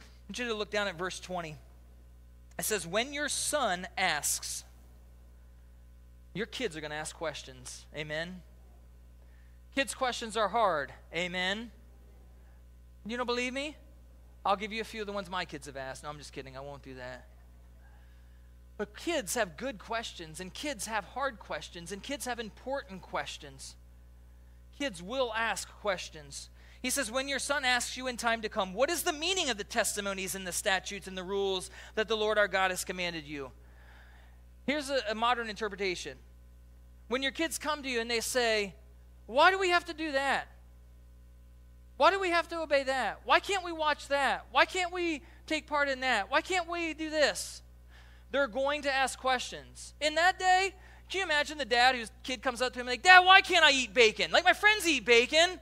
I 0.00 0.30
want 0.30 0.38
you 0.38 0.48
to 0.48 0.54
look 0.54 0.70
down 0.70 0.88
at 0.88 0.96
verse 0.96 1.20
20. 1.20 1.56
It 2.58 2.64
says, 2.64 2.86
When 2.86 3.12
your 3.12 3.28
son 3.28 3.86
asks, 3.96 4.64
your 6.34 6.46
kids 6.46 6.76
are 6.76 6.80
going 6.80 6.90
to 6.90 6.96
ask 6.96 7.14
questions. 7.14 7.86
Amen. 7.96 8.42
Kids' 9.74 9.94
questions 9.94 10.36
are 10.36 10.48
hard. 10.48 10.92
Amen. 11.14 11.70
You 13.06 13.16
don't 13.16 13.26
believe 13.26 13.52
me? 13.52 13.76
I'll 14.48 14.56
give 14.56 14.72
you 14.72 14.80
a 14.80 14.84
few 14.84 15.02
of 15.02 15.06
the 15.06 15.12
ones 15.12 15.28
my 15.28 15.44
kids 15.44 15.66
have 15.66 15.76
asked. 15.76 16.04
No, 16.04 16.08
I'm 16.08 16.16
just 16.16 16.32
kidding. 16.32 16.56
I 16.56 16.60
won't 16.60 16.82
do 16.82 16.94
that. 16.94 17.26
But 18.78 18.96
kids 18.96 19.34
have 19.34 19.58
good 19.58 19.78
questions, 19.78 20.40
and 20.40 20.54
kids 20.54 20.86
have 20.86 21.04
hard 21.04 21.38
questions, 21.38 21.92
and 21.92 22.02
kids 22.02 22.24
have 22.24 22.40
important 22.40 23.02
questions. 23.02 23.76
Kids 24.78 25.02
will 25.02 25.34
ask 25.36 25.68
questions. 25.68 26.48
He 26.80 26.88
says, 26.88 27.10
When 27.10 27.28
your 27.28 27.38
son 27.38 27.66
asks 27.66 27.98
you 27.98 28.06
in 28.06 28.16
time 28.16 28.40
to 28.40 28.48
come, 28.48 28.72
what 28.72 28.88
is 28.88 29.02
the 29.02 29.12
meaning 29.12 29.50
of 29.50 29.58
the 29.58 29.64
testimonies 29.64 30.34
and 30.34 30.46
the 30.46 30.52
statutes 30.52 31.06
and 31.06 31.18
the 31.18 31.22
rules 31.22 31.70
that 31.94 32.08
the 32.08 32.16
Lord 32.16 32.38
our 32.38 32.48
God 32.48 32.70
has 32.70 32.86
commanded 32.86 33.26
you? 33.26 33.50
Here's 34.64 34.88
a, 34.88 35.00
a 35.10 35.14
modern 35.14 35.50
interpretation. 35.50 36.16
When 37.08 37.22
your 37.22 37.32
kids 37.32 37.58
come 37.58 37.82
to 37.82 37.88
you 37.90 38.00
and 38.00 38.10
they 38.10 38.20
say, 38.20 38.76
Why 39.26 39.50
do 39.50 39.58
we 39.58 39.68
have 39.68 39.84
to 39.84 39.92
do 39.92 40.12
that? 40.12 40.48
Why 41.98 42.12
do 42.12 42.20
we 42.20 42.30
have 42.30 42.48
to 42.48 42.60
obey 42.60 42.84
that? 42.84 43.20
Why 43.24 43.40
can't 43.40 43.64
we 43.64 43.72
watch 43.72 44.08
that? 44.08 44.46
Why 44.52 44.64
can't 44.64 44.92
we 44.92 45.20
take 45.46 45.66
part 45.66 45.88
in 45.88 46.00
that? 46.00 46.30
Why 46.30 46.40
can't 46.40 46.68
we 46.68 46.94
do 46.94 47.10
this? 47.10 47.60
They're 48.30 48.46
going 48.46 48.82
to 48.82 48.94
ask 48.94 49.18
questions. 49.18 49.94
In 50.00 50.14
that 50.14 50.38
day, 50.38 50.74
can 51.10 51.18
you 51.18 51.24
imagine 51.24 51.58
the 51.58 51.64
dad 51.64 51.96
whose 51.96 52.10
kid 52.22 52.40
comes 52.40 52.62
up 52.62 52.72
to 52.74 52.80
him 52.80 52.86
like, 52.86 53.02
Dad, 53.02 53.20
why 53.20 53.40
can't 53.40 53.64
I 53.64 53.72
eat 53.72 53.94
bacon? 53.94 54.30
Like 54.30 54.44
my 54.44 54.52
friends 54.52 54.86
eat 54.86 55.04
bacon. 55.04 55.58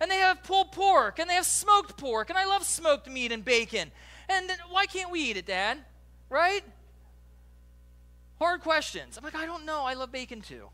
And 0.00 0.10
they 0.10 0.18
have 0.18 0.42
pulled 0.44 0.72
pork 0.72 1.18
and 1.18 1.28
they 1.28 1.34
have 1.34 1.46
smoked 1.46 1.96
pork. 1.96 2.30
And 2.30 2.38
I 2.38 2.44
love 2.44 2.64
smoked 2.64 3.08
meat 3.08 3.32
and 3.32 3.44
bacon. 3.44 3.90
And 4.28 4.50
why 4.70 4.86
can't 4.86 5.10
we 5.10 5.20
eat 5.20 5.36
it, 5.36 5.46
Dad? 5.46 5.78
Right? 6.28 6.62
Hard 8.38 8.60
questions. 8.60 9.16
I'm 9.18 9.24
like, 9.24 9.34
I 9.34 9.46
don't 9.46 9.64
know. 9.64 9.82
I 9.82 9.94
love 9.94 10.12
bacon 10.12 10.42
too. 10.42 10.68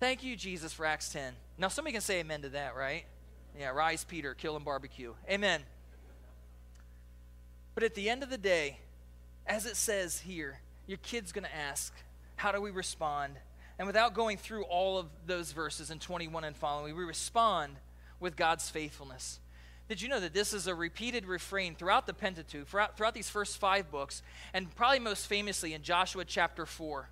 Thank 0.00 0.24
you, 0.24 0.34
Jesus, 0.34 0.72
for 0.72 0.86
Acts 0.86 1.08
10. 1.10 1.34
Now, 1.58 1.68
somebody 1.68 1.92
can 1.92 2.00
say 2.00 2.18
amen 2.20 2.42
to 2.42 2.48
that, 2.50 2.74
right? 2.74 3.04
Yeah, 3.58 3.70
rise, 3.70 4.04
Peter, 4.04 4.34
kill 4.34 4.56
and 4.56 4.64
barbecue. 4.64 5.14
Amen. 5.28 5.62
But 7.74 7.84
at 7.84 7.94
the 7.94 8.08
end 8.08 8.22
of 8.22 8.30
the 8.30 8.38
day, 8.38 8.78
as 9.46 9.66
it 9.66 9.76
says 9.76 10.20
here, 10.20 10.60
your 10.86 10.98
kid's 10.98 11.32
going 11.32 11.44
to 11.44 11.54
ask, 11.54 11.92
how 12.36 12.52
do 12.52 12.60
we 12.60 12.70
respond? 12.70 13.34
And 13.78 13.86
without 13.86 14.14
going 14.14 14.36
through 14.36 14.64
all 14.64 14.98
of 14.98 15.06
those 15.26 15.52
verses 15.52 15.90
in 15.90 15.98
21 15.98 16.44
and 16.44 16.56
following, 16.56 16.96
we 16.96 17.04
respond 17.04 17.76
with 18.18 18.36
God's 18.36 18.68
faithfulness. 18.68 19.40
Did 19.88 20.00
you 20.00 20.08
know 20.08 20.20
that 20.20 20.34
this 20.34 20.52
is 20.52 20.66
a 20.66 20.74
repeated 20.74 21.26
refrain 21.26 21.74
throughout 21.74 22.06
the 22.06 22.14
Pentateuch, 22.14 22.68
throughout, 22.68 22.96
throughout 22.96 23.14
these 23.14 23.28
first 23.28 23.58
five 23.58 23.90
books, 23.90 24.22
and 24.54 24.72
probably 24.76 25.00
most 25.00 25.26
famously 25.26 25.74
in 25.74 25.82
Joshua 25.82 26.24
chapter 26.24 26.64
4? 26.64 27.08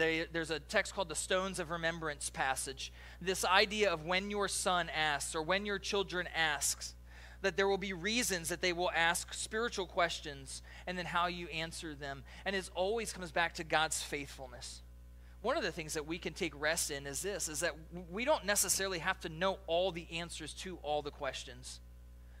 They, 0.00 0.24
there's 0.32 0.50
a 0.50 0.58
text 0.58 0.94
called 0.94 1.10
the 1.10 1.14
Stones 1.14 1.58
of 1.58 1.70
Remembrance 1.70 2.30
passage. 2.30 2.90
This 3.20 3.44
idea 3.44 3.92
of 3.92 4.06
when 4.06 4.30
your 4.30 4.48
son 4.48 4.88
asks 4.88 5.34
or 5.34 5.42
when 5.42 5.66
your 5.66 5.78
children 5.78 6.26
asks, 6.34 6.94
that 7.42 7.58
there 7.58 7.68
will 7.68 7.76
be 7.76 7.92
reasons 7.92 8.48
that 8.48 8.62
they 8.62 8.72
will 8.72 8.90
ask 8.96 9.34
spiritual 9.34 9.84
questions 9.84 10.62
and 10.86 10.96
then 10.96 11.04
how 11.04 11.26
you 11.26 11.48
answer 11.48 11.94
them. 11.94 12.22
And 12.46 12.56
it 12.56 12.70
always 12.74 13.12
comes 13.12 13.30
back 13.30 13.54
to 13.56 13.64
God's 13.64 14.02
faithfulness. 14.02 14.80
One 15.42 15.58
of 15.58 15.62
the 15.62 15.72
things 15.72 15.92
that 15.92 16.06
we 16.06 16.16
can 16.16 16.32
take 16.32 16.58
rest 16.58 16.90
in 16.90 17.06
is 17.06 17.20
this 17.20 17.46
is 17.46 17.60
that 17.60 17.74
we 18.10 18.24
don't 18.24 18.46
necessarily 18.46 19.00
have 19.00 19.20
to 19.20 19.28
know 19.28 19.58
all 19.66 19.92
the 19.92 20.06
answers 20.12 20.54
to 20.54 20.78
all 20.82 21.02
the 21.02 21.10
questions. 21.10 21.78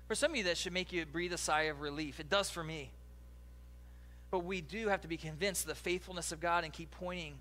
For 0.08 0.14
some 0.14 0.30
of 0.30 0.36
you, 0.38 0.44
that 0.44 0.56
should 0.56 0.72
make 0.72 0.94
you 0.94 1.04
breathe 1.04 1.34
a 1.34 1.38
sigh 1.38 1.64
of 1.64 1.82
relief. 1.82 2.20
It 2.20 2.30
does 2.30 2.48
for 2.48 2.64
me. 2.64 2.90
But 4.30 4.40
we 4.40 4.62
do 4.62 4.88
have 4.88 5.02
to 5.02 5.08
be 5.08 5.18
convinced 5.18 5.64
of 5.64 5.68
the 5.68 5.74
faithfulness 5.74 6.32
of 6.32 6.40
God 6.40 6.64
and 6.64 6.72
keep 6.72 6.90
pointing 6.90 7.34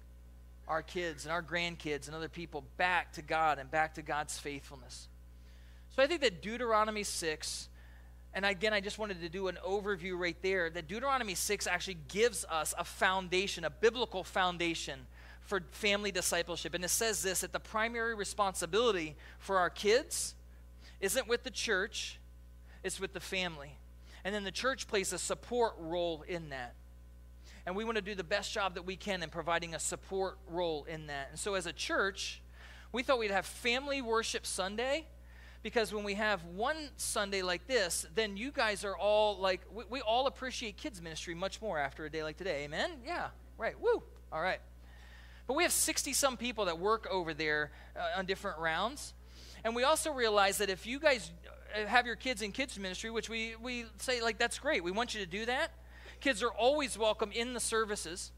our 0.69 0.83
kids 0.83 1.25
and 1.25 1.33
our 1.33 1.41
grandkids 1.41 2.07
and 2.07 2.15
other 2.15 2.29
people 2.29 2.63
back 2.77 3.11
to 3.13 3.21
God 3.21 3.57
and 3.57 3.69
back 3.69 3.95
to 3.95 4.01
God's 4.01 4.37
faithfulness. 4.37 5.07
So 5.95 6.03
I 6.03 6.07
think 6.07 6.21
that 6.21 6.41
Deuteronomy 6.41 7.03
6, 7.03 7.69
and 8.35 8.45
again, 8.45 8.73
I 8.73 8.79
just 8.79 8.99
wanted 8.99 9.19
to 9.21 9.29
do 9.29 9.47
an 9.47 9.57
overview 9.67 10.17
right 10.17 10.37
there, 10.43 10.69
that 10.69 10.87
Deuteronomy 10.87 11.33
6 11.33 11.65
actually 11.65 11.97
gives 12.07 12.45
us 12.45 12.75
a 12.77 12.83
foundation, 12.83 13.65
a 13.65 13.71
biblical 13.71 14.23
foundation 14.23 15.07
for 15.41 15.61
family 15.71 16.11
discipleship. 16.11 16.75
And 16.75 16.85
it 16.85 16.89
says 16.89 17.23
this 17.23 17.41
that 17.41 17.51
the 17.51 17.59
primary 17.59 18.13
responsibility 18.13 19.15
for 19.39 19.57
our 19.57 19.71
kids 19.71 20.35
isn't 21.01 21.27
with 21.27 21.43
the 21.43 21.51
church, 21.51 22.19
it's 22.83 22.99
with 22.99 23.13
the 23.13 23.19
family. 23.19 23.75
And 24.23 24.35
then 24.35 24.43
the 24.43 24.51
church 24.51 24.87
plays 24.87 25.11
a 25.11 25.17
support 25.17 25.73
role 25.79 26.23
in 26.27 26.49
that. 26.49 26.75
And 27.69 27.75
we 27.75 27.83
want 27.83 27.97
to 27.97 28.01
do 28.01 28.15
the 28.15 28.23
best 28.23 28.51
job 28.51 28.73
that 28.73 28.87
we 28.87 28.95
can 28.95 29.21
in 29.21 29.29
providing 29.29 29.75
a 29.75 29.79
support 29.79 30.39
role 30.47 30.87
in 30.89 31.05
that. 31.05 31.27
And 31.29 31.37
so, 31.37 31.53
as 31.53 31.67
a 31.67 31.71
church, 31.71 32.41
we 32.91 33.03
thought 33.03 33.19
we'd 33.19 33.29
have 33.29 33.45
Family 33.45 34.01
Worship 34.01 34.47
Sunday 34.47 35.05
because 35.61 35.93
when 35.93 36.03
we 36.03 36.15
have 36.15 36.43
one 36.45 36.89
Sunday 36.97 37.43
like 37.43 37.67
this, 37.67 38.07
then 38.15 38.37
you 38.37 38.49
guys 38.49 38.83
are 38.83 38.97
all 38.97 39.37
like, 39.37 39.61
we, 39.71 39.83
we 39.87 40.01
all 40.01 40.25
appreciate 40.25 40.77
kids' 40.77 40.99
ministry 40.99 41.35
much 41.35 41.61
more 41.61 41.77
after 41.77 42.05
a 42.05 42.09
day 42.09 42.23
like 42.23 42.37
today. 42.37 42.63
Amen? 42.63 42.89
Yeah, 43.05 43.27
right. 43.59 43.79
Woo. 43.79 44.01
All 44.33 44.41
right. 44.41 44.61
But 45.45 45.53
we 45.53 45.61
have 45.61 45.71
60 45.71 46.11
some 46.13 46.37
people 46.37 46.65
that 46.65 46.79
work 46.79 47.07
over 47.11 47.35
there 47.35 47.69
uh, 47.95 48.17
on 48.17 48.25
different 48.25 48.57
rounds. 48.57 49.13
And 49.63 49.75
we 49.75 49.83
also 49.83 50.11
realize 50.11 50.57
that 50.57 50.71
if 50.71 50.87
you 50.87 50.99
guys 50.99 51.29
uh, 51.75 51.85
have 51.85 52.07
your 52.07 52.15
kids 52.15 52.41
in 52.41 52.51
kids 52.51 52.79
ministry, 52.79 53.11
which 53.11 53.29
we, 53.29 53.53
we 53.61 53.85
say, 53.99 54.23
like, 54.23 54.39
that's 54.39 54.57
great, 54.57 54.83
we 54.83 54.89
want 54.89 55.13
you 55.13 55.23
to 55.23 55.27
do 55.29 55.45
that. 55.45 55.69
Kids 56.19 56.43
are 56.43 56.49
always 56.49 56.97
welcome 56.97 57.31
in 57.31 57.53
the 57.53 57.59
services. 57.59 58.31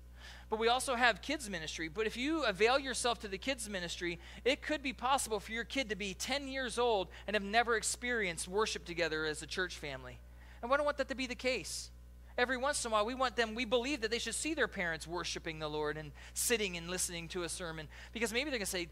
But 0.49 0.59
we 0.59 0.67
also 0.67 0.95
have 0.95 1.21
kids 1.21 1.49
ministry. 1.49 1.87
But 1.87 2.07
if 2.07 2.17
you 2.17 2.43
avail 2.43 2.77
yourself 2.77 3.19
to 3.19 3.29
the 3.29 3.37
kids 3.37 3.69
ministry, 3.69 4.19
it 4.43 4.61
could 4.61 4.83
be 4.83 4.91
possible 4.91 5.39
for 5.39 5.53
your 5.53 5.63
kid 5.63 5.89
to 5.89 5.95
be 5.95 6.13
10 6.13 6.49
years 6.49 6.77
old 6.77 7.07
and 7.25 7.35
have 7.35 7.43
never 7.43 7.77
experienced 7.77 8.49
worship 8.49 8.83
together 8.83 9.25
as 9.25 9.41
a 9.41 9.47
church 9.47 9.77
family. 9.77 10.19
And 10.61 10.69
we 10.69 10.75
don't 10.75 10.85
want 10.85 10.97
that 10.97 11.07
to 11.07 11.15
be 11.15 11.25
the 11.25 11.35
case 11.35 11.89
every 12.37 12.57
once 12.57 12.83
in 12.85 12.91
a 12.91 12.93
while 12.93 13.05
we 13.05 13.13
want 13.13 13.35
them 13.35 13.55
we 13.55 13.65
believe 13.65 14.01
that 14.01 14.11
they 14.11 14.19
should 14.19 14.35
see 14.35 14.53
their 14.53 14.67
parents 14.67 15.05
worshiping 15.05 15.59
the 15.59 15.67
lord 15.67 15.97
and 15.97 16.11
sitting 16.33 16.77
and 16.77 16.89
listening 16.89 17.27
to 17.27 17.43
a 17.43 17.49
sermon 17.49 17.87
because 18.13 18.31
maybe 18.31 18.49
they're 18.49 18.59
going 18.59 18.65
to 18.65 18.71
say 18.71 18.87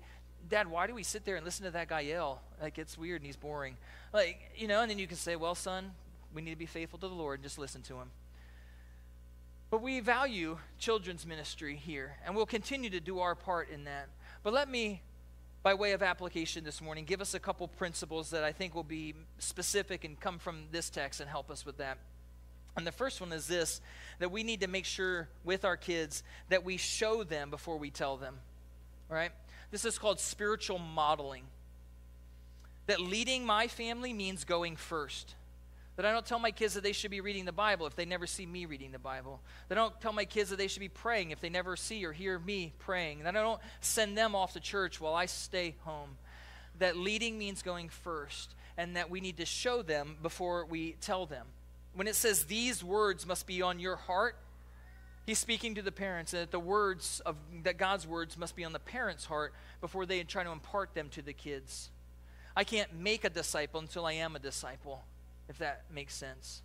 dad 0.49 0.67
why 0.67 0.87
do 0.87 0.93
we 0.93 1.03
sit 1.03 1.25
there 1.25 1.35
and 1.35 1.45
listen 1.45 1.65
to 1.65 1.71
that 1.71 1.87
guy 1.87 2.01
yell 2.01 2.41
like 2.61 2.77
it's 2.77 2.97
weird 2.97 3.21
and 3.21 3.25
he's 3.25 3.35
boring 3.35 3.77
like 4.13 4.51
you 4.55 4.67
know 4.67 4.81
and 4.81 4.91
then 4.91 4.99
you 4.99 5.07
can 5.07 5.17
say 5.17 5.35
well 5.35 5.55
son 5.55 5.91
we 6.33 6.41
need 6.41 6.51
to 6.51 6.57
be 6.57 6.65
faithful 6.65 6.99
to 6.99 7.07
the 7.07 7.13
lord 7.13 7.39
and 7.39 7.43
just 7.43 7.57
listen 7.57 7.81
to 7.81 7.95
him 7.95 8.09
but 9.69 9.81
we 9.81 9.99
value 9.99 10.57
children's 10.77 11.25
ministry 11.25 11.75
here 11.75 12.15
and 12.25 12.35
we'll 12.35 12.45
continue 12.45 12.89
to 12.89 12.99
do 12.99 13.19
our 13.19 13.35
part 13.35 13.69
in 13.69 13.83
that 13.85 14.07
but 14.43 14.53
let 14.53 14.69
me 14.69 15.01
by 15.61 15.73
way 15.73 15.91
of 15.91 16.01
application 16.01 16.63
this 16.63 16.81
morning 16.81 17.05
give 17.05 17.21
us 17.21 17.33
a 17.33 17.39
couple 17.39 17.67
principles 17.67 18.29
that 18.29 18.43
i 18.43 18.51
think 18.51 18.73
will 18.73 18.83
be 18.83 19.13
specific 19.37 20.03
and 20.03 20.19
come 20.19 20.39
from 20.39 20.63
this 20.71 20.89
text 20.89 21.19
and 21.19 21.29
help 21.29 21.51
us 21.51 21.65
with 21.65 21.77
that 21.77 21.97
and 22.79 22.87
the 22.87 22.91
first 22.91 23.19
one 23.19 23.33
is 23.33 23.47
this 23.47 23.81
that 24.19 24.31
we 24.31 24.43
need 24.43 24.61
to 24.61 24.67
make 24.67 24.85
sure 24.85 25.27
with 25.43 25.65
our 25.65 25.77
kids 25.77 26.23
that 26.49 26.63
we 26.63 26.77
show 26.77 27.23
them 27.23 27.49
before 27.49 27.77
we 27.77 27.89
tell 27.89 28.17
them. 28.17 28.37
Right? 29.09 29.31
This 29.71 29.85
is 29.85 29.97
called 29.97 30.19
spiritual 30.19 30.79
modeling. 30.79 31.43
That 32.87 33.01
leading 33.01 33.45
my 33.45 33.67
family 33.67 34.13
means 34.13 34.45
going 34.45 34.77
first. 34.77 35.35
That 35.99 36.05
I 36.05 36.13
don't 36.13 36.25
tell 36.25 36.39
my 36.39 36.51
kids 36.51 36.75
that 36.75 36.83
they 36.83 36.93
should 36.93 37.11
be 37.11 37.19
reading 37.19 37.43
the 37.43 37.51
Bible 37.51 37.85
if 37.85 37.93
they 37.93 38.05
never 38.05 38.25
see 38.25 38.45
me 38.45 38.65
reading 38.65 38.93
the 38.93 38.99
Bible. 38.99 39.41
That 39.67 39.77
I 39.77 39.81
don't 39.81 39.99
tell 39.99 40.13
my 40.13 40.23
kids 40.23 40.49
that 40.49 40.55
they 40.55 40.69
should 40.69 40.79
be 40.79 40.87
praying 40.87 41.31
if 41.31 41.41
they 41.41 41.49
never 41.49 41.75
see 41.75 42.05
or 42.05 42.13
hear 42.13 42.39
me 42.39 42.71
praying. 42.79 43.23
That 43.23 43.35
I 43.35 43.41
don't 43.41 43.59
send 43.81 44.17
them 44.17 44.33
off 44.33 44.53
to 44.53 44.61
church 44.61 45.01
while 45.01 45.13
I 45.13 45.25
stay 45.25 45.75
home. 45.81 46.11
That 46.77 46.95
leading 46.95 47.37
means 47.37 47.61
going 47.61 47.89
first, 47.89 48.55
and 48.77 48.95
that 48.95 49.09
we 49.09 49.19
need 49.19 49.37
to 49.37 49.45
show 49.45 49.81
them 49.81 50.15
before 50.21 50.63
we 50.65 50.93
tell 51.01 51.25
them 51.25 51.47
when 51.93 52.07
it 52.07 52.15
says 52.15 52.45
these 52.45 52.83
words 52.83 53.25
must 53.25 53.45
be 53.47 53.61
on 53.61 53.79
your 53.79 53.95
heart, 53.95 54.37
he's 55.25 55.39
speaking 55.39 55.75
to 55.75 55.81
the 55.81 55.91
parents 55.91 56.33
and 56.33 56.43
that 56.43 56.51
the 56.51 56.59
words 56.59 57.21
of 57.25 57.35
that 57.63 57.77
God's 57.77 58.07
words 58.07 58.37
must 58.37 58.55
be 58.55 58.63
on 58.63 58.73
the 58.73 58.79
parents' 58.79 59.25
heart 59.25 59.53
before 59.81 60.05
they 60.05 60.23
try 60.23 60.43
to 60.43 60.51
impart 60.51 60.93
them 60.93 61.09
to 61.09 61.21
the 61.21 61.33
kids. 61.33 61.89
I 62.55 62.63
can't 62.63 62.99
make 62.99 63.23
a 63.23 63.29
disciple 63.29 63.79
until 63.79 64.05
I 64.05 64.13
am 64.13 64.35
a 64.35 64.39
disciple, 64.39 65.03
if 65.49 65.57
that 65.57 65.83
makes 65.93 66.15
sense. 66.15 66.61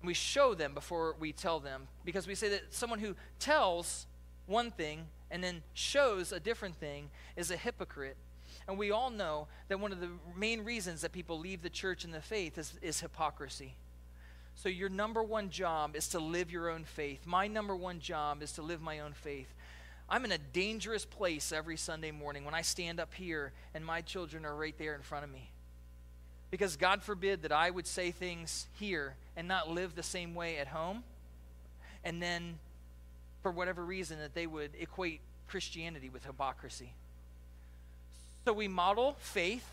And 0.00 0.06
we 0.06 0.14
show 0.14 0.54
them 0.54 0.74
before 0.74 1.14
we 1.18 1.32
tell 1.32 1.60
them 1.60 1.88
because 2.04 2.26
we 2.26 2.34
say 2.34 2.48
that 2.50 2.74
someone 2.74 2.98
who 2.98 3.14
tells 3.38 4.06
one 4.46 4.70
thing 4.70 5.06
and 5.30 5.42
then 5.42 5.62
shows 5.72 6.32
a 6.32 6.40
different 6.40 6.76
thing 6.76 7.08
is 7.36 7.50
a 7.50 7.56
hypocrite. 7.56 8.16
And 8.66 8.76
we 8.76 8.90
all 8.90 9.10
know 9.10 9.46
that 9.68 9.80
one 9.80 9.92
of 9.92 10.00
the 10.00 10.10
main 10.36 10.64
reasons 10.64 11.02
that 11.02 11.12
people 11.12 11.38
leave 11.38 11.62
the 11.62 11.70
church 11.70 12.04
and 12.04 12.12
the 12.12 12.20
faith 12.20 12.58
is, 12.58 12.74
is 12.82 13.00
hypocrisy. 13.00 13.74
So, 14.56 14.68
your 14.68 14.88
number 14.88 15.22
one 15.22 15.48
job 15.48 15.96
is 15.96 16.08
to 16.08 16.18
live 16.18 16.50
your 16.50 16.68
own 16.68 16.84
faith. 16.84 17.24
My 17.24 17.46
number 17.46 17.74
one 17.74 18.00
job 18.00 18.42
is 18.42 18.52
to 18.52 18.62
live 18.62 18.82
my 18.82 18.98
own 18.98 19.12
faith. 19.12 19.54
I'm 20.08 20.24
in 20.24 20.32
a 20.32 20.38
dangerous 20.38 21.04
place 21.04 21.52
every 21.52 21.76
Sunday 21.76 22.10
morning 22.10 22.44
when 22.44 22.52
I 22.52 22.62
stand 22.62 22.98
up 22.98 23.14
here 23.14 23.52
and 23.74 23.86
my 23.86 24.00
children 24.00 24.44
are 24.44 24.56
right 24.56 24.76
there 24.76 24.94
in 24.96 25.02
front 25.02 25.24
of 25.24 25.30
me. 25.30 25.52
Because 26.50 26.76
God 26.76 27.02
forbid 27.02 27.42
that 27.42 27.52
I 27.52 27.70
would 27.70 27.86
say 27.86 28.10
things 28.10 28.66
here 28.78 29.14
and 29.36 29.46
not 29.46 29.70
live 29.70 29.94
the 29.94 30.02
same 30.02 30.34
way 30.34 30.58
at 30.58 30.68
home. 30.68 31.04
And 32.04 32.20
then, 32.20 32.58
for 33.42 33.52
whatever 33.52 33.84
reason, 33.84 34.18
that 34.18 34.34
they 34.34 34.46
would 34.46 34.70
equate 34.78 35.20
Christianity 35.48 36.08
with 36.08 36.24
hypocrisy. 36.24 36.92
So 38.44 38.52
we 38.52 38.68
model 38.68 39.16
faith, 39.18 39.68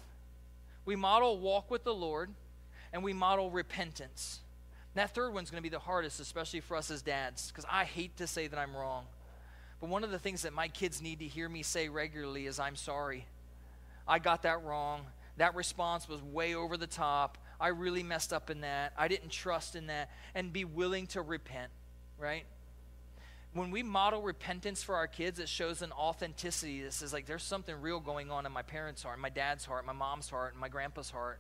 we 0.85 0.95
model 0.95 1.39
walk 1.39 1.71
with 1.71 1.83
the 1.83 1.93
Lord, 1.93 2.29
and 2.93 3.03
we 3.03 3.13
model 3.13 3.49
repentance 3.49 4.41
that 4.97 5.13
third 5.13 5.31
one's 5.31 5.51
going 5.51 5.61
to 5.61 5.63
be 5.63 5.69
the 5.69 5.79
hardest, 5.79 6.19
especially 6.19 6.59
for 6.59 6.75
us 6.75 6.89
as 6.89 7.03
dads, 7.03 7.51
because 7.51 7.65
I 7.71 7.83
hate 7.83 8.17
to 8.17 8.25
say 8.25 8.47
that 8.47 8.57
I'm 8.57 8.75
wrong. 8.75 9.05
But 9.79 9.89
one 9.89 10.03
of 10.03 10.09
the 10.09 10.17
things 10.17 10.41
that 10.41 10.53
my 10.53 10.69
kids 10.69 11.03
need 11.03 11.19
to 11.19 11.25
hear 11.25 11.47
me 11.47 11.61
say 11.61 11.87
regularly 11.87 12.47
is, 12.47 12.59
I'm 12.59 12.75
sorry. 12.75 13.27
I 14.07 14.17
got 14.17 14.41
that 14.41 14.63
wrong. 14.63 15.01
That 15.38 15.56
response 15.56 16.10
was 16.10 16.21
way 16.21 16.56
over 16.56 16.78
the 16.78 16.88
top. 16.88 17.38
I 17.60 17.69
really 17.69 18.04
messed 18.04 18.34
up 18.34 18.50
in 18.50 18.62
that. 18.62 18.93
I 18.97 19.08
didn't 19.08 19.30
trust 19.30 19.76
in 19.76 19.88
that. 19.88 20.10
And 20.36 20.52
be 20.52 20.65
willing 20.65 21.08
to 21.08 21.21
repent, 21.21 21.71
right? 22.19 22.45
When 23.54 23.71
we 23.71 23.82
model 23.82 24.21
repentance 24.21 24.84
for 24.84 24.95
our 24.95 25.08
kids, 25.08 25.39
it 25.39 25.50
shows 25.50 25.82
an 25.82 25.91
authenticity. 25.91 26.82
This 26.82 27.02
is 27.02 27.13
like 27.13 27.26
there's 27.26 27.43
something 27.43 27.80
real 27.82 28.00
going 28.00 28.30
on 28.30 28.45
in 28.45 28.52
my 28.52 28.62
parents' 28.62 29.04
heart, 29.04 29.19
my 29.19 29.30
dad's 29.30 29.65
heart, 29.65 29.86
my 29.86 29.93
mom's 29.93 30.30
heart, 30.30 30.53
and 30.53 30.61
my 30.61 30.70
grandpa's 30.70 31.09
heart 31.09 31.39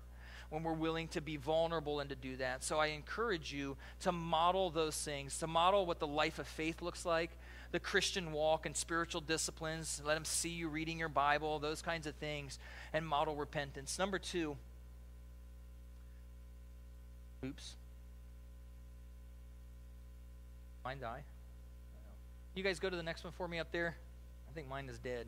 when 0.49 0.63
we're 0.63 0.73
willing 0.73 1.07
to 1.09 1.21
be 1.21 1.35
vulnerable 1.35 1.99
and 1.99 2.09
to 2.09 2.15
do 2.15 2.37
that. 2.37 2.63
So 2.63 2.79
I 2.79 2.87
encourage 2.87 3.51
you 3.51 3.75
to 4.01 4.11
model 4.11 4.69
those 4.69 4.95
things, 4.95 5.37
to 5.39 5.47
model 5.47 5.85
what 5.85 5.99
the 5.99 6.07
life 6.07 6.39
of 6.39 6.47
faith 6.47 6.81
looks 6.81 7.05
like, 7.05 7.31
the 7.71 7.79
Christian 7.79 8.31
walk 8.31 8.65
and 8.65 8.75
spiritual 8.75 9.21
disciplines. 9.21 10.01
Let 10.05 10.15
them 10.15 10.25
see 10.25 10.49
you 10.49 10.69
reading 10.69 10.99
your 10.99 11.09
Bible, 11.09 11.59
those 11.59 11.81
kinds 11.81 12.07
of 12.07 12.15
things, 12.15 12.59
and 12.93 13.07
model 13.07 13.35
repentance. 13.35 13.97
Number 13.99 14.19
two, 14.19 14.55
oops. 17.45 17.75
Mine 20.83 20.99
die. 20.99 21.23
You 22.55 22.63
guys 22.63 22.79
go 22.79 22.89
to 22.89 22.95
the 22.95 23.03
next 23.03 23.23
one 23.23 23.33
for 23.33 23.47
me 23.47 23.59
up 23.59 23.71
there. 23.71 23.95
I 24.49 24.53
think 24.53 24.67
mine 24.67 24.89
is 24.89 24.97
dead. 24.97 25.27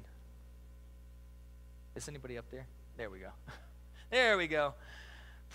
Is 1.96 2.08
anybody 2.08 2.38
up 2.38 2.46
there? 2.50 2.66
There 2.98 3.10
we 3.10 3.20
go. 3.20 3.30
there 4.10 4.38
we 4.38 4.48
go 4.48 4.74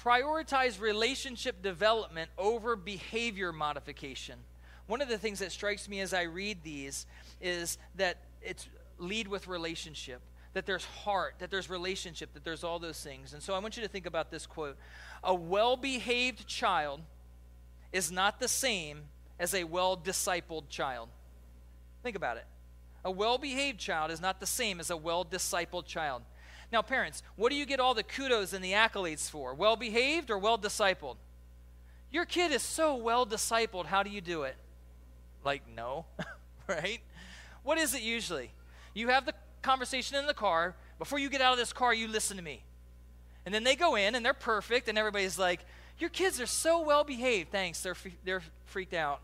prioritize 0.03 0.81
relationship 0.81 1.63
development 1.63 2.31
over 2.37 2.77
behavior 2.77 3.53
modification. 3.53 4.39
One 4.87 5.01
of 5.01 5.09
the 5.09 5.19
things 5.19 5.39
that 5.39 5.53
strikes 5.53 5.89
me 5.89 6.01
as 6.01 6.13
I 6.13 6.23
read 6.23 6.59
these 6.63 7.07
is 7.41 7.79
that 7.97 8.19
it's 8.43 8.69
lead 8.99 9.29
with 9.29 9.49
relationship, 9.49 10.21
that 10.53 10.67
there's 10.67 10.85
heart, 10.85 11.37
that 11.39 11.51
there's 11.51 11.71
relationship, 11.71 12.33
that 12.35 12.45
there's 12.45 12.65
all 12.65 12.79
those 12.79 13.03
things. 13.03 13.33
And 13.33 13.43
so 13.43 13.55
I 13.55 13.59
want 13.59 13.77
you 13.77 13.83
to 13.83 13.89
think 13.89 14.07
about 14.07 14.31
this 14.31 14.47
quote 14.47 14.77
A 15.23 15.35
well 15.35 15.77
behaved 15.77 16.47
child 16.47 17.01
is 17.93 18.11
not 18.11 18.41
the 18.41 18.49
same 18.49 19.03
as 19.39 19.55
a 19.55 19.65
well 19.65 19.97
discipled 19.97 20.69
child. 20.69 21.09
Think 22.03 22.17
about 22.17 22.37
it. 22.37 22.47
A 23.05 23.11
well 23.11 23.39
behaved 23.39 23.81
child 23.81 24.11
is 24.11 24.21
not 24.21 24.41
the 24.41 24.47
same 24.47 24.81
as 24.81 24.91
a 24.91 24.97
well 24.97 25.25
discipled 25.25 25.87
child. 25.87 26.23
Now, 26.73 26.83
parents, 26.83 27.23
what 27.37 27.51
do 27.51 27.57
you 27.57 27.67
get 27.67 27.81
all 27.81 27.95
the 27.95 28.03
kudos 28.03 28.53
and 28.53 28.65
the 28.65 28.73
accolades 28.73 29.31
for? 29.31 29.55
Well 29.55 29.77
behaved 29.77 30.31
or 30.31 30.39
well 30.39 30.59
discipled? 30.59 31.17
Your 32.11 32.25
kid 32.25 32.53
is 32.53 32.63
so 32.63 32.97
well 32.97 33.27
discipled. 33.27 33.87
How 33.87 34.03
do 34.03 34.11
you 34.11 34.21
do 34.21 34.43
it? 34.43 34.57
Like, 35.45 35.63
no, 35.75 36.07
right? 36.69 37.01
What 37.63 37.79
is 37.79 37.95
it 37.95 38.03
usually? 38.03 38.51
You 38.95 39.09
have 39.09 39.27
the 39.27 39.35
conversation 39.63 40.17
in 40.17 40.27
the 40.27 40.35
car. 40.35 40.75
Before 40.99 41.19
you 41.19 41.29
get 41.29 41.41
out 41.41 41.53
of 41.53 41.59
this 41.59 41.73
car, 41.73 41.93
you 41.93 42.09
listen 42.09 42.37
to 42.37 42.43
me. 42.43 42.63
And 43.45 43.55
then 43.55 43.65
they 43.65 43.77
go 43.77 43.97
in 43.97 44.15
and 44.15 44.25
they're 44.25 44.33
perfect, 44.33 44.89
and 44.89 44.97
everybody's 44.97 45.39
like, 45.39 45.61
Your 45.99 46.11
kids 46.11 46.41
are 46.41 46.47
so 46.47 46.83
well 46.83 47.05
behaved. 47.05 47.51
Thanks. 47.51 47.83
They're, 47.83 47.97
they're 48.25 48.43
freaked 48.67 48.95
out. 48.95 49.21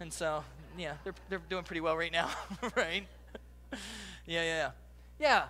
And 0.00 0.12
so, 0.12 0.44
yeah, 0.76 0.94
they're, 1.04 1.14
they're 1.30 1.42
doing 1.48 1.64
pretty 1.64 1.80
well 1.80 1.96
right 1.96 2.12
now, 2.12 2.28
right? 2.76 3.06
yeah, 4.26 4.42
yeah, 4.42 4.70
yeah. 5.18 5.44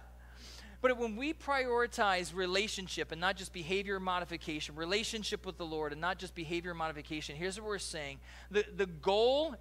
But 0.81 0.99
when 0.99 1.17
we 1.17 1.33
prioritize 1.33 2.35
relationship 2.35 3.11
and 3.11 3.21
not 3.21 3.37
just 3.37 3.53
behavior 3.53 3.99
modification, 3.99 4.77
relationship 4.77 5.45
with 5.45 5.59
the 5.59 5.67
Lord 5.67 5.91
and 5.91 6.01
not 6.01 6.19
just 6.19 6.35
behavior 6.35 6.75
modification, 6.75 7.35
here's 7.35 7.59
what 7.59 7.67
we're 7.67 7.79
saying 7.79 8.19
the, 8.51 8.65
the 8.77 8.87
goal 8.87 9.57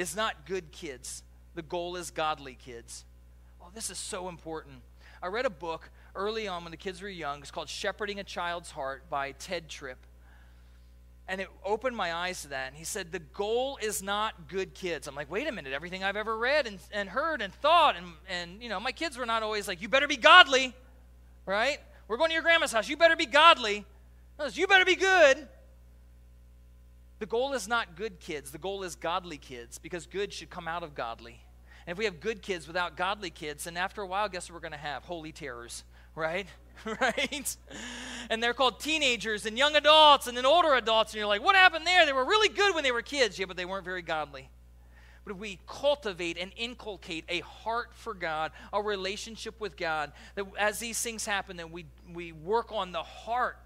is 0.00 0.16
not 0.16 0.46
good 0.46 0.72
kids, 0.72 1.22
the 1.54 1.62
goal 1.62 1.96
is 1.96 2.10
godly 2.10 2.54
kids. 2.54 3.04
Oh, 3.60 3.68
this 3.74 3.90
is 3.90 3.98
so 3.98 4.30
important. 4.30 4.76
I 5.22 5.26
read 5.26 5.44
a 5.44 5.50
book 5.50 5.90
early 6.14 6.48
on 6.48 6.64
when 6.64 6.70
the 6.70 6.78
kids 6.78 7.02
were 7.02 7.08
young. 7.08 7.40
It's 7.40 7.50
called 7.50 7.68
Shepherding 7.68 8.18
a 8.18 8.24
Child's 8.24 8.70
Heart 8.70 9.10
by 9.10 9.32
Tedd 9.32 9.68
Tripp. 9.68 9.98
And 11.28 11.38
it 11.38 11.48
opened 11.64 11.96
my 11.96 12.14
eyes 12.14 12.40
to 12.42 12.48
that. 12.48 12.68
And 12.68 12.76
he 12.76 12.84
said, 12.84 13.12
The 13.12 13.18
goal 13.18 13.78
is 13.82 14.02
not 14.02 14.48
good 14.48 14.72
kids. 14.72 15.06
I'm 15.06 15.14
like, 15.14 15.30
wait 15.30 15.46
a 15.46 15.52
minute, 15.52 15.74
everything 15.74 16.02
I've 16.02 16.16
ever 16.16 16.36
read 16.36 16.66
and, 16.66 16.78
and 16.92 17.08
heard 17.08 17.42
and 17.42 17.52
thought, 17.52 17.94
and, 17.96 18.06
and, 18.28 18.62
you 18.62 18.70
know, 18.70 18.80
my 18.80 18.92
kids 18.92 19.18
were 19.18 19.26
not 19.26 19.42
always 19.42 19.68
like, 19.68 19.82
you 19.82 19.88
better 19.88 20.08
be 20.08 20.16
godly, 20.16 20.74
right? 21.44 21.78
We're 22.08 22.16
going 22.16 22.30
to 22.30 22.34
your 22.34 22.42
grandma's 22.42 22.72
house. 22.72 22.88
You 22.88 22.96
better 22.96 23.16
be 23.16 23.26
godly. 23.26 23.84
No, 24.38 24.46
you 24.46 24.66
better 24.66 24.86
be 24.86 24.96
good. 24.96 25.46
The 27.20 27.26
goal 27.26 27.52
is 27.52 27.68
not 27.68 27.96
good 27.96 28.18
kids, 28.18 28.50
the 28.50 28.58
goal 28.58 28.82
is 28.82 28.96
godly 28.96 29.36
kids 29.36 29.78
because 29.78 30.06
good 30.06 30.32
should 30.32 30.50
come 30.50 30.66
out 30.66 30.82
of 30.82 30.94
godly. 30.94 31.38
And 31.86 31.92
if 31.92 31.98
we 31.98 32.06
have 32.06 32.18
good 32.18 32.42
kids 32.42 32.66
without 32.66 32.96
godly 32.96 33.30
kids, 33.30 33.64
then 33.64 33.76
after 33.76 34.02
a 34.02 34.06
while, 34.06 34.28
guess 34.28 34.48
what 34.48 34.54
we're 34.54 34.60
going 34.60 34.72
to 34.72 34.78
have? 34.78 35.04
Holy 35.04 35.30
terrors, 35.30 35.84
right? 36.14 36.46
right? 37.00 37.56
And 38.30 38.42
they're 38.42 38.54
called 38.54 38.80
teenagers 38.80 39.44
and 39.44 39.58
young 39.58 39.76
adults 39.76 40.26
and 40.26 40.36
then 40.36 40.46
older 40.46 40.74
adults. 40.74 41.12
And 41.12 41.18
you're 41.18 41.26
like, 41.26 41.42
what 41.42 41.54
happened 41.54 41.86
there? 41.86 42.06
They 42.06 42.12
were 42.12 42.24
really 42.24 42.48
good 42.48 42.74
when 42.74 42.84
they 42.84 42.92
were 42.92 43.02
kids. 43.02 43.38
Yeah, 43.38 43.46
but 43.46 43.58
they 43.58 43.66
weren't 43.66 43.84
very 43.84 44.02
godly. 44.02 44.48
But 45.24 45.34
if 45.34 45.38
we 45.38 45.58
cultivate 45.66 46.38
and 46.38 46.52
inculcate 46.56 47.26
a 47.28 47.40
heart 47.40 47.90
for 47.92 48.14
God, 48.14 48.52
a 48.72 48.82
relationship 48.82 49.60
with 49.60 49.76
God, 49.76 50.12
that 50.34 50.46
as 50.58 50.78
these 50.78 51.00
things 51.02 51.26
happen, 51.26 51.58
that 51.58 51.70
we, 51.70 51.84
we 52.12 52.32
work 52.32 52.72
on 52.72 52.92
the 52.92 53.02
heart 53.02 53.58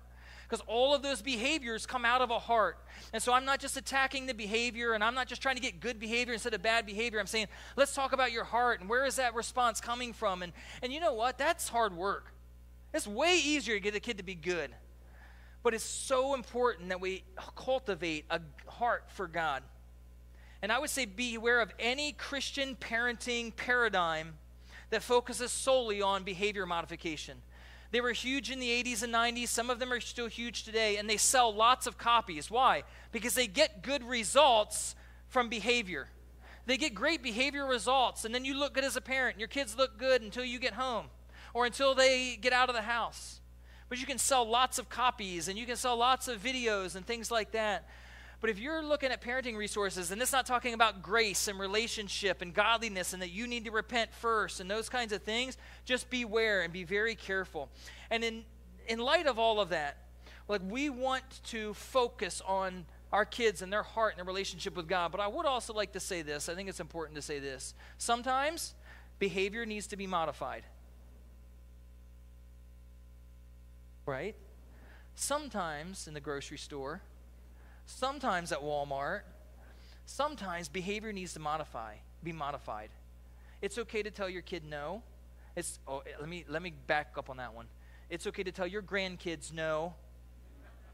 because 0.48 0.62
all 0.66 0.94
of 0.94 1.02
those 1.02 1.22
behaviors 1.22 1.86
come 1.86 2.04
out 2.04 2.20
of 2.20 2.30
a 2.30 2.38
heart. 2.38 2.78
And 3.12 3.22
so 3.22 3.32
I'm 3.32 3.44
not 3.44 3.60
just 3.60 3.76
attacking 3.76 4.26
the 4.26 4.34
behavior 4.34 4.92
and 4.92 5.02
I'm 5.02 5.14
not 5.14 5.26
just 5.26 5.42
trying 5.42 5.56
to 5.56 5.62
get 5.62 5.80
good 5.80 5.98
behavior 5.98 6.32
instead 6.34 6.54
of 6.54 6.62
bad 6.62 6.86
behavior. 6.86 7.18
I'm 7.18 7.26
saying, 7.26 7.48
let's 7.76 7.94
talk 7.94 8.12
about 8.12 8.32
your 8.32 8.44
heart 8.44 8.80
and 8.80 8.88
where 8.88 9.04
is 9.04 9.16
that 9.16 9.34
response 9.34 9.80
coming 9.80 10.12
from? 10.12 10.42
And, 10.42 10.52
and 10.82 10.92
you 10.92 11.00
know 11.00 11.14
what? 11.14 11.38
That's 11.38 11.68
hard 11.68 11.96
work. 11.96 12.32
It's 12.92 13.06
way 13.06 13.40
easier 13.42 13.74
to 13.74 13.80
get 13.80 13.94
a 13.94 14.00
kid 14.00 14.18
to 14.18 14.24
be 14.24 14.34
good. 14.34 14.70
But 15.62 15.74
it's 15.74 15.84
so 15.84 16.34
important 16.34 16.90
that 16.90 17.00
we 17.00 17.24
cultivate 17.56 18.26
a 18.30 18.40
heart 18.66 19.04
for 19.08 19.26
God. 19.26 19.62
And 20.62 20.70
I 20.70 20.78
would 20.78 20.90
say 20.90 21.04
beware 21.04 21.60
of 21.60 21.72
any 21.78 22.12
Christian 22.12 22.76
parenting 22.76 23.54
paradigm 23.56 24.34
that 24.90 25.02
focuses 25.02 25.50
solely 25.50 26.00
on 26.02 26.22
behavior 26.22 26.66
modification. 26.66 27.38
They 27.94 28.00
were 28.00 28.10
huge 28.10 28.50
in 28.50 28.58
the 28.58 28.70
80s 28.70 29.04
and 29.04 29.14
90s. 29.14 29.46
Some 29.46 29.70
of 29.70 29.78
them 29.78 29.92
are 29.92 30.00
still 30.00 30.26
huge 30.26 30.64
today, 30.64 30.96
and 30.96 31.08
they 31.08 31.16
sell 31.16 31.54
lots 31.54 31.86
of 31.86 31.96
copies. 31.96 32.50
Why? 32.50 32.82
Because 33.12 33.36
they 33.36 33.46
get 33.46 33.84
good 33.84 34.02
results 34.02 34.96
from 35.28 35.48
behavior. 35.48 36.08
They 36.66 36.76
get 36.76 36.96
great 36.96 37.22
behavior 37.22 37.64
results, 37.64 38.24
and 38.24 38.34
then 38.34 38.44
you 38.44 38.54
look 38.54 38.74
good 38.74 38.82
as 38.82 38.96
a 38.96 39.00
parent. 39.00 39.38
Your 39.38 39.46
kids 39.46 39.78
look 39.78 39.96
good 39.96 40.22
until 40.22 40.44
you 40.44 40.58
get 40.58 40.74
home 40.74 41.06
or 41.52 41.66
until 41.66 41.94
they 41.94 42.34
get 42.34 42.52
out 42.52 42.68
of 42.68 42.74
the 42.74 42.82
house. 42.82 43.40
But 43.88 44.00
you 44.00 44.06
can 44.06 44.18
sell 44.18 44.44
lots 44.44 44.80
of 44.80 44.88
copies 44.88 45.46
and 45.46 45.56
you 45.56 45.64
can 45.64 45.76
sell 45.76 45.96
lots 45.96 46.26
of 46.26 46.42
videos 46.42 46.96
and 46.96 47.06
things 47.06 47.30
like 47.30 47.52
that. 47.52 47.88
But 48.44 48.50
if 48.50 48.58
you're 48.58 48.82
looking 48.82 49.10
at 49.10 49.22
parenting 49.22 49.56
resources, 49.56 50.10
and 50.10 50.20
it's 50.20 50.30
not 50.30 50.44
talking 50.44 50.74
about 50.74 51.02
grace 51.02 51.48
and 51.48 51.58
relationship 51.58 52.42
and 52.42 52.52
godliness 52.52 53.14
and 53.14 53.22
that 53.22 53.30
you 53.30 53.46
need 53.46 53.64
to 53.64 53.70
repent 53.70 54.12
first 54.12 54.60
and 54.60 54.70
those 54.70 54.90
kinds 54.90 55.14
of 55.14 55.22
things, 55.22 55.56
just 55.86 56.10
beware 56.10 56.60
and 56.60 56.70
be 56.70 56.84
very 56.84 57.14
careful. 57.14 57.70
And 58.10 58.22
in, 58.22 58.44
in 58.86 58.98
light 58.98 59.26
of 59.26 59.38
all 59.38 59.62
of 59.62 59.70
that, 59.70 59.96
like 60.46 60.60
we 60.68 60.90
want 60.90 61.22
to 61.44 61.72
focus 61.72 62.42
on 62.46 62.84
our 63.14 63.24
kids 63.24 63.62
and 63.62 63.72
their 63.72 63.82
heart 63.82 64.12
and 64.12 64.18
their 64.18 64.26
relationship 64.30 64.76
with 64.76 64.88
God. 64.88 65.10
But 65.10 65.22
I 65.22 65.26
would 65.26 65.46
also 65.46 65.72
like 65.72 65.92
to 65.92 66.00
say 66.00 66.20
this. 66.20 66.50
I 66.50 66.54
think 66.54 66.68
it's 66.68 66.80
important 66.80 67.16
to 67.16 67.22
say 67.22 67.38
this. 67.38 67.72
Sometimes 67.96 68.74
behavior 69.18 69.64
needs 69.64 69.86
to 69.86 69.96
be 69.96 70.06
modified. 70.06 70.64
right? 74.04 74.36
Sometimes 75.14 76.06
in 76.06 76.12
the 76.12 76.20
grocery 76.20 76.58
store, 76.58 77.00
sometimes 77.86 78.52
at 78.52 78.60
Walmart, 78.60 79.20
sometimes 80.06 80.68
behavior 80.68 81.12
needs 81.12 81.34
to 81.34 81.40
modify, 81.40 81.94
be 82.22 82.32
modified. 82.32 82.90
It's 83.62 83.78
okay 83.78 84.02
to 84.02 84.10
tell 84.10 84.28
your 84.28 84.42
kid 84.42 84.64
no. 84.68 85.02
It's 85.56 85.78
oh, 85.86 86.00
eh, 86.00 86.10
let 86.20 86.28
me 86.28 86.44
let 86.48 86.62
me 86.62 86.72
back 86.86 87.14
up 87.16 87.30
on 87.30 87.38
that 87.38 87.54
one. 87.54 87.66
It's 88.10 88.26
okay 88.26 88.42
to 88.42 88.52
tell 88.52 88.66
your 88.66 88.82
grandkids 88.82 89.52
no. 89.52 89.94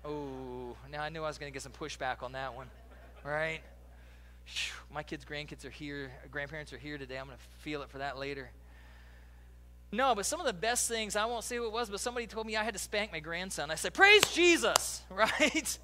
Oh, 0.04 0.76
now 0.90 1.02
I 1.02 1.08
knew 1.08 1.22
I 1.22 1.26
was 1.28 1.38
going 1.38 1.50
to 1.50 1.54
get 1.54 1.62
some 1.62 1.72
pushback 1.72 2.22
on 2.22 2.32
that 2.32 2.54
one, 2.54 2.68
right? 3.24 3.60
My 4.92 5.02
kids' 5.02 5.24
grandkids 5.24 5.64
are 5.64 5.70
here, 5.70 6.10
grandparents 6.30 6.72
are 6.72 6.78
here 6.78 6.96
today. 6.96 7.18
I'm 7.18 7.26
going 7.26 7.36
to 7.36 7.62
feel 7.62 7.82
it 7.82 7.90
for 7.90 7.98
that 7.98 8.18
later. 8.18 8.50
No, 9.92 10.14
but 10.14 10.24
some 10.24 10.40
of 10.40 10.46
the 10.46 10.52
best 10.52 10.88
things, 10.88 11.16
I 11.16 11.24
won't 11.24 11.44
say 11.44 11.56
who 11.56 11.66
it 11.66 11.72
was, 11.72 11.90
but 11.90 12.00
somebody 12.00 12.26
told 12.26 12.46
me 12.46 12.56
I 12.56 12.62
had 12.62 12.74
to 12.74 12.78
spank 12.78 13.12
my 13.12 13.20
grandson. 13.20 13.70
I 13.70 13.74
said, 13.74 13.92
Praise 13.92 14.22
Jesus, 14.32 15.02
right? 15.10 15.78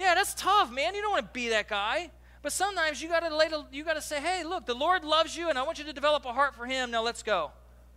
Yeah, 0.00 0.14
that's 0.14 0.34
tough, 0.34 0.72
man. 0.72 0.94
You 0.94 1.02
don't 1.02 1.12
want 1.12 1.26
to 1.26 1.32
be 1.32 1.50
that 1.50 1.68
guy. 1.68 2.10
But 2.42 2.52
sometimes 2.52 3.02
you 3.02 3.08
gotta 3.10 3.34
lay 3.36 3.50
you 3.70 3.84
gotta 3.84 4.00
say, 4.00 4.18
hey, 4.18 4.44
look, 4.44 4.64
the 4.64 4.74
Lord 4.74 5.04
loves 5.04 5.36
you 5.36 5.50
and 5.50 5.58
I 5.58 5.62
want 5.62 5.78
you 5.78 5.84
to 5.84 5.92
develop 5.92 6.24
a 6.24 6.32
heart 6.32 6.54
for 6.54 6.64
him. 6.64 6.90
Now 6.90 7.02
let's 7.02 7.22
go 7.22 7.50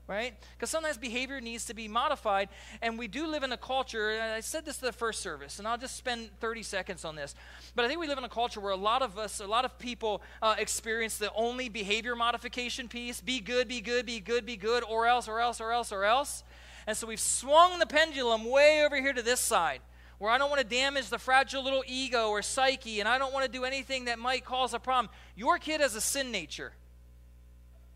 right? 0.08 0.34
Because 0.56 0.70
sometimes 0.70 0.98
behavior 0.98 1.40
needs 1.40 1.66
to 1.66 1.74
be 1.74 1.88
modified, 1.88 2.50
and 2.82 3.00
we 3.00 3.08
do 3.08 3.26
live 3.26 3.44
in 3.44 3.52
a 3.52 3.58
culture, 3.58 4.12
and 4.12 4.34
I 4.34 4.42
said 4.42 4.66
this 4.66 4.78
to 4.78 4.86
the 4.86 4.92
first 4.92 5.22
service, 5.22 5.60
and 5.60 5.68
I'll 5.68 5.78
just 5.78 5.96
spend 5.96 6.30
30 6.40 6.64
seconds 6.64 7.06
on 7.06 7.16
this. 7.16 7.36
But 7.76 7.86
I 7.86 7.88
think 7.88 8.00
we 8.00 8.08
live 8.08 8.18
in 8.18 8.24
a 8.24 8.30
culture 8.30 8.60
where 8.60 8.74
a 8.74 8.78
lot 8.78 9.02
of 9.02 9.18
us, 9.18 9.40
a 9.40 9.48
lot 9.48 9.66
of 9.66 9.80
people 9.80 10.22
uh, 10.42 10.56
experience 10.58 11.18
the 11.18 11.32
only 11.34 11.70
behavior 11.70 12.16
modification 12.16 12.88
piece 12.88 13.22
be 13.22 13.40
good, 13.40 13.68
be 13.68 13.82
good, 13.82 14.06
be 14.06 14.20
good, 14.20 14.46
be 14.46 14.58
good, 14.58 14.84
or 14.84 15.08
else, 15.08 15.28
or 15.28 15.40
else, 15.40 15.62
or 15.62 15.72
else, 15.72 15.92
or 15.92 16.04
else. 16.04 16.44
And 16.86 16.98
so 16.98 17.08
we've 17.08 17.20
swung 17.20 17.80
the 17.80 17.86
pendulum 17.86 18.44
way 18.44 18.84
over 18.86 18.98
here 19.00 19.14
to 19.14 19.22
this 19.22 19.40
side. 19.40 19.80
Where 20.24 20.32
I 20.32 20.38
don't 20.38 20.50
want 20.50 20.62
to 20.62 20.66
damage 20.66 21.10
the 21.10 21.20
fragile 21.20 21.62
little 21.66 21.84
ego 21.86 22.30
or 22.30 22.42
psyche, 22.42 23.02
and 23.02 23.10
I 23.10 23.18
don't 23.18 23.34
want 23.34 23.46
to 23.46 23.52
do 23.52 23.66
anything 23.66 24.06
that 24.06 24.20
might 24.20 24.46
cause 24.46 24.74
a 24.74 24.80
problem. 24.80 25.14
Your 25.36 25.58
kid 25.58 25.82
has 25.82 25.96
a 25.96 26.00
sin 26.00 26.32
nature. 26.32 26.72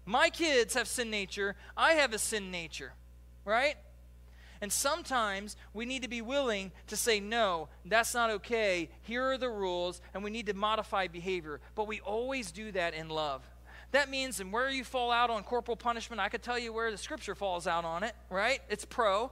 My 0.05 0.30
kids 0.30 0.73
have 0.73 0.89
sin 0.89 1.09
nature. 1.09 1.55
I 1.78 1.93
have 1.93 2.11
a 2.11 2.19
sin 2.19 2.51
nature, 2.51 2.91
right? 3.45 3.75
And 4.59 4.73
sometimes 4.73 5.55
we 5.73 5.86
need 5.86 6.01
to 6.01 6.09
be 6.09 6.21
willing 6.21 6.73
to 6.88 6.97
say, 6.97 7.21
no, 7.21 7.69
that's 7.86 8.13
not 8.13 8.30
okay. 8.32 8.89
Here 9.03 9.23
are 9.23 9.38
the 9.38 9.49
rules, 9.49 10.01
and 10.13 10.21
we 10.21 10.30
need 10.30 10.47
to 10.47 10.53
modify 10.53 11.07
behavior. 11.07 11.61
But 11.75 11.88
we 11.88 12.01
always 12.01 12.51
do 12.51 12.73
that 12.73 12.93
in 12.93 13.07
love. 13.07 13.41
That 13.93 14.09
means, 14.09 14.41
and 14.41 14.51
where 14.51 14.69
you 14.69 14.84
fall 14.84 15.11
out 15.11 15.30
on 15.30 15.43
corporal 15.43 15.78
punishment, 15.78 16.19
I 16.19 16.28
could 16.28 16.43
tell 16.43 16.59
you 16.59 16.73
where 16.73 16.91
the 16.91 16.97
scripture 16.97 17.36
falls 17.36 17.67
out 17.67 17.86
on 17.86 18.03
it, 18.03 18.15
right? 18.30 18.59
It's 18.69 18.84
pro. 18.84 19.32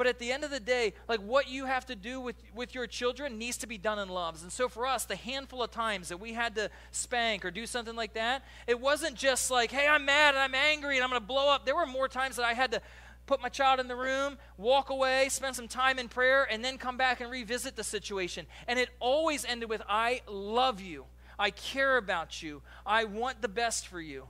But 0.00 0.06
at 0.06 0.18
the 0.18 0.32
end 0.32 0.44
of 0.44 0.50
the 0.50 0.60
day, 0.60 0.94
like 1.08 1.20
what 1.20 1.50
you 1.50 1.66
have 1.66 1.84
to 1.84 1.94
do 1.94 2.22
with, 2.22 2.36
with 2.54 2.74
your 2.74 2.86
children 2.86 3.36
needs 3.36 3.58
to 3.58 3.66
be 3.66 3.76
done 3.76 3.98
in 3.98 4.08
loves. 4.08 4.42
And 4.42 4.50
so 4.50 4.66
for 4.66 4.86
us, 4.86 5.04
the 5.04 5.14
handful 5.14 5.62
of 5.62 5.72
times 5.72 6.08
that 6.08 6.18
we 6.18 6.32
had 6.32 6.54
to 6.54 6.70
spank 6.90 7.44
or 7.44 7.50
do 7.50 7.66
something 7.66 7.94
like 7.94 8.14
that, 8.14 8.42
it 8.66 8.80
wasn't 8.80 9.14
just 9.14 9.50
like, 9.50 9.70
hey, 9.70 9.86
I'm 9.86 10.06
mad 10.06 10.30
and 10.34 10.38
I'm 10.38 10.54
angry 10.54 10.96
and 10.96 11.04
I'm 11.04 11.10
going 11.10 11.20
to 11.20 11.26
blow 11.26 11.50
up. 11.50 11.66
There 11.66 11.76
were 11.76 11.84
more 11.84 12.08
times 12.08 12.36
that 12.36 12.46
I 12.46 12.54
had 12.54 12.70
to 12.70 12.80
put 13.26 13.42
my 13.42 13.50
child 13.50 13.78
in 13.78 13.88
the 13.88 13.94
room, 13.94 14.38
walk 14.56 14.88
away, 14.88 15.28
spend 15.28 15.54
some 15.54 15.68
time 15.68 15.98
in 15.98 16.08
prayer, 16.08 16.48
and 16.50 16.64
then 16.64 16.78
come 16.78 16.96
back 16.96 17.20
and 17.20 17.30
revisit 17.30 17.76
the 17.76 17.84
situation. 17.84 18.46
And 18.66 18.78
it 18.78 18.88
always 19.00 19.44
ended 19.44 19.68
with, 19.68 19.82
I 19.86 20.22
love 20.26 20.80
you. 20.80 21.04
I 21.38 21.50
care 21.50 21.98
about 21.98 22.42
you. 22.42 22.62
I 22.86 23.04
want 23.04 23.42
the 23.42 23.48
best 23.48 23.86
for 23.86 24.00
you. 24.00 24.28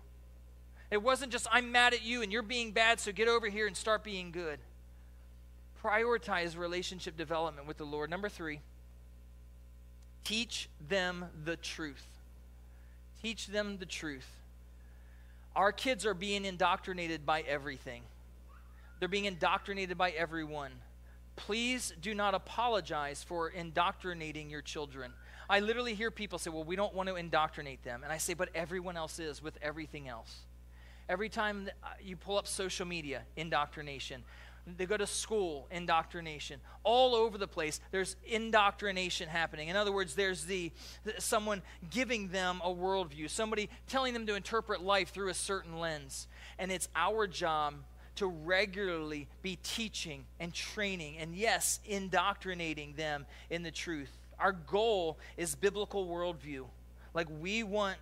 It 0.90 1.00
wasn't 1.00 1.30
just, 1.30 1.46
I'm 1.52 1.70
mad 1.70 1.94
at 1.94 2.02
you 2.02 2.22
and 2.22 2.32
you're 2.32 2.42
being 2.42 2.72
bad, 2.72 2.98
so 2.98 3.12
get 3.12 3.28
over 3.28 3.48
here 3.48 3.68
and 3.68 3.76
start 3.76 4.02
being 4.02 4.32
good. 4.32 4.58
Prioritize 5.82 6.58
relationship 6.58 7.16
development 7.16 7.66
with 7.66 7.78
the 7.78 7.84
Lord. 7.84 8.10
Number 8.10 8.28
three, 8.28 8.60
teach 10.24 10.68
them 10.88 11.26
the 11.44 11.56
truth. 11.56 12.06
Teach 13.22 13.46
them 13.46 13.78
the 13.78 13.86
truth. 13.86 14.28
Our 15.56 15.72
kids 15.72 16.06
are 16.06 16.14
being 16.14 16.44
indoctrinated 16.44 17.26
by 17.26 17.42
everything, 17.42 18.02
they're 18.98 19.08
being 19.08 19.24
indoctrinated 19.24 19.96
by 19.96 20.10
everyone. 20.10 20.72
Please 21.36 21.94
do 22.02 22.14
not 22.14 22.34
apologize 22.34 23.22
for 23.22 23.48
indoctrinating 23.48 24.50
your 24.50 24.60
children. 24.60 25.12
I 25.48 25.60
literally 25.60 25.94
hear 25.94 26.10
people 26.10 26.38
say, 26.38 26.50
Well, 26.50 26.64
we 26.64 26.76
don't 26.76 26.94
want 26.94 27.08
to 27.08 27.16
indoctrinate 27.16 27.82
them. 27.82 28.02
And 28.04 28.12
I 28.12 28.18
say, 28.18 28.34
But 28.34 28.50
everyone 28.54 28.96
else 28.96 29.18
is 29.18 29.42
with 29.42 29.56
everything 29.62 30.06
else. 30.06 30.40
Every 31.08 31.28
time 31.28 31.70
uh, 31.82 31.88
you 32.00 32.16
pull 32.16 32.38
up 32.38 32.46
social 32.46 32.86
media, 32.86 33.22
indoctrination. 33.36 34.22
They 34.66 34.86
go 34.86 34.96
to 34.96 35.06
school, 35.06 35.66
indoctrination. 35.70 36.60
All 36.84 37.14
over 37.14 37.38
the 37.38 37.48
place, 37.48 37.80
there's 37.90 38.16
indoctrination 38.26 39.28
happening. 39.28 39.68
In 39.68 39.76
other 39.76 39.92
words, 39.92 40.14
there's 40.14 40.44
the 40.44 40.70
someone 41.18 41.62
giving 41.90 42.28
them 42.28 42.60
a 42.64 42.70
worldview, 42.70 43.28
somebody 43.30 43.68
telling 43.88 44.12
them 44.12 44.26
to 44.26 44.34
interpret 44.34 44.82
life 44.82 45.10
through 45.10 45.28
a 45.28 45.34
certain 45.34 45.78
lens. 45.78 46.28
And 46.58 46.70
it's 46.70 46.88
our 46.94 47.26
job 47.26 47.74
to 48.16 48.26
regularly 48.26 49.28
be 49.42 49.58
teaching 49.62 50.24
and 50.38 50.52
training 50.52 51.16
and, 51.18 51.34
yes, 51.34 51.80
indoctrinating 51.86 52.94
them 52.94 53.26
in 53.48 53.62
the 53.62 53.70
truth. 53.70 54.10
Our 54.38 54.52
goal 54.52 55.18
is 55.36 55.54
biblical 55.54 56.06
worldview. 56.06 56.66
Like 57.14 57.28
we 57.40 57.62
want 57.62 57.96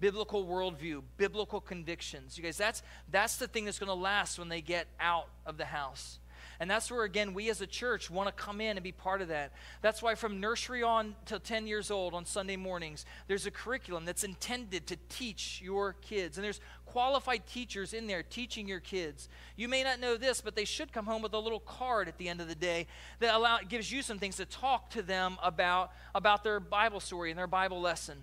biblical 0.00 0.46
worldview, 0.46 1.02
biblical 1.16 1.60
convictions. 1.60 2.36
You 2.36 2.44
guys, 2.44 2.56
that's, 2.56 2.82
that's 3.10 3.36
the 3.36 3.46
thing 3.46 3.66
that's 3.66 3.78
going 3.78 3.88
to 3.88 3.94
last 3.94 4.38
when 4.38 4.48
they 4.48 4.60
get 4.60 4.88
out 4.98 5.28
of 5.46 5.58
the 5.58 5.66
house. 5.66 6.18
And 6.58 6.70
that's 6.70 6.90
where, 6.90 7.04
again, 7.04 7.32
we 7.32 7.48
as 7.48 7.62
a 7.62 7.66
church 7.66 8.10
want 8.10 8.28
to 8.28 8.32
come 8.32 8.60
in 8.60 8.76
and 8.76 8.84
be 8.84 8.92
part 8.92 9.22
of 9.22 9.28
that. 9.28 9.52
That's 9.80 10.02
why 10.02 10.14
from 10.14 10.40
nursery 10.40 10.82
on 10.82 11.14
till 11.24 11.40
10 11.40 11.66
years 11.66 11.90
old 11.90 12.12
on 12.12 12.26
Sunday 12.26 12.56
mornings, 12.56 13.06
there's 13.28 13.46
a 13.46 13.50
curriculum 13.50 14.04
that's 14.04 14.24
intended 14.24 14.86
to 14.88 14.96
teach 15.08 15.62
your 15.62 15.94
kids. 16.02 16.36
And 16.36 16.44
there's 16.44 16.60
qualified 16.84 17.46
teachers 17.46 17.94
in 17.94 18.06
there 18.06 18.22
teaching 18.22 18.68
your 18.68 18.80
kids. 18.80 19.30
You 19.56 19.68
may 19.68 19.82
not 19.82 20.00
know 20.00 20.18
this, 20.18 20.42
but 20.42 20.54
they 20.54 20.66
should 20.66 20.92
come 20.92 21.06
home 21.06 21.22
with 21.22 21.32
a 21.32 21.38
little 21.38 21.60
card 21.60 22.08
at 22.08 22.18
the 22.18 22.28
end 22.28 22.42
of 22.42 22.48
the 22.48 22.54
day 22.54 22.86
that 23.20 23.34
allow, 23.34 23.58
gives 23.66 23.90
you 23.90 24.02
some 24.02 24.18
things 24.18 24.36
to 24.36 24.44
talk 24.44 24.90
to 24.90 25.02
them 25.02 25.38
about, 25.42 25.92
about 26.14 26.44
their 26.44 26.60
Bible 26.60 27.00
story 27.00 27.30
and 27.30 27.38
their 27.38 27.46
Bible 27.46 27.80
lesson. 27.80 28.22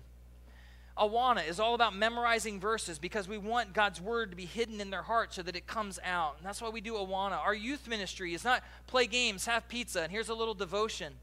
Awana 0.98 1.48
is 1.48 1.60
all 1.60 1.74
about 1.74 1.94
memorizing 1.94 2.58
verses 2.58 2.98
because 2.98 3.28
we 3.28 3.38
want 3.38 3.72
God's 3.72 4.00
word 4.00 4.30
to 4.30 4.36
be 4.36 4.44
hidden 4.44 4.80
in 4.80 4.90
their 4.90 5.02
heart 5.02 5.32
so 5.32 5.42
that 5.42 5.56
it 5.56 5.66
comes 5.66 5.98
out. 6.04 6.36
And 6.38 6.46
that's 6.46 6.60
why 6.60 6.68
we 6.68 6.80
do 6.80 6.94
Awana. 6.94 7.38
Our 7.38 7.54
youth 7.54 7.88
ministry 7.88 8.34
is 8.34 8.44
not 8.44 8.62
play 8.86 9.06
games, 9.06 9.46
have 9.46 9.68
pizza, 9.68 10.02
and 10.02 10.10
here's 10.10 10.28
a 10.28 10.34
little 10.34 10.54
devotion. 10.54 11.14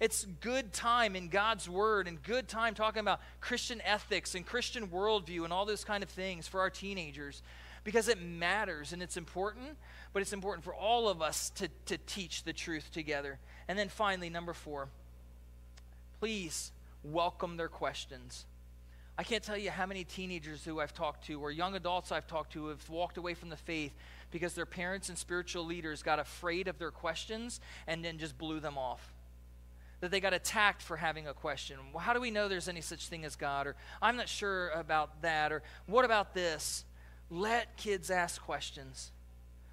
It's 0.00 0.24
good 0.40 0.72
time 0.72 1.16
in 1.16 1.28
God's 1.28 1.68
word 1.68 2.08
and 2.08 2.22
good 2.22 2.48
time 2.48 2.74
talking 2.74 3.00
about 3.00 3.20
Christian 3.40 3.80
ethics 3.82 4.34
and 4.34 4.44
Christian 4.44 4.88
worldview 4.88 5.44
and 5.44 5.52
all 5.52 5.66
those 5.66 5.84
kind 5.84 6.02
of 6.02 6.08
things 6.08 6.48
for 6.48 6.60
our 6.60 6.70
teenagers 6.70 7.42
because 7.84 8.08
it 8.08 8.20
matters 8.20 8.92
and 8.92 9.02
it's 9.02 9.16
important, 9.16 9.76
but 10.12 10.22
it's 10.22 10.32
important 10.32 10.64
for 10.64 10.74
all 10.74 11.08
of 11.08 11.22
us 11.22 11.50
to, 11.50 11.68
to 11.86 11.98
teach 12.06 12.44
the 12.44 12.52
truth 12.52 12.90
together. 12.92 13.38
And 13.68 13.78
then 13.78 13.88
finally, 13.88 14.30
number 14.30 14.52
four, 14.52 14.88
please 16.18 16.72
welcome 17.02 17.56
their 17.56 17.68
questions. 17.68 18.46
I 19.16 19.22
can't 19.22 19.44
tell 19.44 19.56
you 19.56 19.70
how 19.70 19.86
many 19.86 20.02
teenagers 20.02 20.64
who 20.64 20.80
I've 20.80 20.92
talked 20.92 21.26
to 21.26 21.40
or 21.40 21.52
young 21.52 21.76
adults 21.76 22.10
I've 22.10 22.26
talked 22.26 22.52
to 22.54 22.68
have 22.68 22.88
walked 22.90 23.16
away 23.16 23.34
from 23.34 23.48
the 23.48 23.56
faith 23.56 23.92
because 24.32 24.54
their 24.54 24.66
parents 24.66 25.08
and 25.08 25.16
spiritual 25.16 25.64
leaders 25.64 26.02
got 26.02 26.18
afraid 26.18 26.66
of 26.66 26.78
their 26.78 26.90
questions 26.90 27.60
and 27.86 28.04
then 28.04 28.18
just 28.18 28.36
blew 28.36 28.58
them 28.58 28.76
off. 28.76 29.12
That 30.00 30.10
they 30.10 30.18
got 30.18 30.34
attacked 30.34 30.82
for 30.82 30.96
having 30.96 31.28
a 31.28 31.32
question. 31.32 31.76
Well, 31.92 32.02
how 32.02 32.12
do 32.12 32.20
we 32.20 32.32
know 32.32 32.48
there's 32.48 32.68
any 32.68 32.80
such 32.80 33.06
thing 33.06 33.24
as 33.24 33.36
God? 33.36 33.68
Or 33.68 33.76
I'm 34.02 34.16
not 34.16 34.28
sure 34.28 34.70
about 34.70 35.22
that. 35.22 35.52
Or 35.52 35.62
what 35.86 36.04
about 36.04 36.34
this? 36.34 36.84
Let 37.30 37.76
kids 37.76 38.10
ask 38.10 38.42
questions. 38.42 39.12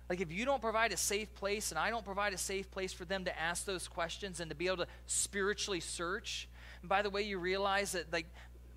Like, 0.08 0.22
if 0.22 0.32
you 0.32 0.46
don't 0.46 0.62
provide 0.62 0.92
a 0.92 0.98
safe 0.98 1.34
place 1.34 1.72
and 1.72 1.80
I 1.80 1.90
don't 1.90 2.06
provide 2.06 2.34
a 2.34 2.38
safe 2.38 2.70
place 2.70 2.94
for 2.94 3.06
them 3.06 3.26
to 3.26 3.40
ask 3.40 3.66
those 3.66 3.88
questions 3.88 4.40
and 4.40 4.52
to 4.52 4.56
be 4.56 4.68
able 4.68 4.78
to 4.78 4.88
spiritually 5.08 5.80
search, 5.80 6.48
and 6.82 6.90
by 6.90 7.02
the 7.02 7.10
way, 7.10 7.24
you 7.24 7.40
realize 7.40 7.94
that 7.94 8.12
like 8.14 8.28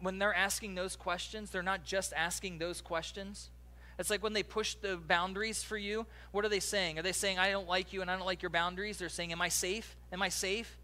when 0.04 0.18
they're 0.18 0.34
asking 0.34 0.74
those 0.74 0.96
questions, 0.96 1.50
they're 1.50 1.62
not 1.62 1.84
just 1.84 2.12
asking 2.14 2.58
those 2.58 2.80
questions. 2.80 3.50
It's 3.98 4.10
like 4.10 4.22
when 4.22 4.32
they 4.32 4.42
push 4.42 4.74
the 4.74 4.96
boundaries 4.96 5.62
for 5.62 5.76
you, 5.76 6.06
what 6.32 6.44
are 6.44 6.48
they 6.48 6.60
saying? 6.60 6.98
Are 6.98 7.02
they 7.02 7.12
saying, 7.12 7.38
I 7.38 7.50
don't 7.50 7.68
like 7.68 7.92
you 7.92 8.02
and 8.02 8.10
I 8.10 8.16
don't 8.16 8.26
like 8.26 8.42
your 8.42 8.50
boundaries? 8.50 8.98
They're 8.98 9.08
saying, 9.08 9.32
Am 9.32 9.40
I 9.40 9.48
safe? 9.48 9.96
Am 10.12 10.20
I 10.20 10.28
safe? 10.28 10.78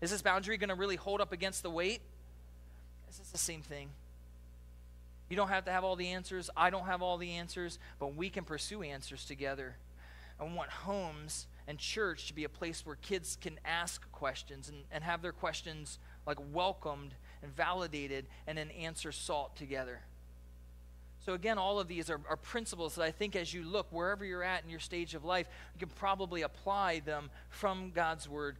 Is 0.00 0.10
this 0.10 0.22
boundary 0.22 0.56
going 0.58 0.68
to 0.68 0.74
really 0.74 0.96
hold 0.96 1.20
up 1.20 1.32
against 1.32 1.62
the 1.62 1.70
weight? 1.70 2.00
This 3.06 3.20
is 3.20 3.30
the 3.30 3.38
same 3.38 3.62
thing. 3.62 3.88
You 5.30 5.36
don't 5.36 5.48
have 5.48 5.64
to 5.64 5.72
have 5.72 5.84
all 5.84 5.96
the 5.96 6.08
answers. 6.08 6.50
I 6.56 6.70
don't 6.70 6.86
have 6.86 7.00
all 7.00 7.16
the 7.16 7.32
answers, 7.32 7.78
but 7.98 8.14
we 8.14 8.28
can 8.28 8.44
pursue 8.44 8.82
answers 8.82 9.24
together. 9.24 9.76
I 10.38 10.44
want 10.44 10.70
homes 10.70 11.46
and 11.66 11.78
church 11.78 12.26
to 12.28 12.34
be 12.34 12.44
a 12.44 12.48
place 12.48 12.84
where 12.84 12.96
kids 12.96 13.38
can 13.40 13.58
ask 13.64 14.10
questions 14.12 14.68
and, 14.68 14.78
and 14.90 15.04
have 15.04 15.22
their 15.22 15.32
questions 15.32 15.98
like 16.26 16.38
welcomed 16.52 17.14
and 17.42 17.54
validated 17.54 18.26
and 18.46 18.58
an 18.58 18.70
answer 18.70 19.12
sought 19.12 19.56
together. 19.56 20.00
So, 21.24 21.34
again, 21.34 21.56
all 21.56 21.78
of 21.78 21.86
these 21.86 22.10
are, 22.10 22.20
are, 22.28 22.36
principles 22.36 22.96
that 22.96 23.04
I 23.04 23.12
think 23.12 23.36
as 23.36 23.54
you 23.54 23.62
look 23.62 23.86
wherever 23.92 24.24
you're 24.24 24.42
at 24.42 24.64
in 24.64 24.70
your 24.70 24.80
stage 24.80 25.14
of 25.14 25.24
life, 25.24 25.46
you 25.72 25.78
can 25.78 25.94
probably 25.96 26.42
apply 26.42 26.98
them 26.98 27.30
from 27.48 27.92
God's 27.94 28.28
Word. 28.28 28.56